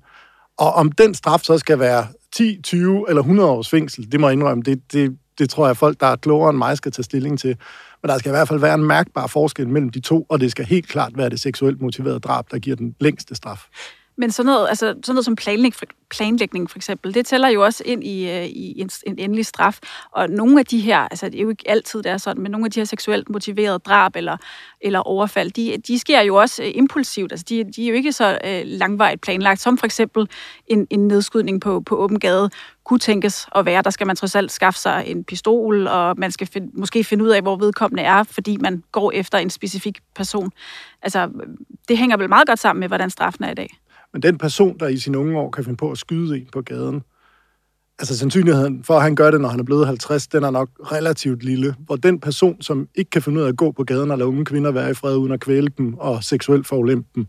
Og 0.58 0.72
om 0.72 0.92
den 0.92 1.14
straf 1.14 1.40
så 1.40 1.58
skal 1.58 1.78
være 1.78 2.06
10, 2.32 2.62
20 2.62 3.04
eller 3.08 3.22
100 3.22 3.48
års 3.48 3.68
fængsel, 3.68 4.12
det 4.12 4.20
må 4.20 4.28
jeg 4.28 4.32
indrømme, 4.32 4.62
det, 4.62 4.92
det, 4.92 5.18
det 5.38 5.50
tror 5.50 5.66
jeg, 5.66 5.76
folk, 5.76 6.00
der 6.00 6.06
er 6.06 6.16
klogere 6.16 6.50
end 6.50 6.58
mig, 6.58 6.76
skal 6.76 6.92
tage 6.92 7.04
stilling 7.04 7.38
til. 7.38 7.56
Men 8.02 8.08
der 8.08 8.18
skal 8.18 8.28
i 8.28 8.34
hvert 8.34 8.48
fald 8.48 8.60
være 8.60 8.74
en 8.74 8.84
mærkbar 8.84 9.26
forskel 9.26 9.68
mellem 9.68 9.90
de 9.90 10.00
to, 10.00 10.26
og 10.28 10.40
det 10.40 10.50
skal 10.50 10.64
helt 10.64 10.88
klart 10.88 11.12
være 11.16 11.30
det 11.30 11.40
seksuelt 11.40 11.80
motiverede 11.80 12.20
drab, 12.20 12.50
der 12.50 12.58
giver 12.58 12.76
den 12.76 12.94
længste 13.00 13.34
straf. 13.34 13.66
Men 14.18 14.30
sådan 14.30 14.52
noget, 14.52 14.68
altså, 14.68 14.86
sådan 14.86 15.14
noget 15.14 15.24
som 15.24 15.36
planlæg, 15.36 15.72
planlægning 16.10 16.70
for 16.70 16.78
eksempel, 16.78 17.14
det 17.14 17.26
tæller 17.26 17.48
jo 17.48 17.64
også 17.64 17.82
ind 17.86 18.04
i, 18.04 18.30
øh, 18.30 18.44
i 18.44 18.80
en, 18.80 18.90
en 19.06 19.18
endelig 19.18 19.46
straf. 19.46 19.78
Og 20.10 20.30
nogle 20.30 20.58
af 20.58 20.66
de 20.66 20.80
her, 20.80 20.98
altså 20.98 21.28
det 21.28 21.38
er 21.38 21.42
jo 21.42 21.48
ikke 21.48 21.70
altid, 21.70 22.02
det 22.02 22.12
er 22.12 22.16
sådan, 22.16 22.42
men 22.42 22.50
nogle 22.50 22.64
af 22.64 22.70
de 22.70 22.80
her 22.80 22.84
seksuelt 22.84 23.30
motiverede 23.30 23.78
drab 23.78 24.16
eller, 24.16 24.36
eller 24.80 24.98
overfald, 24.98 25.50
de, 25.50 25.76
de 25.86 25.98
sker 25.98 26.20
jo 26.20 26.36
også 26.36 26.62
øh, 26.62 26.70
impulsivt. 26.74 27.32
Altså 27.32 27.46
de, 27.48 27.64
de 27.64 27.84
er 27.84 27.88
jo 27.88 27.94
ikke 27.94 28.12
så 28.12 28.38
øh, 28.44 28.62
langvejt 28.64 29.20
planlagt, 29.20 29.60
som 29.60 29.78
for 29.78 29.86
eksempel 29.86 30.28
en, 30.66 30.86
en 30.90 31.08
nedskydning 31.08 31.60
på, 31.60 31.80
på 31.80 31.96
åben 31.96 32.20
gade 32.20 32.50
kunne 32.84 32.98
tænkes 32.98 33.46
at 33.54 33.66
være. 33.66 33.82
Der 33.82 33.90
skal 33.90 34.06
man 34.06 34.16
trods 34.16 34.34
alt 34.34 34.52
skaffe 34.52 34.80
sig 34.80 35.04
en 35.06 35.24
pistol, 35.24 35.86
og 35.86 36.14
man 36.18 36.32
skal 36.32 36.46
find, 36.46 36.70
måske 36.72 37.04
finde 37.04 37.24
ud 37.24 37.28
af, 37.28 37.42
hvor 37.42 37.56
vedkommende 37.56 38.02
er, 38.02 38.22
fordi 38.22 38.56
man 38.56 38.82
går 38.92 39.12
efter 39.12 39.38
en 39.38 39.50
specifik 39.50 39.98
person. 40.14 40.50
Altså, 41.02 41.30
det 41.88 41.98
hænger 41.98 42.16
vel 42.16 42.28
meget 42.28 42.48
godt 42.48 42.58
sammen 42.58 42.80
med, 42.80 42.88
hvordan 42.88 43.10
straffen 43.10 43.44
er 43.44 43.50
i 43.50 43.54
dag. 43.54 43.78
Men 44.16 44.22
den 44.22 44.38
person, 44.38 44.78
der 44.78 44.88
i 44.88 44.96
sine 44.96 45.18
unge 45.18 45.38
år 45.38 45.50
kan 45.50 45.64
finde 45.64 45.76
på 45.76 45.90
at 45.90 45.98
skyde 45.98 46.36
en 46.36 46.48
på 46.52 46.60
gaden, 46.60 47.02
altså 47.98 48.18
sandsynligheden 48.18 48.84
for, 48.84 48.94
at 48.94 49.02
han 49.02 49.16
gør 49.16 49.30
det, 49.30 49.40
når 49.40 49.48
han 49.48 49.60
er 49.60 49.64
blevet 49.64 49.86
50, 49.86 50.26
den 50.26 50.44
er 50.44 50.50
nok 50.50 50.68
relativt 50.92 51.42
lille. 51.42 51.74
Hvor 51.78 51.96
den 51.96 52.20
person, 52.20 52.62
som 52.62 52.88
ikke 52.94 53.10
kan 53.10 53.22
finde 53.22 53.38
ud 53.38 53.44
af 53.44 53.48
at 53.48 53.56
gå 53.56 53.72
på 53.72 53.84
gaden 53.84 54.10
og 54.10 54.18
lade 54.18 54.28
unge 54.28 54.44
kvinder 54.44 54.70
være 54.70 54.90
i 54.90 54.94
fred 54.94 55.16
uden 55.16 55.32
at 55.32 55.40
kvæle 55.40 55.68
dem 55.68 55.94
og 55.94 56.24
seksuelt 56.24 56.66
forulempe 56.66 57.08
dem, 57.14 57.26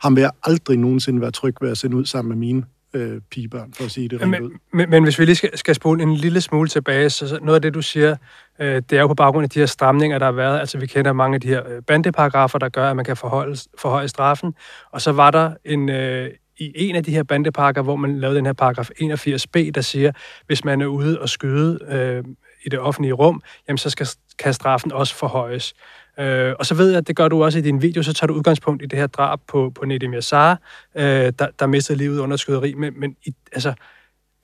ham 0.00 0.16
vil 0.16 0.20
jeg 0.20 0.30
aldrig 0.42 0.78
nogensinde 0.78 1.20
være 1.20 1.30
tryg 1.30 1.54
ved 1.60 1.70
at 1.70 1.78
sende 1.78 1.96
ud 1.96 2.04
sammen 2.04 2.28
med 2.28 2.36
mine 2.36 2.64
øh, 2.94 3.20
pigebørn, 3.30 3.72
for 3.72 3.84
at 3.84 3.90
sige 3.90 4.08
det 4.08 4.28
men, 4.28 4.60
men, 4.72 4.90
men 4.90 5.02
hvis 5.02 5.18
vi 5.18 5.24
lige 5.24 5.36
skal, 5.36 5.58
skal 5.58 5.74
spole 5.74 6.02
en 6.02 6.14
lille 6.14 6.40
smule 6.40 6.68
tilbage, 6.68 7.10
så 7.10 7.38
noget 7.42 7.54
af 7.54 7.62
det, 7.62 7.74
du 7.74 7.82
siger, 7.82 8.16
øh, 8.58 8.82
det 8.90 8.92
er 8.92 9.00
jo 9.00 9.06
på 9.06 9.14
baggrund 9.14 9.44
af 9.44 9.50
de 9.50 9.58
her 9.58 9.66
stramninger, 9.66 10.18
der 10.18 10.26
har 10.26 10.32
været. 10.32 10.60
Altså, 10.60 10.78
vi 10.78 10.86
kender 10.86 11.12
mange 11.12 11.34
af 11.34 11.40
de 11.40 11.48
her 11.48 11.68
øh, 11.68 11.82
bandeparagrafer, 11.82 12.58
der 12.58 12.68
gør, 12.68 12.90
at 12.90 12.96
man 12.96 13.04
kan 13.04 13.16
forholde, 13.16 13.56
forhøje 13.78 14.08
straffen. 14.08 14.54
Og 14.92 15.00
så 15.00 15.12
var 15.12 15.30
der 15.30 15.54
en, 15.64 15.88
øh, 15.88 16.30
i 16.60 16.72
en 16.74 16.96
af 16.96 17.04
de 17.04 17.10
her 17.10 17.22
bandepakker, 17.22 17.82
hvor 17.82 17.96
man 17.96 18.18
lavede 18.18 18.36
den 18.36 18.46
her 18.46 18.52
paragraf 18.52 18.90
81b, 19.02 19.70
der 19.70 19.80
siger, 19.80 20.12
hvis 20.46 20.64
man 20.64 20.80
er 20.80 20.86
ude 20.86 21.20
og 21.20 21.28
skyde 21.28 21.78
øh, 21.88 22.24
i 22.64 22.68
det 22.68 22.78
offentlige 22.78 23.12
rum, 23.12 23.42
jamen 23.68 23.78
så 23.78 23.90
skal, 23.90 24.08
kan 24.38 24.54
straffen 24.54 24.92
også 24.92 25.14
forhøjes. 25.14 25.74
Øh, 26.20 26.54
og 26.58 26.66
så 26.66 26.74
ved 26.74 26.88
jeg, 26.88 26.98
at 26.98 27.08
det 27.08 27.16
gør 27.16 27.28
du 27.28 27.44
også 27.44 27.58
i 27.58 27.62
din 27.62 27.82
video, 27.82 28.02
så 28.02 28.12
tager 28.12 28.26
du 28.26 28.34
udgangspunkt 28.34 28.82
i 28.82 28.86
det 28.86 28.98
her 28.98 29.06
drab 29.06 29.40
på, 29.46 29.72
på 29.74 29.84
Nedim 29.84 30.14
Yassar, 30.14 30.60
øh, 30.94 31.32
der, 31.38 31.46
der 31.58 31.66
mistede 31.66 31.98
livet 31.98 32.18
under 32.18 32.36
skyderi. 32.36 32.74
Men, 32.74 33.00
men 33.00 33.16
i, 33.24 33.34
altså, 33.52 33.68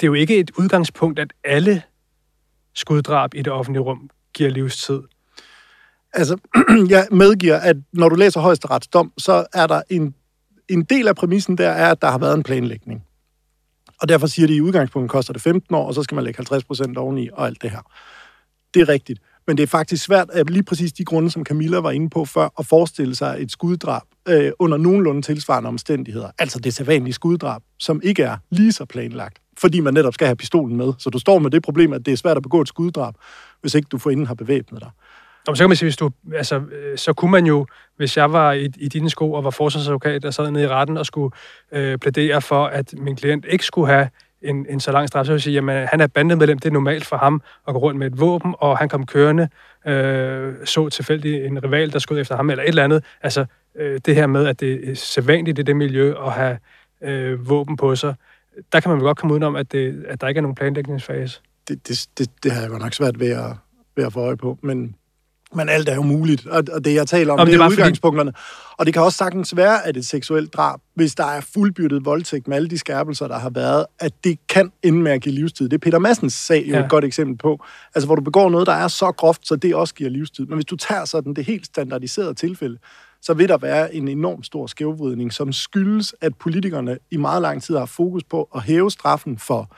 det 0.01 0.07
er 0.07 0.07
jo 0.07 0.15
ikke 0.15 0.39
et 0.39 0.51
udgangspunkt, 0.59 1.19
at 1.19 1.33
alle 1.45 1.83
skuddrab 2.75 3.35
i 3.35 3.43
det 3.43 3.53
offentlige 3.53 3.83
rum 3.83 4.11
giver 4.35 4.51
livstid. 4.51 5.01
Altså, 6.13 6.39
jeg 6.95 7.07
medgiver, 7.11 7.57
at 7.57 7.77
når 7.93 8.09
du 8.09 8.15
læser 8.15 8.41
højesteretsdom, 8.41 9.13
så 9.19 9.47
er 9.53 9.67
der 9.67 9.83
en, 9.91 10.15
en 10.69 10.85
del 10.85 11.09
af 11.09 11.17
præmissen 11.17 11.59
der, 11.59 11.69
er, 11.69 11.91
at 11.91 12.03
der 12.03 12.11
har 12.11 12.19
været 12.19 12.35
en 12.35 12.43
planlægning. 12.43 13.05
Og 14.01 14.09
derfor 14.09 14.27
siger 14.27 14.47
de, 14.47 14.53
at 14.53 14.57
i 14.57 14.61
udgangspunktet 14.61 15.11
koster 15.11 15.33
det 15.33 15.43
15 15.43 15.75
år, 15.75 15.87
og 15.87 15.95
så 15.95 16.03
skal 16.03 16.15
man 16.15 16.25
lægge 16.25 16.39
50 16.39 16.65
procent 16.65 16.99
oveni 16.99 17.29
og 17.33 17.47
alt 17.47 17.63
det 17.63 17.71
her. 17.71 17.81
Det 18.75 18.83
er 18.83 18.89
rigtigt. 18.89 19.21
Men 19.47 19.57
det 19.57 19.63
er 19.63 19.67
faktisk 19.67 20.05
svært, 20.05 20.31
at 20.33 20.51
lige 20.51 20.63
præcis 20.63 20.93
de 20.93 21.05
grunde, 21.05 21.31
som 21.31 21.45
Camilla 21.45 21.79
var 21.79 21.91
inde 21.91 22.11
på 22.11 22.25
før, 22.25 22.49
at 22.59 22.67
forestille 22.67 23.15
sig 23.15 23.37
et 23.39 23.53
skuddrab 23.53 24.03
øh, 24.29 24.53
under 24.59 24.77
nogenlunde 24.77 25.23
tilsvarende 25.23 25.69
omstændigheder. 25.69 26.31
Altså 26.39 26.59
det 26.59 26.75
sædvanlige 26.75 27.15
skuddrab, 27.15 27.63
som 27.79 28.01
ikke 28.05 28.23
er 28.23 28.37
lige 28.51 28.73
så 28.73 28.85
planlagt, 28.85 29.39
fordi 29.59 29.81
man 29.81 29.95
netop 29.95 30.15
skal 30.15 30.27
have 30.27 30.37
pistolen 30.37 30.77
med. 30.77 30.93
Så 30.99 31.11
du 31.11 31.19
står 31.19 31.39
med 31.39 31.51
det 31.51 31.63
problem, 31.63 31.93
at 31.93 32.07
det 32.07 32.13
er 32.13 32.17
svært 32.17 32.37
at 32.37 32.43
begå 32.43 32.61
et 32.61 32.69
skuddrab, 32.69 33.15
hvis 33.61 33.75
ikke 33.75 33.89
du 33.93 33.99
forinden 33.99 34.27
har 34.27 34.35
bevæbnet 34.35 34.81
dig. 34.81 34.91
Jamen, 35.47 35.57
så 35.57 35.63
kan 35.63 35.71
man 35.71 35.77
sige, 35.77 35.87
hvis 35.87 35.97
du, 35.97 36.11
altså, 36.35 36.57
øh, 36.57 36.99
så 36.99 37.13
kunne 37.13 37.31
man 37.31 37.47
jo, 37.47 37.67
hvis 37.97 38.17
jeg 38.17 38.33
var 38.33 38.53
i, 38.53 38.69
i 38.77 38.89
dine 38.89 39.11
sko 39.11 39.33
og 39.33 39.45
var 39.45 39.51
forsvarsadvokat, 39.51 40.25
og 40.25 40.35
sad 40.35 40.51
nede 40.51 40.65
i 40.65 40.69
retten 40.69 40.97
og 40.97 41.07
skulle 41.07 41.35
øh, 41.73 41.99
plædere 41.99 42.43
for, 42.43 42.67
at 42.67 42.95
min 42.99 43.17
klient 43.17 43.47
ikke 43.49 43.65
skulle 43.65 43.93
have 43.93 44.09
en, 44.49 44.67
en 44.69 44.81
så 44.81 44.93
lang 44.93 45.09
straf, 45.09 45.27
så 45.27 45.33
vil 45.33 45.35
jeg 45.35 45.43
sige, 45.43 45.73
at 45.73 45.89
han 45.89 46.01
er 46.01 46.07
bandemedlem, 46.07 46.59
det 46.59 46.69
er 46.69 46.73
normalt 46.73 47.05
for 47.05 47.17
ham 47.17 47.43
at 47.69 47.75
gå 47.75 47.81
rundt 47.81 47.99
med 47.99 48.07
et 48.07 48.21
våben, 48.21 48.55
og 48.59 48.79
han 48.79 48.89
kom 48.89 49.07
kørende, 49.07 49.49
øh, 49.87 50.55
så 50.65 50.89
tilfældig 50.89 51.47
en 51.47 51.65
rival, 51.65 51.93
der 51.93 51.99
skød 51.99 52.21
efter 52.21 52.37
ham, 52.37 52.51
eller 52.51 52.63
et 52.63 52.69
eller 52.69 52.85
andet. 52.85 53.05
Altså 53.23 53.45
øh, 53.77 54.01
det 54.07 54.15
her 54.15 54.27
med, 54.27 54.47
at 54.47 54.61
det 54.61 54.91
er 54.91 54.95
sædvanligt 54.95 55.59
i 55.59 55.63
det 55.63 55.77
miljø 55.77 56.15
at 56.27 56.33
have 56.33 56.59
øh, 57.03 57.49
våben 57.49 57.77
på 57.77 57.97
sig, 57.97 58.15
der 58.73 58.81
kan 58.81 58.89
man 58.89 58.97
vel 58.99 59.05
godt 59.05 59.19
komme 59.19 59.33
udenom, 59.33 59.57
at, 59.57 59.73
det, 59.73 60.05
at 60.09 60.21
der 60.21 60.29
ikke 60.29 60.39
er 60.39 60.43
nogen 60.43 60.55
planlægningsfase. 60.55 61.41
Det, 61.69 61.89
det, 61.89 62.07
det, 62.19 62.31
det 62.43 62.53
har 62.53 62.61
jeg 62.61 62.71
godt 62.71 62.83
nok 62.83 62.95
svært 62.95 63.21
ved 63.21 63.31
at, 63.31 63.53
ved 63.97 64.05
at 64.05 64.13
få 64.13 64.21
øje 64.21 64.37
på, 64.37 64.59
men 64.63 64.97
men 65.57 65.69
alt 65.69 65.89
er 65.89 65.95
jo 65.95 66.03
muligt, 66.03 66.47
og 66.47 66.85
det 66.85 66.95
jeg 66.95 67.07
taler 67.07 67.33
om, 67.33 67.39
Jamen, 67.39 67.53
det, 67.53 67.61
det 67.61 67.67
er 67.67 67.71
udgangspunkterne. 67.71 68.33
Fordi... 68.33 68.75
Og 68.79 68.87
det 68.87 68.95
kan 68.95 69.03
også 69.03 69.19
sagtens 69.19 69.57
være, 69.57 69.87
at 69.87 69.97
et 69.97 70.07
seksuelt 70.07 70.55
drab, 70.55 70.81
hvis 70.95 71.15
der 71.15 71.25
er 71.25 71.41
fuldbyrdet 71.41 72.05
voldtægt 72.05 72.49
med 72.49 72.57
alle 72.57 72.69
de 72.69 72.79
skærpelser, 72.79 73.29
der 73.29 73.39
har 73.39 73.51
været, 73.51 73.87
at 73.99 74.13
det 74.25 74.39
kan 74.49 74.73
ende 74.83 74.99
med 74.99 75.13
at 75.13 75.23
give 75.23 75.35
livstid. 75.35 75.69
Det 75.69 75.77
er 75.77 75.79
Peter 75.79 75.99
Massens 75.99 76.35
sag 76.35 76.65
jo 76.69 76.75
ja. 76.75 76.85
et 76.85 76.91
godt 76.91 77.05
eksempel 77.05 77.37
på. 77.37 77.65
Altså, 77.95 78.07
hvor 78.07 78.15
du 78.15 78.23
begår 78.23 78.51
noget, 78.51 78.67
der 78.67 78.73
er 78.73 78.89
så 78.89 79.13
groft, 79.13 79.49
så 79.49 79.57
det 79.57 79.75
også 79.75 79.95
giver 79.95 80.11
livstid. 80.11 80.47
Men 80.47 80.55
hvis 80.55 80.65
du 80.65 80.77
tager 80.77 81.05
sådan 81.05 81.35
det 81.35 81.45
helt 81.45 81.67
standardiserede 81.67 82.35
tilfælde, 82.35 82.79
så 83.23 83.35
vil 83.35 83.49
der 83.49 83.59
være 83.59 83.95
en 83.95 84.09
enorm 84.09 84.43
stor 84.43 84.67
skævvridning, 84.67 85.33
som 85.33 85.53
skyldes, 85.53 86.15
at 86.21 86.35
politikerne 86.35 86.99
i 87.11 87.17
meget 87.17 87.43
lang 87.43 87.63
tid 87.63 87.77
har 87.77 87.87
fokus 87.87 88.25
på 88.25 88.49
at 88.55 88.63
hæve 88.63 88.91
straffen 88.91 89.39
for 89.39 89.77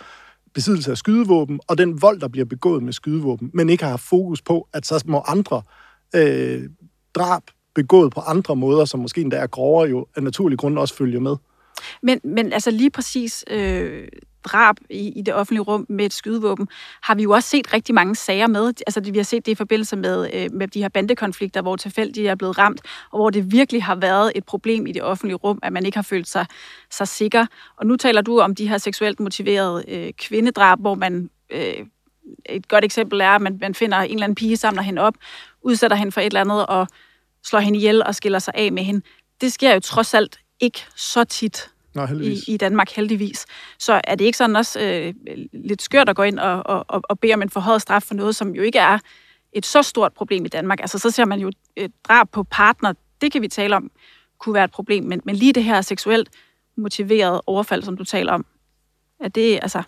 besiddelse 0.59 0.91
af 0.91 0.97
skydevåben, 0.97 1.61
og 1.69 1.79
den 1.79 2.03
vold, 2.03 2.21
der 2.21 2.29
bliver 2.29 2.45
begået 2.45 2.83
med 2.83 2.93
skydevåben, 2.93 3.51
men 3.55 3.69
ikke 3.69 3.83
har 3.85 3.91
haft 3.91 4.03
fokus 4.03 4.43
på, 4.43 4.69
at 4.73 4.87
så 4.87 5.03
må 5.07 5.23
andre 5.27 5.63
øh, 6.15 6.63
drab 7.15 7.43
begået 7.75 8.13
på 8.13 8.21
andre 8.21 8.57
måder, 8.57 8.85
som 8.85 9.01
måske 9.01 9.21
endda 9.21 9.37
er 9.37 9.47
grovere, 9.47 9.89
jo 9.89 10.07
af 10.17 10.23
naturlig 10.23 10.59
grund 10.59 10.79
også 10.79 10.95
følger 10.95 11.21
med. 11.21 11.37
Men, 12.03 12.21
men 12.25 12.53
altså 12.53 12.71
lige 12.71 12.91
præcis 12.91 13.45
øh, 13.51 14.09
drab 14.45 14.77
i, 14.91 15.13
i 15.19 15.23
det 15.23 15.35
offentlige 15.35 15.63
rum 15.63 15.87
med 15.89 16.05
et 16.05 16.13
skydevåben, 16.13 16.69
har 17.03 17.15
vi 17.15 17.23
jo 17.23 17.31
også 17.31 17.49
set 17.49 17.73
rigtig 17.73 17.95
mange 17.95 18.15
sager 18.15 18.47
med. 18.47 18.73
Altså 18.87 19.01
vi 19.01 19.19
har 19.19 19.25
set 19.25 19.47
det 19.47 19.53
i 19.53 19.55
forbindelse 19.55 19.97
med, 19.97 20.31
øh, 20.35 20.49
med 20.53 20.69
de 20.69 20.83
her 20.83 20.89
bandekonflikter, 20.89 21.63
hvor 21.63 21.77
tilfældige 21.77 22.29
er 22.29 22.35
blevet 22.35 22.59
ramt, 22.59 22.81
og 23.11 23.19
hvor 23.19 23.31
det 23.31 23.53
virkelig 23.53 23.85
har 23.85 23.95
været 23.95 24.33
et 24.35 24.45
problem 24.45 24.87
i 24.87 24.93
det 24.93 25.03
offentlige 25.03 25.37
rum, 25.37 25.59
at 25.63 25.73
man 25.73 25.87
ikke 25.87 25.97
har 25.97 26.03
følt 26.03 26.29
sig, 26.29 26.47
sig 26.91 27.09
sikker. 27.09 27.47
Og 27.77 27.87
nu 27.87 27.97
taler 27.97 28.21
du 28.21 28.41
om 28.41 28.55
de 28.55 28.69
her 28.69 28.79
seksuelt 28.79 29.21
motiverede 29.21 29.85
øh, 29.89 30.13
kvindedrab, 30.13 30.79
hvor 30.81 30.95
man... 30.95 31.31
Øh, 31.51 31.87
et 32.47 32.69
godt 32.69 32.85
eksempel 32.85 33.21
er, 33.21 33.31
at 33.31 33.41
man, 33.41 33.59
man 33.61 33.75
finder 33.75 33.99
en 33.99 34.11
eller 34.11 34.25
anden 34.25 34.35
pige, 34.35 34.57
samler 34.57 34.83
hende 34.83 35.03
op, 35.03 35.15
udsætter 35.63 35.97
hende 35.97 36.13
for 36.13 36.21
et 36.21 36.27
eller 36.27 36.41
andet 36.41 36.67
og 36.67 36.89
slår 37.45 37.61
hende 37.61 37.79
ihjel 37.79 38.03
og 38.03 38.15
skiller 38.15 38.39
sig 38.39 38.55
af 38.57 38.73
med 38.73 38.83
hende. 38.83 39.03
Det 39.41 39.53
sker 39.53 39.75
jo 39.75 39.81
trods 39.81 40.15
alt 40.15 40.41
ikke 40.61 40.87
så 40.97 41.25
tit 41.25 41.71
Nå, 42.07 42.21
i, 42.21 42.39
i 42.47 42.57
Danmark, 42.57 42.91
heldigvis. 42.91 43.47
Så 43.79 44.01
er 44.05 44.15
det 44.15 44.25
ikke 44.25 44.39
sådan 44.39 44.57
også 44.57 44.81
øh, 44.81 45.15
lidt 45.53 45.83
skørt 45.83 46.09
at 46.09 46.17
gå 46.17 46.23
ind 46.23 46.39
og, 46.39 46.67
og, 46.67 47.03
og 47.09 47.19
bede 47.19 47.35
om 47.35 47.43
en 47.43 47.51
forhøjet 47.51 47.83
straf 47.83 48.03
for 48.03 48.15
noget, 48.15 48.37
som 48.37 48.55
jo 48.55 48.63
ikke 48.63 48.79
er 48.79 48.99
et 49.53 49.67
så 49.67 49.83
stort 49.83 50.13
problem 50.13 50.45
i 50.45 50.49
Danmark. 50.49 50.81
Altså, 50.81 50.99
så 50.99 51.11
ser 51.11 51.25
man 51.25 51.41
jo 51.41 51.51
et 51.77 51.93
drab 52.09 52.31
på 52.33 52.43
partner, 52.43 52.93
det 53.21 53.33
kan 53.33 53.43
vi 53.43 53.49
tale 53.49 53.77
om, 53.77 53.91
kunne 54.39 54.55
være 54.55 54.65
et 54.65 54.71
problem, 54.71 55.05
men, 55.05 55.21
men 55.25 55.37
lige 55.37 55.53
det 55.53 55.65
her 55.65 55.81
seksuelt 55.81 56.29
motiveret 56.77 57.41
overfald, 57.47 57.83
som 57.83 57.97
du 57.97 58.05
taler 58.05 58.33
om, 58.33 58.47
er 59.21 59.29
det, 59.29 59.59
altså, 59.63 59.83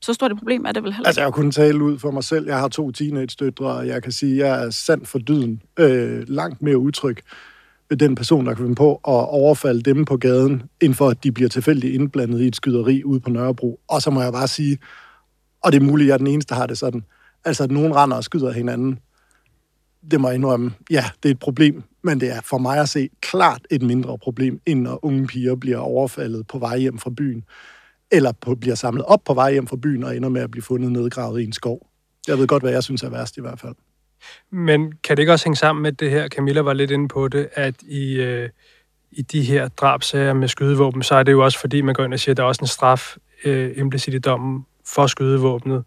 så 0.00 0.14
stort 0.14 0.30
et 0.32 0.38
problem 0.38 0.64
er 0.64 0.72
det 0.72 0.82
vel 0.82 0.92
heller 0.92 1.08
Altså, 1.08 1.20
jeg 1.22 1.32
kunne 1.32 1.52
tale 1.52 1.84
ud 1.84 1.98
for 1.98 2.10
mig 2.10 2.24
selv. 2.24 2.46
Jeg 2.46 2.58
har 2.58 2.68
to 2.68 2.90
teenage-døtre, 2.90 3.66
og 3.66 3.86
jeg 3.86 4.02
kan 4.02 4.12
sige, 4.12 4.32
at 4.32 4.48
jeg 4.48 4.66
er 4.66 4.70
sand 4.70 5.06
for 5.06 5.18
dyden. 5.18 5.62
Øh, 5.78 6.28
langt 6.28 6.62
mere 6.62 6.78
utryg 6.78 7.16
ved 7.16 7.22
den 7.96 8.14
person, 8.14 8.46
der 8.46 8.54
kan 8.54 8.64
finde 8.64 8.74
på 8.74 8.94
at 8.94 9.28
overfalde 9.28 9.82
dem 9.82 10.04
på 10.04 10.16
gaden, 10.16 10.62
inden 10.80 10.94
for 10.94 11.08
at 11.08 11.24
de 11.24 11.32
bliver 11.32 11.48
tilfældigt 11.48 11.94
indblandet 11.94 12.40
i 12.40 12.46
et 12.46 12.56
skyderi 12.56 13.04
ude 13.04 13.20
på 13.20 13.30
Nørrebro. 13.30 13.80
Og 13.88 14.02
så 14.02 14.10
må 14.10 14.22
jeg 14.22 14.32
bare 14.32 14.48
sige, 14.48 14.78
og 15.62 15.72
det 15.72 15.82
er 15.82 15.86
muligt, 15.86 16.06
at 16.06 16.08
jeg 16.08 16.14
er 16.14 16.18
den 16.18 16.26
eneste, 16.26 16.54
der 16.54 16.60
har 16.60 16.66
det 16.66 16.78
sådan, 16.78 17.04
altså 17.44 17.64
at 17.64 17.70
nogen 17.70 17.96
render 17.96 18.16
og 18.16 18.24
skyder 18.24 18.52
hinanden, 18.52 18.98
det 20.10 20.20
må 20.20 20.28
jeg 20.28 20.34
indrømme, 20.34 20.72
ja, 20.90 21.04
det 21.22 21.28
er 21.28 21.32
et 21.32 21.38
problem, 21.38 21.82
men 22.04 22.20
det 22.20 22.30
er 22.30 22.40
for 22.40 22.58
mig 22.58 22.78
at 22.78 22.88
se 22.88 23.08
klart 23.20 23.66
et 23.70 23.82
mindre 23.82 24.18
problem, 24.18 24.60
end 24.66 24.80
når 24.80 25.04
unge 25.04 25.26
piger 25.26 25.54
bliver 25.54 25.78
overfaldet 25.78 26.46
på 26.46 26.58
vej 26.58 26.78
hjem 26.78 26.98
fra 26.98 27.10
byen 27.16 27.44
eller 28.10 28.32
på, 28.32 28.54
bliver 28.54 28.74
samlet 28.74 29.04
op 29.04 29.24
på 29.24 29.34
vej 29.34 29.52
hjem 29.52 29.66
fra 29.66 29.76
byen 29.76 30.04
og 30.04 30.16
ender 30.16 30.28
med 30.28 30.40
at 30.40 30.50
blive 30.50 30.62
fundet 30.62 30.92
nedgravet 30.92 31.40
i 31.40 31.44
en 31.44 31.52
skov. 31.52 31.86
Jeg 32.28 32.38
ved 32.38 32.46
godt, 32.46 32.62
hvad 32.62 32.72
jeg 32.72 32.82
synes 32.82 33.02
er 33.02 33.10
værst 33.10 33.36
i 33.36 33.40
hvert 33.40 33.60
fald. 33.60 33.74
Men 34.50 34.92
kan 35.04 35.16
det 35.16 35.22
ikke 35.22 35.32
også 35.32 35.46
hænge 35.46 35.56
sammen 35.56 35.82
med 35.82 35.92
det 35.92 36.10
her, 36.10 36.28
Camilla 36.28 36.60
var 36.60 36.72
lidt 36.72 36.90
inde 36.90 37.08
på 37.08 37.28
det, 37.28 37.48
at 37.54 37.74
i, 37.82 38.14
øh, 38.14 38.48
i 39.10 39.22
de 39.22 39.42
her 39.42 39.68
drabsager 39.68 40.32
med 40.32 40.48
skydevåben, 40.48 41.02
så 41.02 41.14
er 41.14 41.22
det 41.22 41.32
jo 41.32 41.44
også 41.44 41.58
fordi, 41.58 41.80
man 41.80 41.94
går 41.94 42.04
ind 42.04 42.12
og 42.12 42.20
siger, 42.20 42.32
at 42.32 42.36
der 42.36 42.42
er 42.42 42.46
også 42.46 42.62
en 42.62 42.66
straf 42.66 43.16
øh, 43.44 43.72
implicit 43.76 44.14
i 44.14 44.18
dommen 44.18 44.66
for 44.86 45.06
skydevåbnet. 45.06 45.84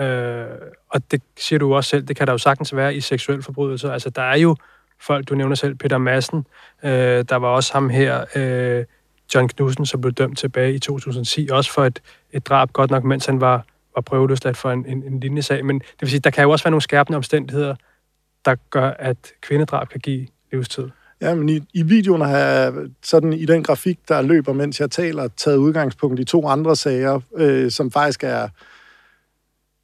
Øh, 0.00 0.44
og 0.88 1.10
det 1.10 1.22
siger 1.38 1.58
du 1.58 1.74
også 1.74 1.90
selv, 1.90 2.06
det 2.06 2.16
kan 2.16 2.26
der 2.26 2.32
jo 2.32 2.38
sagtens 2.38 2.76
være 2.76 2.94
i 2.94 3.00
seksuel 3.00 3.42
forbrydelse. 3.42 3.92
Altså, 3.92 4.10
der 4.10 4.22
er 4.22 4.36
jo 4.36 4.56
folk, 5.00 5.28
du 5.28 5.34
nævner 5.34 5.54
selv, 5.54 5.74
Peter 5.74 5.98
Madsen, 5.98 6.46
øh, 6.84 7.24
der 7.28 7.36
var 7.36 7.48
også 7.48 7.72
ham 7.72 7.88
her, 7.88 8.24
øh, 8.36 8.84
John 9.34 9.48
Knudsen, 9.48 9.86
som 9.86 10.00
blev 10.00 10.12
dømt 10.12 10.38
tilbage 10.38 10.74
i 10.74 10.78
2010, 10.78 11.48
også 11.52 11.72
for 11.72 11.84
et, 11.84 12.02
et 12.32 12.46
drab, 12.46 12.72
godt 12.72 12.90
nok 12.90 13.04
mens 13.04 13.26
han 13.26 13.40
var 13.40 13.64
var 13.94 14.02
prøveløsladt 14.02 14.56
for 14.56 14.70
en, 14.70 14.86
en, 14.86 15.02
en 15.02 15.20
lignende 15.20 15.42
sag. 15.42 15.64
Men 15.64 15.78
det 15.78 16.00
vil 16.00 16.10
sige, 16.10 16.20
der 16.20 16.30
kan 16.30 16.44
jo 16.44 16.50
også 16.50 16.64
være 16.64 16.70
nogle 16.70 16.82
skærpende 16.82 17.16
omstændigheder, 17.16 17.74
der 18.44 18.54
gør, 18.70 18.90
at 18.90 19.32
kvindedrab 19.40 19.88
kan 19.88 20.00
give 20.00 20.26
livstid. 20.52 20.88
Ja, 21.20 21.34
men 21.34 21.48
i, 21.48 21.60
i 21.74 21.82
videoen 21.82 22.20
har 22.20 22.38
jeg 22.38 22.72
sådan 23.02 23.32
i 23.32 23.44
den 23.44 23.62
grafik, 23.62 23.98
der 24.08 24.22
løber, 24.22 24.52
mens 24.52 24.80
jeg 24.80 24.90
taler, 24.90 25.28
taget 25.28 25.56
udgangspunkt 25.56 26.20
i 26.20 26.24
to 26.24 26.46
andre 26.46 26.76
sager, 26.76 27.20
øh, 27.36 27.70
som 27.70 27.90
faktisk 27.90 28.24
er, 28.24 28.48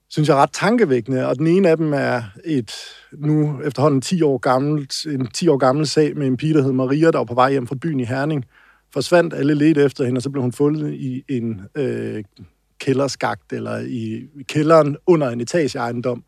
synes 0.08 0.28
jeg, 0.28 0.36
ret 0.36 0.52
tankevækkende. 0.52 1.28
Og 1.28 1.38
den 1.38 1.46
ene 1.46 1.68
af 1.68 1.76
dem 1.76 1.92
er 1.92 2.22
et 2.44 2.72
nu 3.12 3.60
efterhånden 3.64 4.00
10 4.00 4.22
år 4.22 4.38
gammelt, 4.38 5.06
en 5.06 5.26
10 5.26 5.48
år 5.48 5.56
gammel 5.56 5.86
sag 5.86 6.16
med 6.16 6.26
en 6.26 6.36
pige, 6.36 6.54
der 6.54 6.62
hed 6.62 6.72
Maria, 6.72 7.10
der 7.10 7.18
var 7.18 7.24
på 7.24 7.34
vej 7.34 7.50
hjem 7.50 7.66
fra 7.66 7.74
byen 7.74 8.00
i 8.00 8.04
Herning. 8.04 8.44
Forsvandt 8.92 9.34
alle 9.34 9.54
lidt 9.54 9.78
efter 9.78 10.04
hende, 10.04 10.18
og 10.18 10.22
så 10.22 10.30
blev 10.30 10.42
hun 10.42 10.52
fundet 10.52 10.94
i 10.94 11.24
en 11.28 11.60
øh, 11.74 12.24
kælderskagt, 12.80 13.52
eller 13.52 13.78
i 13.78 14.28
kælderen 14.48 14.96
under 15.06 15.30
en 15.30 15.40
etageejendom 15.40 16.24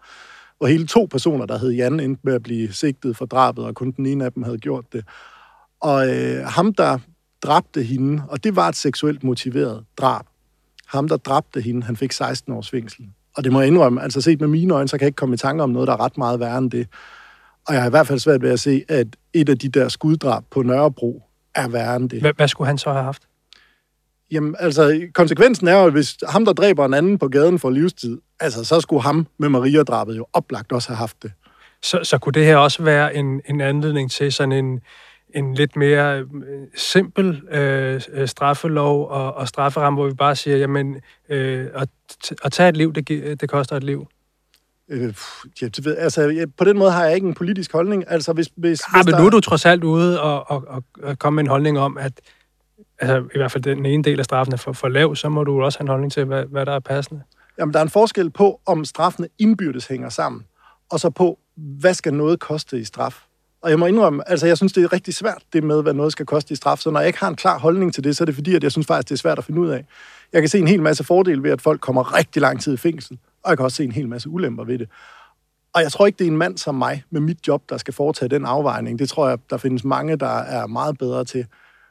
hvor 0.58 0.66
hele 0.66 0.87
to 0.87 1.08
personer, 1.11 1.46
der 1.46 1.58
hed 1.58 1.70
Jan, 1.70 2.00
endte 2.00 2.20
med 2.24 2.34
at 2.34 2.42
blive 2.42 2.72
sigtet 2.72 3.16
for 3.16 3.26
drabet, 3.26 3.64
og 3.64 3.74
kun 3.74 3.90
den 3.90 4.06
ene 4.06 4.24
af 4.24 4.32
dem 4.32 4.42
havde 4.42 4.58
gjort 4.58 4.84
det. 4.92 5.04
Og 5.80 6.08
øh, 6.08 6.44
ham, 6.44 6.74
der 6.74 6.98
dræbte 7.42 7.82
hende, 7.82 8.22
og 8.28 8.44
det 8.44 8.56
var 8.56 8.68
et 8.68 8.76
seksuelt 8.76 9.24
motiveret 9.24 9.84
drab. 9.96 10.24
Ham, 10.87 11.08
der 11.08 11.16
dræbte 11.16 11.61
hende, 11.61 11.82
han 11.82 11.96
fik 11.96 12.12
16 12.12 12.52
års 12.52 12.70
fængsel. 12.70 13.06
Og 13.37 13.44
det 13.44 13.52
må 13.52 13.61
jeg 13.61 13.68
indrømme, 13.68 14.02
altså 14.02 14.20
set 14.20 14.40
med 14.40 14.48
mine 14.48 14.74
øjne, 14.74 14.88
så 14.88 14.98
kan 14.98 15.04
jeg 15.04 15.08
ikke 15.08 15.16
komme 15.16 15.34
i 15.34 15.38
tanke 15.38 15.62
om 15.62 15.70
noget, 15.70 15.87
der 15.87 15.92
er 15.92 16.00
ret 16.00 16.18
meget 16.18 16.40
værre 16.40 16.58
end 16.58 16.70
det. 16.70 16.88
Og 17.66 17.74
jeg 17.74 17.82
har 17.82 17.88
i 17.88 17.90
hvert 17.90 18.06
fald 18.06 18.18
svært 18.18 18.42
ved 18.42 18.50
at 18.50 18.61
se, 18.61 18.84
at 18.88 19.06
et 19.32 19.48
af 19.48 19.58
de 19.58 19.68
der 19.68 19.88
skuddrab 19.88 20.44
på 20.50 20.62
Nørrebro 20.62 21.22
er 21.54 21.68
værre 21.68 21.96
end 21.96 22.11
det. 22.11 22.20
Hvad, 22.20 22.32
hvad 22.37 22.48
skulle 22.48 22.68
han 22.68 22.78
så 22.78 22.92
have 22.92 23.04
haft? 23.04 23.22
Jamen, 24.30 24.56
altså, 24.58 25.08
konsekvensen 25.14 25.68
er 25.68 25.78
jo, 25.80 25.86
at 25.86 25.92
hvis 25.92 26.16
ham, 26.28 26.44
der 26.44 26.52
dræber 26.52 26.84
en 26.84 26.94
anden 26.94 27.18
på 27.18 27.28
gaden 27.28 27.58
for 27.58 27.70
livstid, 27.70 28.18
altså, 28.40 28.64
så 28.64 28.80
skulle 28.80 29.02
ham 29.02 29.26
med 29.38 29.48
Maria-drabet 29.48 30.16
jo 30.16 30.26
oplagt 30.32 30.72
også 30.72 30.88
have 30.88 30.96
haft 30.96 31.22
det. 31.22 31.32
Så, 31.82 32.00
så 32.02 32.18
kunne 32.18 32.32
det 32.32 32.44
her 32.44 32.56
også 32.56 32.82
være 32.82 33.14
en, 33.14 33.40
en 33.48 33.60
anledning 33.60 34.10
til 34.10 34.32
sådan 34.32 34.52
en, 34.52 34.80
en 35.34 35.54
lidt 35.54 35.76
mere 35.76 36.18
øh, 36.20 36.26
simpel 36.76 37.42
øh, 37.50 38.00
straffelov 38.26 39.08
og, 39.08 39.34
og 39.34 39.48
strafferamme, 39.48 39.96
hvor 39.96 40.06
vi 40.06 40.14
bare 40.14 40.36
siger, 40.36 40.56
jamen, 40.56 40.96
øh, 41.28 41.66
at, 41.74 41.88
at 42.44 42.52
tage 42.52 42.68
et 42.68 42.76
liv, 42.76 42.92
det, 42.92 43.40
det 43.40 43.48
koster 43.48 43.76
et 43.76 43.84
liv? 43.84 44.08
Øh, 44.88 45.14
ja, 45.62 45.66
det 45.66 45.84
ved, 45.84 45.96
altså, 45.96 46.22
jeg, 46.22 46.46
på 46.58 46.64
den 46.64 46.78
måde 46.78 46.90
har 46.90 47.04
jeg 47.04 47.14
ikke 47.14 47.26
en 47.26 47.34
politisk 47.34 47.72
holdning. 47.72 48.04
Altså, 48.06 48.32
hvis, 48.32 48.48
hvis, 48.56 48.80
ja, 48.80 48.98
hvis 48.98 49.06
men 49.06 49.14
der... 49.14 49.20
nu 49.20 49.26
er 49.26 49.30
du 49.30 49.40
trods 49.40 49.66
alt 49.66 49.84
ude 49.84 50.20
og, 50.22 50.50
og, 50.50 50.64
og, 50.68 50.84
og 51.02 51.18
komme 51.18 51.36
med 51.36 51.44
en 51.44 51.50
holdning 51.50 51.78
om, 51.78 51.98
at 51.98 52.12
altså, 52.98 53.28
i 53.34 53.38
hvert 53.38 53.52
fald 53.52 53.62
den 53.62 53.87
ene 53.87 54.02
del 54.02 54.18
af 54.18 54.24
straffen 54.24 54.52
er 54.52 54.56
for, 54.56 54.72
for 54.72 54.88
lav, 54.88 55.16
så 55.16 55.28
må 55.28 55.44
du 55.44 55.62
også 55.62 55.78
have 55.78 55.84
en 55.84 55.88
holdning 55.88 56.12
til, 56.12 56.24
hvad, 56.24 56.44
hvad 56.44 56.66
der 56.66 56.72
er 56.72 56.80
passende. 56.80 57.22
Jamen, 57.58 57.72
der 57.72 57.78
er 57.78 57.82
en 57.82 57.90
forskel 57.90 58.30
på, 58.30 58.61
om 58.66 58.84
straffene 58.84 59.28
indbyrdes 59.38 59.87
hænger 59.87 60.08
sammen, 60.08 60.44
og 60.90 61.00
så 61.00 61.11
på, 61.11 61.38
hvad 61.56 61.94
skal 61.94 62.14
noget 62.14 62.40
koste 62.40 62.78
i 62.78 62.84
straf. 62.84 63.24
Og 63.62 63.70
jeg 63.70 63.78
må 63.78 63.87
indrømme, 63.87 64.30
altså 64.30 64.46
jeg 64.46 64.56
synes, 64.56 64.72
det 64.72 64.84
er 64.84 64.92
rigtig 64.92 65.14
svært, 65.14 65.42
det 65.52 65.64
med, 65.64 65.82
hvad 65.82 65.94
noget 65.94 66.12
skal 66.12 66.26
koste 66.26 66.52
i 66.52 66.56
straf. 66.56 66.78
Så 66.78 66.90
når 66.90 67.00
jeg 67.00 67.06
ikke 67.06 67.18
har 67.18 67.28
en 67.28 67.37
klar 67.37 67.58
holdning 67.58 67.94
til 67.94 68.04
det, 68.04 68.16
så 68.16 68.24
er 68.24 68.26
det 68.26 68.34
fordi, 68.34 68.54
at 68.54 68.62
jeg 68.62 68.72
synes 68.72 68.87
faktisk, 68.87 69.08
det 69.08 69.14
er 69.14 69.18
svært 69.18 69.38
at 69.38 69.44
finde 69.44 69.61
ud 69.61 69.68
af. 69.68 69.84
Jeg 70.32 70.42
kan 70.42 70.48
se 70.48 70.58
en 70.58 70.68
hel 70.68 70.82
masse 70.82 71.04
fordele 71.04 71.42
ved, 71.42 71.50
at 71.50 71.61
folk 71.61 71.80
kommer 71.80 72.16
rigtig 72.16 72.42
lang 72.42 72.61
tid 72.61 72.74
i 72.74 72.76
fængsel, 72.76 73.18
og 73.42 73.50
jeg 73.50 73.58
kan 73.58 73.64
også 73.64 73.76
se 73.76 73.84
en 73.84 73.92
hel 73.92 74.08
masse 74.08 74.28
ulemper 74.28 74.64
ved 74.64 74.78
det. 74.78 74.88
Og 75.74 75.82
jeg 75.82 75.92
tror 75.92 76.06
ikke, 76.06 76.18
det 76.18 76.26
er 76.26 76.30
en 76.30 76.37
mand 76.37 76.58
som 76.58 76.74
mig 76.74 77.04
med 77.11 77.20
mit 77.20 77.48
job, 77.48 77.62
der 77.68 77.76
skal 77.76 77.94
foretage 77.94 78.28
den 78.28 78.44
afvejning. 78.44 78.98
Det 78.98 79.08
tror 79.08 79.28
jeg, 79.28 79.38
der 79.50 79.56
findes 79.56 79.84
mange, 79.84 80.16
der 80.16 80.38
er 80.38 80.66
meget 80.66 80.98
bedre 80.98 81.24
til. 81.24 81.46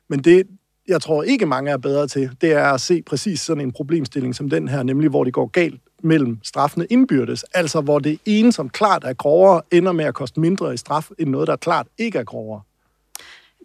Men 0.09 0.19
det, 0.19 0.47
jeg 0.87 1.01
tror 1.01 1.23
ikke 1.23 1.45
mange 1.45 1.71
er 1.71 1.77
bedre 1.77 2.07
til, 2.07 2.29
det 2.41 2.51
er 2.51 2.63
at 2.63 2.81
se 2.81 3.01
præcis 3.01 3.39
sådan 3.39 3.61
en 3.61 3.71
problemstilling 3.71 4.35
som 4.35 4.49
den 4.49 4.67
her, 4.67 4.83
nemlig 4.83 5.09
hvor 5.09 5.23
det 5.23 5.33
går 5.33 5.45
galt 5.45 5.81
mellem 6.03 6.39
straffene 6.43 6.85
indbyrdes, 6.89 7.43
altså 7.43 7.81
hvor 7.81 7.99
det 7.99 8.19
ene, 8.25 8.51
som 8.53 8.69
klart 8.69 9.03
er 9.03 9.13
grovere, 9.13 9.61
ender 9.71 9.91
med 9.91 10.05
at 10.05 10.13
koste 10.13 10.39
mindre 10.39 10.73
i 10.73 10.77
straf, 10.77 11.09
end 11.19 11.29
noget, 11.29 11.47
der 11.47 11.55
klart 11.55 11.87
ikke 11.97 12.19
er 12.19 12.23
grovere. 12.23 12.61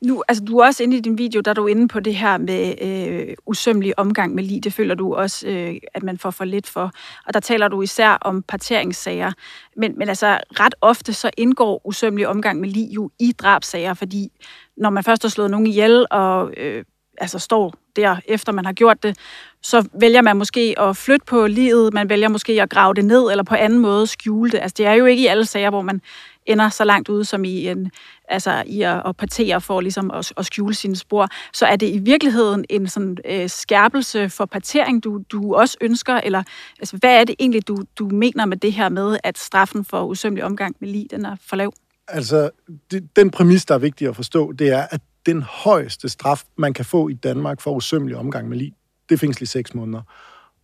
Nu, 0.02 0.22
altså, 0.28 0.44
du 0.44 0.58
er 0.58 0.66
også 0.66 0.82
inde 0.82 0.96
i 0.96 1.00
din 1.00 1.18
video, 1.18 1.40
der 1.40 1.50
er 1.50 1.54
du 1.54 1.66
inde 1.66 1.88
på 1.88 2.00
det 2.00 2.14
her 2.14 2.38
med 2.38 2.74
øh, 2.82 3.34
usømmelig 3.46 3.98
omgang 3.98 4.34
med 4.34 4.44
lige. 4.44 4.60
Det 4.60 4.72
føler 4.72 4.94
du 4.94 5.14
også, 5.14 5.48
øh, 5.48 5.74
at 5.94 6.02
man 6.02 6.18
får 6.18 6.30
for 6.30 6.44
lidt 6.44 6.66
for. 6.66 6.92
Og 7.26 7.34
der 7.34 7.40
taler 7.40 7.68
du 7.68 7.82
især 7.82 8.10
om 8.10 8.42
parteringssager. 8.42 9.32
Men, 9.76 9.98
men 9.98 10.08
altså, 10.08 10.38
ret 10.50 10.74
ofte 10.80 11.12
så 11.12 11.30
indgår 11.36 11.80
usømmelig 11.84 12.28
omgang 12.28 12.60
med 12.60 12.68
lige 12.68 12.92
jo 12.94 13.10
i 13.18 13.32
drabsager, 13.32 13.94
fordi 13.94 14.28
når 14.76 14.90
man 14.90 15.04
først 15.04 15.22
har 15.22 15.28
slået 15.28 15.50
nogen 15.50 15.66
ihjel, 15.66 16.06
og 16.10 16.52
øh, 16.56 16.84
altså 17.18 17.38
står 17.38 17.74
der, 17.96 18.16
efter 18.24 18.52
man 18.52 18.64
har 18.64 18.72
gjort 18.72 19.02
det, 19.02 19.18
så 19.62 19.88
vælger 20.00 20.22
man 20.22 20.36
måske 20.36 20.74
at 20.78 20.96
flytte 20.96 21.26
på 21.26 21.46
livet, 21.46 21.94
man 21.94 22.08
vælger 22.08 22.28
måske 22.28 22.62
at 22.62 22.70
grave 22.70 22.94
det 22.94 23.04
ned, 23.04 23.30
eller 23.30 23.44
på 23.44 23.54
anden 23.54 23.78
måde 23.78 24.06
skjule 24.06 24.50
det. 24.50 24.58
Altså, 24.58 24.74
det 24.78 24.86
er 24.86 24.92
jo 24.92 25.04
ikke 25.04 25.22
i 25.22 25.26
alle 25.26 25.46
sager, 25.46 25.70
hvor 25.70 25.82
man 25.82 26.00
ender 26.46 26.68
så 26.68 26.84
langt 26.84 27.08
ude 27.08 27.24
som 27.24 27.44
i, 27.44 27.68
en, 27.68 27.90
altså, 28.28 28.62
i 28.66 28.82
at, 28.82 29.02
at 29.06 29.16
partere 29.16 29.60
for 29.60 29.80
ligesom 29.80 30.10
at, 30.10 30.32
at 30.36 30.46
skjule 30.46 30.74
sine 30.74 30.96
spor. 30.96 31.28
Så 31.52 31.66
er 31.66 31.76
det 31.76 31.88
i 31.88 31.98
virkeligheden 31.98 32.64
en 32.68 32.88
sådan, 32.88 33.16
øh, 33.24 33.48
skærpelse 33.48 34.28
for 34.28 34.44
partering, 34.44 35.04
du, 35.04 35.22
du 35.32 35.54
også 35.54 35.76
ønsker? 35.80 36.14
Eller 36.14 36.42
altså, 36.78 36.96
hvad 36.96 37.20
er 37.20 37.24
det 37.24 37.34
egentlig, 37.38 37.68
du, 37.68 37.76
du 37.98 38.08
mener 38.08 38.44
med 38.44 38.56
det 38.56 38.72
her 38.72 38.88
med, 38.88 39.18
at 39.24 39.38
straffen 39.38 39.84
for 39.84 40.04
usømmelig 40.04 40.44
omgang 40.44 40.76
med 40.80 40.88
lige, 40.88 41.08
den 41.10 41.24
er 41.24 41.36
for 41.46 41.56
lav? 41.56 41.72
Altså, 42.08 42.50
det, 42.90 43.16
den 43.16 43.30
præmis, 43.30 43.64
der 43.64 43.74
er 43.74 43.78
vigtig 43.78 44.08
at 44.08 44.16
forstå, 44.16 44.52
det 44.52 44.68
er, 44.68 44.86
at 44.90 45.00
den 45.26 45.42
højeste 45.42 46.08
straf, 46.08 46.42
man 46.58 46.72
kan 46.72 46.84
få 46.84 47.08
i 47.08 47.14
Danmark 47.14 47.60
for 47.60 47.70
usømmelig 47.70 48.16
omgang 48.16 48.48
med 48.48 48.56
lig, 48.56 48.72
det 49.08 49.14
er 49.14 49.18
fængsel 49.18 49.42
i 49.42 49.46
seks 49.46 49.74
måneder. 49.74 50.02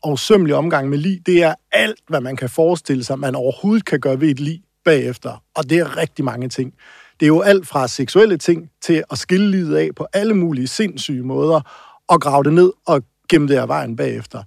Og 0.03 0.13
usømmelig 0.13 0.55
omgang 0.55 0.89
med 0.89 0.99
lig, 0.99 1.27
det 1.27 1.43
er 1.43 1.55
alt, 1.73 2.01
hvad 2.09 2.21
man 2.21 2.37
kan 2.37 2.49
forestille 2.49 3.05
sig, 3.05 3.19
man 3.19 3.35
overhovedet 3.35 3.85
kan 3.85 4.01
gøre 4.01 4.21
ved 4.21 4.29
et 4.29 4.41
lig 4.41 4.63
bagefter. 4.85 5.43
Og 5.55 5.71
det 5.71 5.79
er 5.79 5.97
rigtig 5.97 6.25
mange 6.25 6.49
ting. 6.49 6.75
Det 7.21 7.27
er 7.27 7.29
jo 7.29 7.41
alt 7.41 7.67
fra 7.67 7.89
seksuelle 7.89 8.37
ting 8.37 8.71
til 8.83 9.05
at 9.11 9.19
skille 9.19 9.51
livet 9.51 9.77
af 9.77 9.91
på 9.97 10.07
alle 10.13 10.35
mulige 10.35 10.69
sindssyge 10.69 11.23
måder, 11.23 11.61
og 12.09 12.21
grave 12.21 12.45
det 12.45 12.53
ned 12.53 12.73
og 12.87 13.03
gemme 13.29 13.49
det 13.49 13.57
af 13.57 13.69
vejen 13.69 13.97
bagefter. 13.97 14.43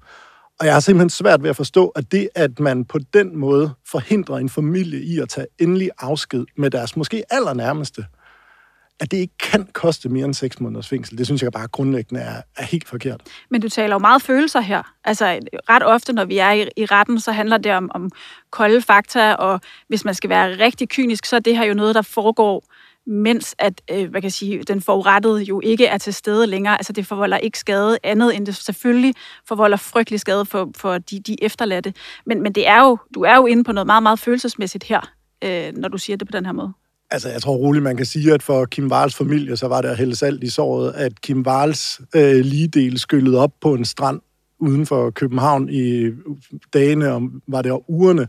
Og 0.60 0.66
jeg 0.66 0.76
har 0.76 0.80
simpelthen 0.80 1.10
svært 1.10 1.44
ved 1.44 1.50
at 1.50 1.56
forstå, 1.56 1.88
at 1.88 2.12
det, 2.12 2.30
at 2.36 2.60
man 2.60 2.86
på 2.86 3.00
den 3.14 3.38
måde 3.38 3.72
forhindrer 3.88 4.38
en 4.38 4.50
familie 4.50 5.02
i 5.02 5.20
at 5.20 5.30
tage 5.30 5.48
endelig 5.60 5.90
afsked 6.00 6.46
med 6.58 6.72
deres 6.72 6.96
måske 6.96 7.24
allernærmeste, 7.30 8.06
at 9.02 9.12
det 9.12 9.18
ikke 9.18 9.38
kan 9.38 9.68
koste 9.74 10.10
mere 10.10 10.26
end 10.26 10.34
6 10.34 10.60
måneders 10.60 10.88
fængsel, 10.88 11.18
det 11.18 11.26
synes 11.26 11.44
jeg 11.44 11.52
bare 11.52 11.68
grundlæggende 11.68 12.22
er, 12.22 12.42
er 12.58 12.64
helt 12.64 12.88
forkert. 12.88 13.22
Men 13.50 13.62
du 13.62 13.70
taler 13.70 13.96
jo 13.96 14.00
meget 14.00 14.22
følelser 14.22 14.60
her. 14.60 14.94
Altså 15.04 15.40
ret 15.70 15.84
ofte, 15.84 16.14
når 16.14 16.26
vi 16.26 16.38
er 16.38 16.52
i, 16.52 16.68
i 16.78 16.86
retten, 16.86 17.20
så 17.20 17.32
handler 17.32 17.58
det 17.58 17.72
om, 17.72 17.92
om 17.94 18.10
kolde 18.52 18.82
fakta, 18.82 19.34
og 19.34 19.62
hvis 19.88 20.06
man 20.06 20.14
skal 20.14 20.30
være 20.30 20.60
rigtig 20.60 20.90
kynisk, 20.90 21.26
så 21.26 21.36
er 21.36 21.40
det 21.40 21.58
her 21.58 21.64
jo 21.64 21.74
noget, 21.74 21.96
der 21.96 22.02
foregår 22.02 22.64
mens 23.08 23.56
at, 23.60 23.82
øh, 23.92 24.10
hvad 24.10 24.22
kan 24.22 24.24
jeg 24.24 24.34
sige, 24.34 24.64
den 24.64 24.82
forurettede 24.82 25.42
jo 25.42 25.62
ikke 25.64 25.86
er 25.86 25.98
til 25.98 26.14
stede 26.14 26.48
længere. 26.48 26.78
Altså 26.78 26.94
det 26.94 27.08
forvolder 27.08 27.38
ikke 27.38 27.60
skade 27.60 27.98
andet, 28.04 28.36
end 28.36 28.46
det 28.46 28.56
selvfølgelig 28.56 29.16
forvolder 29.48 29.78
frygtelig 29.78 30.20
skade 30.20 30.46
for, 30.46 30.72
for 30.76 30.98
de, 30.98 31.20
de 31.20 31.44
efterladte. 31.44 31.94
Men, 32.26 32.42
men 32.42 32.54
det 32.54 32.68
er 32.68 32.82
jo, 32.84 32.98
du 33.16 33.22
er 33.22 33.36
jo 33.36 33.46
inde 33.46 33.64
på 33.64 33.72
noget 33.72 33.88
meget, 33.88 34.04
meget 34.04 34.20
følelsesmæssigt 34.20 34.84
her, 34.84 35.12
øh, 35.44 35.74
når 35.78 35.90
du 35.90 35.98
siger 35.98 36.18
det 36.18 36.28
på 36.28 36.32
den 36.32 36.46
her 36.46 36.54
måde. 36.54 36.74
Altså, 37.12 37.30
jeg 37.30 37.42
tror 37.42 37.56
roligt, 37.56 37.84
man 37.84 37.98
kan 37.98 38.06
sige, 38.06 38.34
at 38.34 38.44
for 38.44 38.66
Kim 38.66 38.92
Wals 38.92 39.16
familie, 39.16 39.58
så 39.58 39.68
var 39.68 39.82
det 39.82 39.90
at 39.90 39.98
hælde 39.98 40.16
salt 40.16 40.44
i 40.44 40.50
såret, 40.50 40.94
at 40.96 41.22
Kim 41.22 41.42
Wals 41.48 42.02
øh, 42.16 42.46
ligedel 42.46 43.00
skyllede 43.00 43.38
op 43.38 43.52
på 43.62 43.74
en 43.74 43.86
strand 43.86 44.20
uden 44.60 44.86
for 44.86 45.10
København 45.10 45.70
i 45.70 46.12
dagene, 46.74 47.12
om 47.12 47.42
var 47.48 47.62
det 47.62 47.80
ugerne 47.88 48.28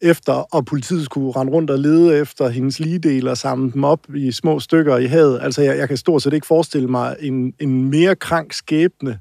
efter, 0.00 0.32
og 0.32 0.64
politiet 0.64 1.04
skulle 1.04 1.32
rende 1.32 1.52
rundt 1.52 1.70
og 1.70 1.78
lede 1.78 2.18
efter 2.18 2.48
hendes 2.48 2.80
ligedel 2.80 3.28
og 3.28 3.36
samle 3.36 3.72
dem 3.72 3.84
op 3.84 4.14
i 4.14 4.32
små 4.32 4.60
stykker 4.60 4.96
i 4.96 5.06
havet. 5.06 5.38
Altså, 5.42 5.62
jeg, 5.62 5.78
jeg 5.78 5.88
kan 5.88 5.96
stort 5.96 6.22
set 6.22 6.32
ikke 6.32 6.46
forestille 6.46 6.88
mig 6.88 7.16
en, 7.20 7.54
en 7.58 7.90
mere 7.90 8.16
krank 8.16 8.52
skæbne, 8.52 9.18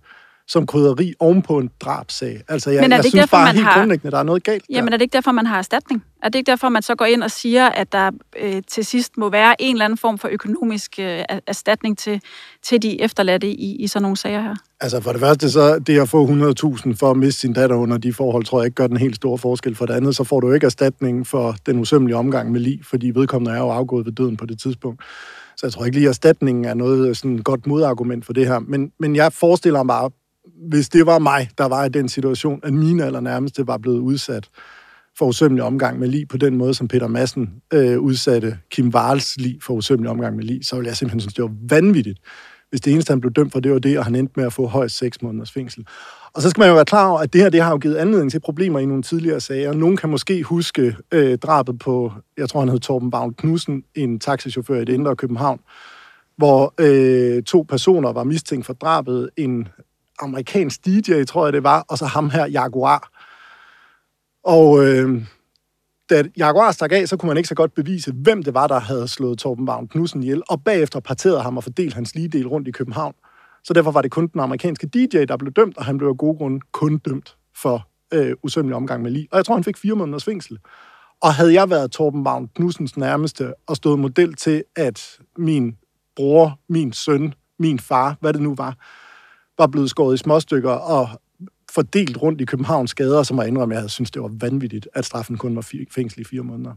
som 0.47 0.67
krydderi 0.67 1.13
ovenpå 1.19 1.59
en 1.59 1.69
drabsag. 1.79 2.41
Altså, 2.47 2.71
jeg, 2.71 2.81
Men 2.81 2.91
er 2.91 2.97
det 2.97 3.03
jeg 3.03 3.11
synes 3.11 3.21
derfor, 3.21 3.37
bare 3.37 3.53
helt 3.53 3.65
har... 3.65 3.77
grundlæggende, 3.77 4.11
der 4.11 4.17
er 4.17 4.23
noget 4.23 4.43
galt 4.43 4.65
Jamen, 4.69 4.93
er 4.93 4.97
det 4.97 5.01
ikke 5.01 5.13
derfor, 5.13 5.31
man 5.31 5.45
har 5.45 5.57
erstatning? 5.57 6.03
Er 6.23 6.29
det 6.29 6.39
ikke 6.39 6.51
derfor, 6.51 6.69
man 6.69 6.81
så 6.81 6.95
går 6.95 7.05
ind 7.05 7.23
og 7.23 7.31
siger, 7.31 7.69
at 7.69 7.91
der 7.91 8.11
øh, 8.39 8.61
til 8.67 8.85
sidst 8.85 9.17
må 9.17 9.29
være 9.29 9.61
en 9.61 9.75
eller 9.75 9.85
anden 9.85 9.97
form 9.97 10.17
for 10.17 10.27
økonomisk 10.31 10.99
øh, 10.99 11.23
erstatning 11.47 11.97
til, 11.97 12.21
til 12.63 12.81
de 12.81 13.01
efterladte 13.01 13.47
i, 13.47 13.75
i 13.75 13.87
sådan 13.87 14.01
nogle 14.01 14.17
sager 14.17 14.41
her? 14.41 14.55
Altså 14.81 15.01
for 15.01 15.11
det 15.11 15.21
første, 15.21 15.51
så 15.51 15.79
det 15.79 15.99
at 15.99 16.09
få 16.09 16.27
100.000 16.27 16.95
for 16.95 17.11
at 17.11 17.17
miste 17.17 17.39
sin 17.39 17.53
datter 17.53 17.75
under 17.75 17.97
de 17.97 18.13
forhold, 18.13 18.43
tror 18.43 18.59
jeg 18.59 18.65
ikke 18.65 18.75
gør 18.75 18.87
den 18.87 18.97
helt 18.97 19.15
store 19.15 19.37
forskel. 19.37 19.75
For 19.75 19.85
det 19.85 19.93
andet, 19.93 20.15
så 20.15 20.23
får 20.23 20.39
du 20.39 20.51
ikke 20.51 20.65
erstatning 20.65 21.27
for 21.27 21.55
den 21.65 21.79
usømmelige 21.79 22.17
omgang 22.17 22.51
med 22.51 22.59
lig, 22.59 22.79
fordi 22.83 23.11
vedkommende 23.15 23.57
er 23.57 23.59
jo 23.59 23.69
afgået 23.69 24.05
ved 24.05 24.13
døden 24.13 24.37
på 24.37 24.45
det 24.45 24.59
tidspunkt. 24.59 25.01
Så 25.57 25.65
jeg 25.65 25.73
tror 25.73 25.85
ikke 25.85 25.97
lige, 25.97 26.07
at 26.07 26.09
erstatningen 26.09 26.65
er 26.65 26.73
noget 26.73 27.17
sådan 27.17 27.37
godt 27.37 27.67
modargument 27.67 28.25
for 28.25 28.33
det 28.33 28.47
her. 28.47 28.59
Men, 28.59 28.91
men 28.99 29.15
jeg 29.15 29.33
forestiller 29.33 29.83
mig 29.83 30.11
hvis 30.69 30.89
det 30.89 31.05
var 31.05 31.19
mig, 31.19 31.49
der 31.57 31.65
var 31.65 31.85
i 31.85 31.89
den 31.89 32.09
situation, 32.09 32.59
at 32.63 32.73
mine 32.73 33.03
allernærmeste 33.03 33.67
var 33.67 33.77
blevet 33.77 33.99
udsat 33.99 34.49
for 35.17 35.25
usømmelig 35.25 35.63
omgang 35.63 35.99
med 35.99 36.07
lige 36.07 36.25
på 36.25 36.37
den 36.37 36.57
måde, 36.57 36.73
som 36.73 36.87
Peter 36.87 37.07
Madsen 37.07 37.49
øh, 37.73 37.99
udsatte 37.99 38.57
Kim 38.71 38.93
Varls 38.93 39.37
lige 39.37 39.59
for 39.61 39.73
usømmelig 39.73 40.11
omgang 40.11 40.35
med 40.35 40.43
lige, 40.43 40.63
så 40.63 40.75
ville 40.75 40.87
jeg 40.87 40.97
simpelthen 40.97 41.19
synes, 41.19 41.33
det 41.33 41.43
var 41.43 41.51
vanvittigt, 41.69 42.19
hvis 42.69 42.81
det 42.81 42.93
eneste, 42.93 43.11
han 43.11 43.21
blev 43.21 43.33
dømt 43.33 43.51
for, 43.51 43.59
det 43.59 43.71
var 43.71 43.79
det, 43.79 43.99
og 43.99 44.05
han 44.05 44.15
endte 44.15 44.33
med 44.35 44.45
at 44.45 44.53
få 44.53 44.67
højst 44.67 44.97
6 44.97 45.21
måneders 45.21 45.51
fængsel. 45.51 45.85
Og 46.33 46.41
så 46.41 46.49
skal 46.49 46.61
man 46.61 46.69
jo 46.69 46.75
være 46.75 46.85
klar 46.85 47.07
over, 47.07 47.19
at 47.19 47.33
det 47.33 47.41
her 47.41 47.49
det 47.49 47.61
har 47.61 47.71
jo 47.71 47.77
givet 47.77 47.95
anledning 47.95 48.31
til 48.31 48.39
problemer 48.39 48.79
i 48.79 48.85
nogle 48.85 49.03
tidligere 49.03 49.39
sager. 49.39 49.73
Nogen 49.73 49.97
kan 49.97 50.09
måske 50.09 50.43
huske 50.43 50.95
øh, 51.11 51.37
drabet 51.37 51.79
på, 51.79 52.11
jeg 52.37 52.49
tror 52.49 52.59
han 52.59 52.69
hed 52.69 52.79
Torben 52.79 53.11
Bavn 53.11 53.33
Knudsen, 53.33 53.83
en 53.95 54.19
taxichauffør 54.19 54.81
i 54.81 54.85
det 54.85 54.93
indre 54.93 55.15
København, 55.15 55.59
hvor 56.37 56.73
øh, 56.79 57.43
to 57.43 57.65
personer 57.69 58.13
var 58.13 58.23
mistænkt 58.23 58.65
for 58.65 58.73
drabet. 58.73 59.29
En 59.37 59.67
amerikansk 60.19 60.85
DJ, 60.85 61.23
tror 61.23 61.45
jeg 61.45 61.53
det 61.53 61.63
var, 61.63 61.85
og 61.89 61.97
så 61.97 62.05
ham 62.05 62.29
her, 62.29 62.47
Jaguar. 62.47 63.09
Og 64.43 64.85
øh, 64.85 65.25
da 66.09 66.23
Jaguar 66.37 66.71
stak 66.71 66.91
af, 66.91 67.07
så 67.07 67.17
kunne 67.17 67.27
man 67.27 67.37
ikke 67.37 67.49
så 67.49 67.55
godt 67.55 67.73
bevise, 67.73 68.13
hvem 68.13 68.43
det 68.43 68.53
var, 68.53 68.67
der 68.67 68.79
havde 68.79 69.07
slået 69.07 69.37
Torben 69.37 69.67
Vagn 69.67 69.87
Knudsen 69.87 70.23
ihjel, 70.23 70.41
og 70.49 70.63
bagefter 70.63 70.99
parterede 70.99 71.41
ham 71.41 71.57
og 71.57 71.63
fordelt 71.63 71.93
hans 71.93 72.15
lige 72.15 72.27
del 72.27 72.47
rundt 72.47 72.67
i 72.67 72.71
København. 72.71 73.13
Så 73.63 73.73
derfor 73.73 73.91
var 73.91 74.01
det 74.01 74.11
kun 74.11 74.27
den 74.27 74.41
amerikanske 74.41 74.87
DJ, 74.87 75.25
der 75.25 75.37
blev 75.37 75.53
dømt, 75.53 75.77
og 75.77 75.85
han 75.85 75.97
blev 75.97 76.09
af 76.09 76.17
gode 76.17 76.37
grunde 76.37 76.59
kun 76.71 76.97
dømt 76.97 77.37
for 77.55 77.87
øh, 78.13 78.33
usømmelig 78.43 78.75
omgang 78.75 79.03
med 79.03 79.11
lige. 79.11 79.27
Og 79.31 79.37
jeg 79.37 79.45
tror, 79.45 79.55
han 79.55 79.63
fik 79.63 79.77
fire 79.77 79.95
måneders 79.95 80.25
fængsel. 80.25 80.57
Og 81.21 81.33
havde 81.33 81.53
jeg 81.53 81.69
været 81.69 81.91
Torben 81.91 82.25
Vagn 82.25 82.47
Knudsens 82.47 82.97
nærmeste 82.97 83.53
og 83.67 83.75
stået 83.75 83.99
model 83.99 84.33
til, 84.33 84.63
at 84.75 85.19
min 85.37 85.77
bror, 86.15 86.59
min 86.69 86.93
søn, 86.93 87.33
min 87.59 87.79
far, 87.79 88.17
hvad 88.19 88.33
det 88.33 88.41
nu 88.41 88.55
var, 88.55 88.77
var 89.57 89.67
blevet 89.67 89.89
skåret 89.89 90.13
i 90.13 90.17
småstykker 90.17 90.71
og 90.71 91.09
fordelt 91.71 92.17
rundt 92.21 92.41
i 92.41 92.45
Københavns 92.45 92.93
gader, 92.93 93.23
som 93.23 93.37
jeg 93.37 93.47
indrømme, 93.47 93.75
jeg 93.75 93.89
synes, 93.89 94.11
det 94.11 94.21
var 94.21 94.31
vanvittigt, 94.39 94.87
at 94.93 95.05
straffen 95.05 95.37
kun 95.37 95.55
var 95.55 95.67
fængsel 95.95 96.21
i 96.21 96.23
fire 96.23 96.41
måneder. 96.41 96.73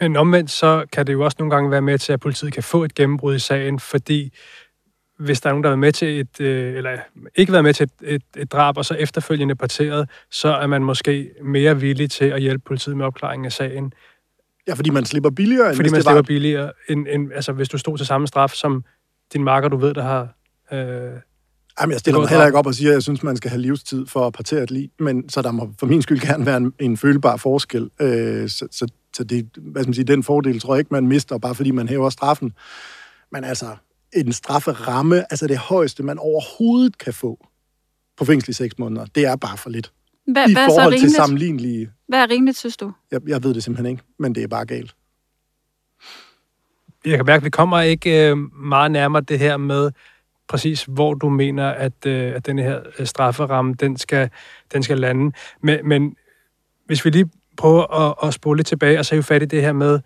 Men 0.00 0.16
omvendt, 0.16 0.50
så 0.50 0.84
kan 0.92 1.06
det 1.06 1.12
jo 1.12 1.24
også 1.24 1.36
nogle 1.38 1.54
gange 1.54 1.70
være 1.70 1.82
med 1.82 1.98
til, 1.98 2.12
at 2.12 2.20
politiet 2.20 2.52
kan 2.52 2.62
få 2.62 2.84
et 2.84 2.94
gennembrud 2.94 3.34
i 3.34 3.38
sagen, 3.38 3.80
fordi 3.80 4.32
hvis 5.18 5.40
der 5.40 5.48
er 5.48 5.52
nogen, 5.52 5.64
der 5.64 5.70
er 5.70 5.76
med 5.76 5.92
til 5.92 6.20
et, 6.20 6.40
øh, 6.40 6.74
eller 6.74 6.98
ikke 7.34 7.52
været 7.52 7.64
med 7.64 7.74
til 7.74 7.84
et, 7.84 8.14
et, 8.14 8.22
et 8.36 8.52
drab, 8.52 8.76
og 8.76 8.84
så 8.84 8.94
efterfølgende 8.94 9.54
parteret, 9.54 10.10
så 10.30 10.48
er 10.48 10.66
man 10.66 10.84
måske 10.84 11.30
mere 11.42 11.80
villig 11.80 12.10
til 12.10 12.24
at 12.24 12.40
hjælpe 12.40 12.64
politiet 12.66 12.96
med 12.96 13.06
opklaringen 13.06 13.46
af 13.46 13.52
sagen. 13.52 13.92
Ja, 14.68 14.74
fordi 14.74 14.90
man 14.90 15.04
slipper 15.04 15.30
billigere, 15.30 15.68
end 15.68 15.76
Fordi 15.76 15.90
man 15.90 16.02
slipper 16.02 16.14
var... 16.14 16.22
billigere, 16.22 16.72
end, 16.88 17.06
end, 17.10 17.32
altså 17.32 17.52
hvis 17.52 17.68
du 17.68 17.78
stod 17.78 17.98
til 17.98 18.06
samme 18.06 18.26
straf 18.26 18.50
som 18.50 18.84
din 19.32 19.44
marker, 19.44 19.68
du 19.68 19.76
ved, 19.76 19.94
der 19.94 20.02
har 20.02 20.28
øh, 20.72 21.20
Jamen, 21.80 21.92
jeg 21.92 22.00
stiller 22.00 22.20
mig 22.20 22.28
heller 22.28 22.46
ikke 22.46 22.58
op 22.58 22.66
og 22.66 22.74
siger, 22.74 22.90
at 22.90 22.94
jeg 22.94 23.02
synes, 23.02 23.22
man 23.22 23.36
skal 23.36 23.50
have 23.50 23.60
livstid 23.62 24.06
for 24.06 24.26
at 24.26 24.32
partere 24.32 24.62
et 24.62 24.70
liv, 24.70 24.88
men 24.98 25.28
så 25.28 25.42
der 25.42 25.52
må 25.52 25.74
for 25.78 25.86
min 25.86 26.02
skyld 26.02 26.20
gerne 26.20 26.46
være 26.46 26.56
en, 26.56 26.72
en 26.78 26.96
følbar 26.96 27.36
forskel. 27.36 27.90
Øh, 28.00 28.48
så, 28.48 28.68
så, 28.70 28.86
så 29.16 29.24
det, 29.24 29.48
hvad 29.56 29.82
skal 29.82 29.88
man 29.88 29.94
sige, 29.94 30.04
den 30.04 30.22
fordel 30.22 30.60
tror 30.60 30.74
jeg 30.74 30.78
ikke, 30.78 30.94
man 30.94 31.06
mister, 31.06 31.38
bare 31.38 31.54
fordi 31.54 31.70
man 31.70 31.88
hæver 31.88 32.10
straffen. 32.10 32.52
Men 33.32 33.44
altså, 33.44 33.76
en 34.12 34.32
strafferamme, 34.32 35.32
altså 35.32 35.46
det 35.46 35.58
højeste, 35.58 36.02
man 36.02 36.18
overhovedet 36.18 36.98
kan 36.98 37.14
få 37.14 37.46
på 38.16 38.24
fængsel 38.24 38.50
i 38.50 38.52
seks 38.52 38.78
måneder, 38.78 39.06
det 39.14 39.26
er 39.26 39.36
bare 39.36 39.56
for 39.56 39.70
lidt. 39.70 39.92
Hvad, 40.32 40.48
I 40.48 40.52
hvad 40.52 40.66
forhold 40.66 40.94
er 40.94 40.98
så 40.98 41.02
til 41.02 41.10
sammenlignelige... 41.10 41.90
Hvad 42.08 42.18
er 42.18 42.30
rimeligt, 42.30 42.58
synes 42.58 42.76
du? 42.76 42.92
Jeg, 43.10 43.20
jeg 43.28 43.44
ved 43.44 43.54
det 43.54 43.64
simpelthen 43.64 43.90
ikke, 43.90 44.02
men 44.18 44.34
det 44.34 44.42
er 44.42 44.48
bare 44.48 44.66
galt. 44.66 44.94
Jeg 47.04 47.18
kan 47.18 47.26
mærke, 47.26 47.40
at 47.40 47.44
vi 47.44 47.50
kommer 47.50 47.80
ikke 47.80 48.30
øh, 48.30 48.36
meget 48.62 48.90
nærmere 48.90 49.22
det 49.22 49.38
her 49.38 49.56
med, 49.56 49.90
præcis, 50.48 50.84
hvor 50.84 51.14
du 51.14 51.28
mener, 51.28 51.68
at, 51.68 52.06
øh, 52.06 52.34
at 52.34 52.46
den 52.46 52.58
her 52.58 52.80
øh, 52.98 53.06
strafferamme, 53.06 53.74
den 53.74 53.96
skal, 53.96 54.30
den 54.72 54.82
skal 54.82 54.98
lande. 54.98 55.32
Men, 55.60 55.88
men 55.88 56.16
hvis 56.86 57.04
vi 57.04 57.10
lige 57.10 57.30
prøver 57.56 58.08
at, 58.08 58.28
at 58.28 58.34
spole 58.34 58.56
lidt 58.56 58.66
tilbage, 58.66 58.98
og 58.98 59.04
så 59.04 59.14
er 59.14 59.16
jo 59.16 59.22
fat 59.22 59.42
i 59.42 59.46
det 59.46 59.62
her 59.62 59.72
med 59.72 60.00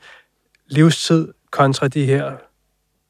livstid 0.66 1.28
kontra 1.50 1.88
de 1.88 2.04
her 2.06 2.32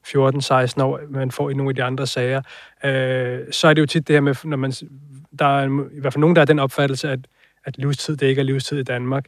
14-16 0.07 0.83
år, 0.83 0.99
man 1.09 1.31
får 1.31 1.49
i 1.49 1.53
nogle 1.53 1.69
af 1.69 1.75
de 1.75 1.83
andre 1.83 2.07
sager, 2.07 2.41
øh, 2.85 3.39
så 3.51 3.67
er 3.67 3.73
det 3.73 3.81
jo 3.81 3.85
tit 3.85 4.07
det 4.07 4.15
her 4.15 4.21
med, 4.21 4.35
når 4.43 4.57
man, 4.57 4.71
der 5.39 5.45
er 5.45 5.87
i 5.91 5.99
hvert 5.99 6.13
fald 6.13 6.21
nogen, 6.21 6.35
der 6.35 6.41
er 6.41 6.45
den 6.45 6.59
opfattelse, 6.59 7.09
at, 7.09 7.19
at 7.65 7.77
livstid, 7.77 8.17
det 8.17 8.27
ikke 8.27 8.39
er 8.39 8.45
livstid 8.45 8.79
i 8.79 8.83
Danmark. 8.83 9.25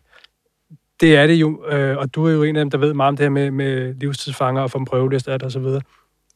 Det 1.00 1.16
er 1.16 1.28
det 1.28 1.34
jo, 1.34 1.66
øh, 1.68 1.98
og 1.98 2.16
du 2.16 2.26
er 2.26 2.32
jo 2.32 2.44
en 2.44 2.56
af 2.56 2.62
dem, 2.62 2.70
der 2.70 2.78
ved 2.78 2.94
meget 2.94 3.08
om 3.08 3.18
det 3.18 3.24
her 3.24 3.30
med, 3.30 3.52
med 3.52 3.94
livstidsfanger 3.94 4.62
og 4.62 4.72
få 4.72 4.78
en 4.78 4.86
prøveliste 4.86 5.32
af 5.32 5.40
det 5.40 5.46
osv. 5.46 5.66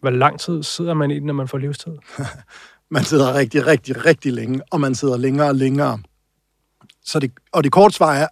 Hvor 0.02 0.10
lang 0.10 0.40
tid 0.40 0.64
sidder 0.64 0.94
man 0.94 1.12
i 1.12 1.16
den, 1.16 1.26
når 1.26 1.34
man 1.34 1.48
får 1.48 1.58
livstid? 1.58 1.92
man 2.92 3.04
sidder 3.04 3.34
rigtig, 3.34 3.68
rigtig, 3.68 4.06
rigtig 4.06 4.34
længe, 4.34 4.62
og 4.72 4.82
man 4.82 4.96
sidder 4.96 5.18
længere 5.18 5.48
og 5.48 5.56
længere. 5.56 6.00
Så 7.06 7.20
det, 7.20 7.32
og 7.52 7.64
det 7.64 7.72
korte 7.72 7.96
svar 7.96 8.14
er, 8.14 8.28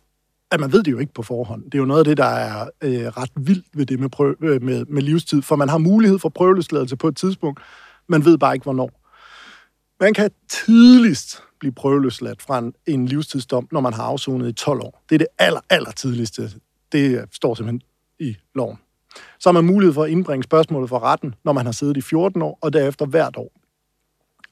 at 0.52 0.60
man 0.60 0.72
ved 0.72 0.84
det 0.84 0.92
jo 0.92 0.98
ikke 0.98 1.14
på 1.14 1.24
forhånd. 1.24 1.64
Det 1.64 1.74
er 1.74 1.80
jo 1.80 1.86
noget 1.86 2.00
af 2.00 2.06
det, 2.06 2.18
der 2.18 2.26
er 2.26 2.70
øh, 2.82 3.08
ret 3.08 3.32
vildt 3.36 3.66
ved 3.74 3.86
det 3.86 4.00
med, 4.00 4.10
prøv, 4.10 4.36
øh, 4.42 4.64
med, 4.64 4.86
med 4.86 5.02
livstid, 5.02 5.42
for 5.42 5.56
man 5.56 5.70
har 5.70 5.78
mulighed 5.78 6.20
for 6.20 6.30
prøveløsladelse 6.30 6.96
på 6.96 7.08
et 7.08 7.18
tidspunkt, 7.18 7.60
man 8.08 8.26
ved 8.26 8.38
bare 8.38 8.54
ikke, 8.54 8.64
hvornår. 8.64 9.04
Man 10.00 10.14
kan 10.14 10.32
tidligst 10.50 11.44
blive 11.60 11.72
prøveløsladt 11.72 12.42
fra 12.42 12.60
en, 12.60 12.74
en 12.86 13.06
livstidsdom, 13.06 13.68
når 13.72 13.82
man 13.82 13.94
har 13.94 14.04
afsonet 14.04 14.50
i 14.50 14.54
12 14.54 14.82
år. 14.82 15.04
Det 15.10 15.16
er 15.16 15.20
det 15.20 15.28
aller, 15.38 15.62
aller 15.70 15.92
tidligste. 15.92 16.52
Det 16.92 17.26
står 17.32 17.56
simpelthen 17.56 17.82
i 18.20 18.38
loven. 18.56 18.78
Så 19.40 19.50
har 19.50 19.52
man 19.52 19.66
mulighed 19.66 19.94
for 19.94 20.04
at 20.04 20.10
indbringe 20.10 20.44
spørgsmålet 20.44 20.90
for 20.90 21.00
retten, 21.00 21.36
når 21.46 21.54
man 21.54 21.66
har 21.66 21.74
siddet 21.74 21.98
i 21.98 22.02
14 22.02 22.42
år, 22.42 22.58
og 22.62 22.74
derefter 22.74 23.06
hvert 23.06 23.38
år. 23.38 23.52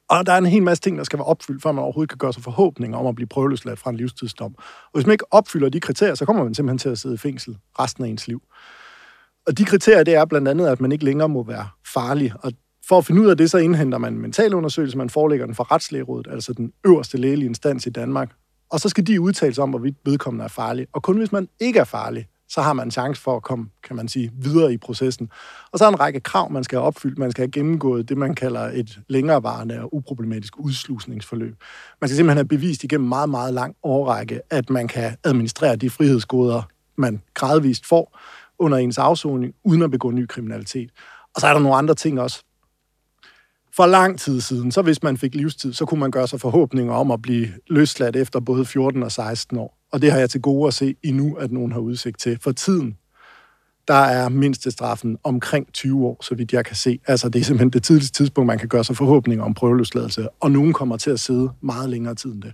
Og 0.10 0.26
der 0.26 0.34
er 0.34 0.38
en 0.38 0.46
hel 0.46 0.64
masse 0.64 0.82
ting, 0.82 0.98
der 0.98 1.04
skal 1.04 1.20
være 1.20 1.26
opfyldt, 1.26 1.64
før 1.64 1.72
man 1.72 1.84
overhovedet 1.84 2.10
kan 2.10 2.18
gøre 2.18 2.34
sig 2.34 2.44
forhåbninger 2.44 2.98
om 2.98 3.08
at 3.08 3.16
blive 3.16 3.28
prøveløsladt 3.28 3.80
fra 3.80 3.90
en 3.90 3.98
livstidsdom. 3.98 4.56
Og 4.58 4.92
hvis 4.94 5.06
man 5.06 5.12
ikke 5.12 5.34
opfylder 5.34 5.70
de 5.70 5.80
kriterier, 5.80 6.16
så 6.16 6.26
kommer 6.26 6.44
man 6.44 6.54
simpelthen 6.54 6.78
til 6.78 6.90
at 6.90 6.98
sidde 6.98 7.16
i 7.16 7.18
fængsel 7.18 7.58
resten 7.80 8.04
af 8.04 8.10
ens 8.10 8.28
liv. 8.28 8.42
Og 9.48 9.58
de 9.58 9.66
kriterier, 9.66 10.04
det 10.04 10.16
er 10.16 10.26
blandt 10.26 10.48
andet, 10.48 10.68
at 10.68 10.82
man 10.82 10.92
ikke 10.92 11.06
længere 11.06 11.30
må 11.30 11.44
være 11.44 11.68
farlig. 11.94 12.34
Og 12.40 12.52
for 12.88 12.98
at 12.98 13.06
finde 13.06 13.22
ud 13.22 13.28
af 13.28 13.38
det, 13.38 13.52
så 13.52 13.58
indhenter 13.58 13.98
man 13.98 14.14
en 14.14 14.22
mentalundersøgelse, 14.22 14.98
man 14.98 15.10
forelægger 15.10 15.46
den 15.46 15.56
for 15.56 15.72
retslægerådet, 15.72 16.28
altså 16.32 16.54
den 16.54 16.72
øverste 16.86 17.18
lægelige 17.18 17.48
instans 17.48 17.86
i 17.86 17.90
Danmark. 17.90 18.32
Og 18.72 18.80
så 18.80 18.90
skal 18.90 19.08
de 19.08 19.22
udtale 19.22 19.54
sig 19.54 19.64
om, 19.64 19.70
hvorvidt 19.70 19.98
vedkommende 20.06 20.44
er 20.44 20.50
farlig. 20.50 20.88
Og 20.94 21.04
kun 21.04 21.18
hvis 21.18 21.32
man 21.32 21.48
ikke 21.60 21.80
er 21.80 21.84
farlig, 21.84 22.28
så 22.50 22.62
har 22.62 22.74
man 22.74 22.88
en 22.88 22.92
chance 22.92 23.22
for 23.22 23.36
at 23.36 23.44
komme, 23.44 23.70
kan 23.84 23.96
man 23.96 24.08
sige, 24.08 24.32
videre 24.38 24.74
i 24.74 24.78
processen. 24.78 25.30
Og 25.72 25.80
så 25.80 25.86
er 25.86 25.90
en 25.90 26.00
række 26.00 26.20
krav, 26.20 26.52
man 26.52 26.64
skal 26.64 26.78
have 26.78 26.88
opfyldt. 26.88 27.18
Man 27.18 27.32
skal 27.32 27.42
have 27.42 27.52
gennemgået 27.52 28.10
det, 28.10 28.18
man 28.18 28.36
kalder 28.36 28.62
et 28.62 29.00
længerevarende 29.10 29.82
og 29.82 29.96
uproblematisk 29.96 30.60
udslusningsforløb. 30.60 31.56
Man 32.02 32.08
skal 32.08 32.16
simpelthen 32.16 32.38
have 32.38 32.48
bevist 32.48 32.84
igennem 32.84 33.10
meget, 33.10 33.30
meget 33.30 33.54
lang 33.54 33.76
årrække, 33.84 34.42
at 34.50 34.70
man 34.70 34.88
kan 34.88 35.18
administrere 35.24 35.76
de 35.76 35.90
frihedsgoder, 35.90 36.62
man 36.98 37.22
gradvist 37.34 37.86
får 37.86 38.20
under 38.60 38.78
ens 38.78 38.98
afsoning, 38.98 39.54
uden 39.64 39.82
at 39.82 39.92
begå 39.92 40.12
ny 40.12 40.28
kriminalitet. 40.28 40.90
Og 41.36 41.42
så 41.42 41.48
er 41.48 41.54
der 41.54 41.60
nogle 41.60 41.78
andre 41.78 41.96
ting 41.96 42.22
også. 42.22 42.44
For 43.76 43.86
lang 43.86 44.20
tid 44.20 44.42
siden, 44.42 44.72
så 44.72 44.82
hvis 44.82 45.04
man 45.04 45.18
fik 45.18 45.36
livstid, 45.36 45.74
så 45.74 45.86
kunne 45.86 46.00
man 46.00 46.12
gøre 46.12 46.28
sig 46.28 46.42
forhåbninger 46.42 46.94
om 46.94 47.12
at 47.12 47.22
blive 47.22 47.48
løsladt 47.68 48.16
efter 48.16 48.40
både 48.40 48.66
14 48.66 49.04
og 49.04 49.12
16 49.12 49.58
år. 49.58 49.78
Og 49.96 50.02
det 50.02 50.12
har 50.12 50.20
jeg 50.20 50.30
til 50.30 50.42
gode 50.42 50.68
at 50.68 50.74
se 50.74 50.96
endnu, 51.04 51.36
at 51.36 51.52
nogen 51.52 51.72
har 51.72 51.80
udsigt 51.80 52.20
til. 52.20 52.40
For 52.42 52.52
tiden, 52.52 52.98
der 53.88 53.94
er 53.94 54.30
mindstestraffen 54.30 55.18
omkring 55.24 55.74
20 55.74 56.06
år, 56.06 56.24
så 56.24 56.36
vidt 56.36 56.54
jeg 56.54 56.66
kan 56.66 56.76
se. 56.76 57.00
Altså, 57.08 57.30
det 57.30 57.40
er 57.40 57.44
simpelthen 57.44 57.70
det 57.70 57.84
tidligste 57.84 58.18
tidspunkt, 58.18 58.48
man 58.48 58.60
kan 58.60 58.68
gøre 58.68 58.84
sig 58.84 58.98
forhåbninger 58.98 59.46
om 59.46 59.54
prøveløsladelse. 59.54 60.28
Og 60.40 60.52
nogen 60.52 60.74
kommer 60.74 60.98
til 60.98 61.12
at 61.12 61.20
sidde 61.20 61.52
meget 61.62 61.90
længere 61.90 62.16
tid 62.16 62.32
end 62.32 62.42
det. 62.42 62.54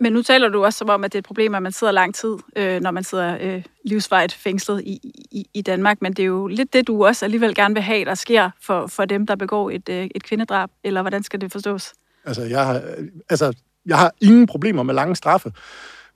Men 0.00 0.12
nu 0.12 0.22
taler 0.22 0.48
du 0.48 0.64
også 0.64 0.78
som 0.78 0.88
om, 0.88 1.04
at 1.04 1.12
det 1.12 1.18
er 1.18 1.20
et 1.20 1.24
problem, 1.24 1.54
at 1.54 1.62
man 1.62 1.72
sidder 1.72 1.92
lang 1.92 2.14
tid, 2.14 2.36
øh, 2.56 2.80
når 2.80 2.90
man 2.90 3.04
sidder 3.04 3.36
øh, 3.40 3.62
livsvejt 3.84 4.32
fængslet 4.32 4.82
i, 4.84 5.00
i, 5.30 5.46
i 5.54 5.62
Danmark. 5.62 6.02
Men 6.02 6.12
det 6.12 6.22
er 6.22 6.26
jo 6.26 6.46
lidt 6.46 6.72
det, 6.72 6.86
du 6.86 7.04
også 7.04 7.24
alligevel 7.24 7.54
gerne 7.54 7.74
vil 7.74 7.82
have, 7.82 8.04
der 8.04 8.14
sker 8.14 8.50
for, 8.62 8.86
for 8.86 9.04
dem, 9.04 9.26
der 9.26 9.36
begår 9.36 9.70
et, 9.70 9.88
øh, 9.88 10.08
et 10.14 10.22
kvindedrab. 10.22 10.70
Eller 10.84 11.02
hvordan 11.02 11.22
skal 11.22 11.40
det 11.40 11.52
forstås? 11.52 11.92
Altså 12.24 12.42
jeg, 12.42 12.66
har, 12.66 12.82
altså, 13.30 13.52
jeg 13.86 13.98
har 13.98 14.12
ingen 14.20 14.46
problemer 14.46 14.82
med 14.82 14.94
lange 14.94 15.16
straffe. 15.16 15.52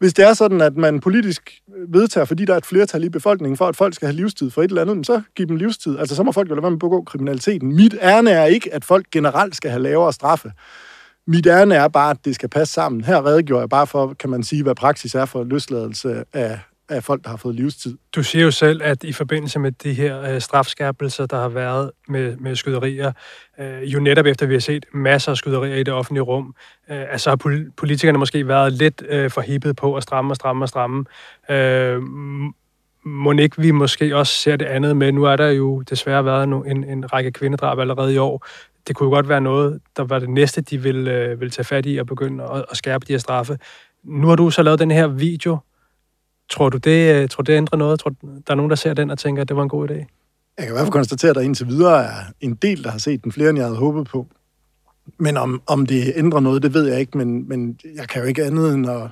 Hvis 0.03 0.15
det 0.15 0.25
er 0.25 0.35
sådan, 0.35 0.61
at 0.61 0.77
man 0.77 1.01
politisk 1.01 1.61
øh, 1.77 1.95
vedtager, 1.95 2.25
fordi 2.25 2.45
der 2.45 2.53
er 2.53 2.57
et 2.57 2.67
flertal 2.67 3.05
i 3.05 3.09
befolkningen 3.09 3.57
for, 3.57 3.67
at 3.67 3.77
folk 3.77 3.95
skal 3.95 4.07
have 4.07 4.17
livstid 4.17 4.51
for 4.51 4.63
et 4.63 4.69
eller 4.69 4.83
andet, 4.83 5.07
så 5.07 5.23
giv 5.37 5.47
dem 5.47 5.57
livstid. 5.57 5.99
Altså, 5.99 6.17
så 6.17 6.23
må 6.23 6.33
folk 6.33 6.51
jo 6.51 6.55
lade 6.55 6.63
være 6.63 6.71
med 6.71 6.77
at 6.77 6.81
begå 6.81 7.03
kriminaliteten. 7.03 7.77
Mit 7.77 7.95
ærne 8.01 8.31
er 8.31 8.45
ikke, 8.45 8.75
at 8.75 8.85
folk 8.85 9.07
generelt 9.13 9.57
skal 9.57 9.71
have 9.71 9.83
lavere 9.83 10.13
straffe. 10.13 10.53
Mit 11.27 11.47
ærne 11.47 11.75
er 11.75 11.89
bare, 11.89 12.11
at 12.11 12.25
det 12.25 12.35
skal 12.35 12.49
passe 12.49 12.75
sammen. 12.75 13.05
Her 13.05 13.27
redegjorde 13.27 13.61
jeg 13.61 13.69
bare 13.69 13.87
for, 13.87 14.15
kan 14.21 14.31
man 14.31 14.43
sige, 14.43 14.63
hvad 14.63 14.75
praksis 14.75 15.15
er 15.15 15.25
for 15.25 15.45
løsladelse 15.45 16.25
af, 16.33 16.61
af 16.95 17.05
folk, 17.05 17.25
der 17.25 17.31
har 17.31 17.37
fået 17.37 17.55
livstid. 17.55 17.99
Du 18.15 18.23
siger 18.23 18.45
jo 18.45 18.51
selv, 18.51 18.81
at 18.85 19.05
i 19.05 19.13
forbindelse 19.13 19.59
med 19.59 19.73
de 19.73 19.93
her 19.93 20.35
øh, 20.35 20.41
strafskærpelser, 20.41 21.27
der 21.27 21.41
har 21.41 21.49
været 21.49 21.91
med, 22.09 22.37
med 22.37 22.57
skyderier, 22.57 23.13
øh, 23.61 23.83
jo 23.83 24.01
netop 24.01 24.27
efter 24.27 24.47
vi 24.47 24.55
har 24.55 24.61
set 24.61 24.87
masser 24.95 25.31
af 25.31 25.37
skyderier 25.37 25.77
i 25.77 25.83
det 25.83 25.95
offentlige 25.95 26.23
rum, 26.23 26.55
øh, 26.91 27.13
altså 27.13 27.31
har 27.31 27.67
politikerne 27.77 28.19
måske 28.19 28.49
været 28.49 28.73
lidt 28.73 29.03
øh, 29.09 29.31
forhippet 29.31 29.77
på 29.77 29.97
at 29.97 30.03
stramme 30.03 30.33
og 30.33 30.37
stramme 30.37 30.65
og 30.65 30.69
stramme. 30.69 31.05
Øh, 31.51 32.03
må 33.05 33.33
ikke 33.33 33.63
vi 33.63 33.71
måske 33.71 34.17
også 34.17 34.35
ser 34.35 34.57
det 34.57 34.67
andet 34.67 34.97
med, 34.97 35.13
nu 35.13 35.25
er 35.25 35.37
der 35.37 35.49
jo 35.49 35.81
desværre 35.81 36.25
været 36.25 36.45
en, 36.45 36.85
en 36.85 37.13
række 37.13 37.33
kvindedrab 37.33 37.79
allerede 37.79 38.15
i 38.15 38.19
år, 38.19 38.47
det 38.89 38.97
kunne 38.97 39.07
jo 39.07 39.15
godt 39.15 39.29
være 39.29 39.41
noget, 39.41 39.81
der 39.97 40.05
var 40.05 40.19
det 40.19 40.29
næste, 40.29 40.61
de 40.61 40.83
vil, 40.83 41.09
øh, 41.09 41.41
vil 41.41 41.51
tage 41.51 41.65
fat 41.65 41.87
i 41.87 41.97
og 41.97 42.07
begynde 42.07 42.45
at, 42.45 42.65
at 42.71 42.77
skærpe 42.77 43.05
de 43.09 43.13
her 43.13 43.19
straffe. 43.19 43.59
Nu 44.05 44.29
har 44.29 44.37
du 44.37 44.51
så 44.51 44.63
lavet 44.63 44.79
den 44.79 44.91
her 44.91 45.07
video. 45.07 45.59
Tror 46.53 46.69
du, 46.69 46.79
det, 46.79 47.15
øh, 47.15 47.29
tror 47.29 47.43
det 47.43 47.53
ændrer 47.53 47.79
noget? 47.79 48.01
Tror 48.01 48.11
der 48.23 48.51
er 48.51 48.55
nogen, 48.55 48.71
der 48.71 48.77
ser 48.77 48.95
den 48.95 49.11
og 49.11 49.19
tænker, 49.19 49.43
at 49.43 49.49
det 49.49 49.57
var 49.57 49.63
en 49.63 49.69
god 49.69 49.91
idé? 49.91 49.95
Jeg 49.95 50.07
kan 50.59 50.69
i 50.69 50.73
hvert 50.73 50.79
fald 50.79 50.93
konstatere, 50.93 51.31
at 51.31 51.37
der 51.37 51.43
indtil 51.43 51.67
videre 51.67 52.05
er 52.05 52.25
en 52.41 52.55
del, 52.55 52.85
der 52.85 52.91
har 52.91 52.99
set 52.99 53.25
den 53.25 53.33
flere, 53.33 53.51
end 53.51 53.59
jeg 53.59 53.67
havde 53.67 53.79
håbet 53.79 54.07
på. 54.07 54.27
Men 55.19 55.37
om, 55.37 55.63
om 55.67 55.87
det 55.87 56.13
ændrer 56.17 56.41
noget, 56.41 56.63
det 56.63 56.75
ved 56.75 56.89
jeg 56.89 57.01
ikke, 57.01 57.19
men, 57.19 57.49
men 57.49 57.79
jeg 57.97 58.09
kan 58.09 58.23
jo 58.23 58.29
ikke 58.29 58.45
andet 58.45 58.75
end 58.75 58.91
at, 58.91 59.03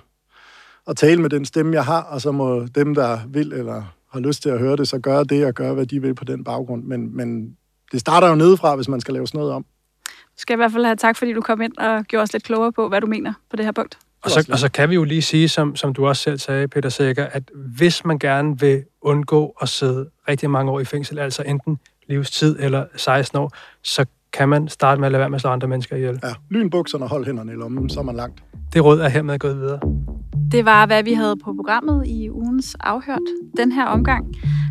at 0.86 0.96
tale 0.96 1.22
med 1.22 1.30
den 1.30 1.44
stemme, 1.44 1.74
jeg 1.74 1.84
har, 1.84 2.02
og 2.02 2.20
så 2.20 2.32
må 2.32 2.66
dem, 2.74 2.94
der 2.94 3.18
vil 3.28 3.52
eller 3.52 3.82
har 4.12 4.20
lyst 4.20 4.42
til 4.42 4.50
at 4.50 4.58
høre 4.58 4.76
det, 4.76 4.88
så 4.88 4.98
gøre 4.98 5.24
det 5.24 5.46
og 5.46 5.54
gøre, 5.54 5.74
hvad 5.74 5.86
de 5.86 6.02
vil 6.02 6.14
på 6.14 6.24
den 6.24 6.44
baggrund. 6.44 6.84
Men, 6.84 7.16
men 7.16 7.56
det 7.92 8.00
starter 8.00 8.28
jo 8.28 8.34
nedefra, 8.34 8.76
hvis 8.76 8.88
man 8.88 9.00
skal 9.00 9.14
lave 9.14 9.26
sådan 9.26 9.38
noget 9.38 9.52
om. 9.52 9.64
Du 10.06 10.36
skal 10.36 10.54
i 10.54 10.56
hvert 10.56 10.72
fald 10.72 10.84
have 10.84 10.96
tak, 10.96 11.16
fordi 11.16 11.32
du 11.32 11.40
kom 11.40 11.60
ind 11.60 11.78
og 11.78 12.04
gjorde 12.04 12.22
os 12.22 12.32
lidt 12.32 12.44
klogere 12.44 12.72
på, 12.72 12.88
hvad 12.88 13.00
du 13.00 13.06
mener 13.06 13.32
på 13.50 13.56
det 13.56 13.64
her 13.64 13.72
punkt. 13.72 13.98
Og 14.24 14.30
så, 14.30 14.48
og 14.52 14.58
så 14.58 14.70
kan 14.70 14.90
vi 14.90 14.94
jo 14.94 15.04
lige 15.04 15.22
sige, 15.22 15.48
som, 15.48 15.76
som 15.76 15.94
du 15.94 16.06
også 16.06 16.22
selv 16.22 16.38
sagde, 16.38 16.68
Peter 16.68 16.88
Sækker, 16.88 17.26
at 17.26 17.42
hvis 17.54 18.04
man 18.04 18.18
gerne 18.18 18.60
vil 18.60 18.84
undgå 19.02 19.56
at 19.62 19.68
sidde 19.68 20.10
rigtig 20.28 20.50
mange 20.50 20.72
år 20.72 20.80
i 20.80 20.84
fængsel, 20.84 21.18
altså 21.18 21.42
enten 21.42 21.78
livstid 22.08 22.56
eller 22.60 22.84
16 22.96 23.38
år, 23.38 23.52
så 23.82 24.06
kan 24.32 24.48
man 24.48 24.68
starte 24.68 25.00
med 25.00 25.06
at 25.06 25.12
lade 25.12 25.20
være 25.20 25.30
med 25.30 25.36
at 25.36 25.40
slå 25.40 25.50
andre 25.50 25.68
mennesker 25.68 25.96
ihjel. 25.96 26.20
Ja, 26.22 26.32
lyn 26.50 26.70
bukserne 26.70 27.04
og 27.04 27.10
hold 27.10 27.26
hænderne 27.26 27.52
i 27.52 27.54
lommen, 27.54 27.90
så 27.90 28.00
er 28.00 28.04
man 28.04 28.16
langt. 28.16 28.42
Det 28.72 28.84
råd 28.84 29.00
er 29.00 29.08
hermed 29.08 29.38
gået 29.38 29.56
videre. 29.56 29.80
Det 30.52 30.64
var, 30.64 30.86
hvad 30.86 31.02
vi 31.02 31.12
havde 31.12 31.36
på 31.44 31.52
programmet 31.54 32.06
i 32.06 32.30
ugens 32.30 32.76
afhørt 32.80 33.18
den 33.56 33.72
her 33.72 33.84
omgang. 33.84 34.26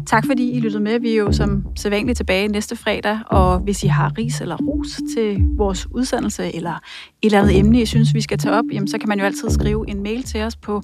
Tak 0.07 0.25
fordi 0.25 0.51
I 0.51 0.59
lyttede 0.59 0.83
med. 0.83 0.99
Vi 0.99 1.11
er 1.11 1.15
jo 1.15 1.31
som 1.31 1.65
sædvanligt 1.75 2.17
tilbage 2.17 2.47
næste 2.47 2.75
fredag, 2.75 3.19
og 3.27 3.59
hvis 3.59 3.83
I 3.83 3.87
har 3.87 4.17
ris 4.17 4.41
eller 4.41 4.57
ros 4.57 5.01
til 5.15 5.47
vores 5.57 5.87
udsendelse, 5.91 6.55
eller 6.55 6.71
et 6.71 6.79
eller 7.23 7.39
andet 7.41 7.57
emne, 7.57 7.81
I 7.81 7.85
synes, 7.85 8.13
vi 8.13 8.21
skal 8.21 8.37
tage 8.37 8.55
op, 8.55 8.65
jamen, 8.73 8.87
så 8.87 8.97
kan 8.97 9.09
man 9.09 9.19
jo 9.19 9.25
altid 9.25 9.49
skrive 9.49 9.89
en 9.89 10.03
mail 10.03 10.23
til 10.23 10.41
os 10.41 10.55
på 10.55 10.81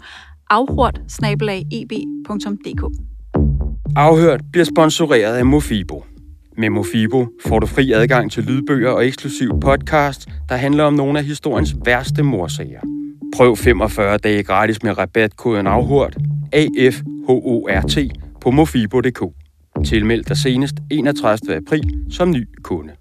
afhørt 0.49 1.01
Afhørt 3.95 4.41
bliver 4.51 4.65
sponsoreret 4.65 5.35
af 5.35 5.45
Mofibo. 5.45 6.05
Med 6.57 6.69
Mofibo 6.69 7.27
får 7.47 7.59
du 7.59 7.67
fri 7.67 7.91
adgang 7.91 8.31
til 8.31 8.43
lydbøger 8.43 8.89
og 8.89 9.07
eksklusiv 9.07 9.59
podcast, 9.61 10.29
der 10.49 10.55
handler 10.55 10.83
om 10.83 10.93
nogle 10.93 11.19
af 11.19 11.25
historiens 11.25 11.75
værste 11.85 12.23
morsager. 12.23 13.04
Prøv 13.35 13.55
45 13.55 14.17
dage 14.17 14.43
gratis 14.43 14.83
med 14.83 14.97
rabatkoden 14.97 15.67
AFHORT, 15.67 16.15
AFHORT, 16.53 17.97
på 18.41 18.51
mofibo.dk. 18.51 19.23
Tilmeld 19.85 20.23
dig 20.23 20.37
senest 20.37 20.75
31. 20.91 21.55
april 21.55 22.05
som 22.11 22.31
ny 22.31 22.47
kunde. 22.63 22.91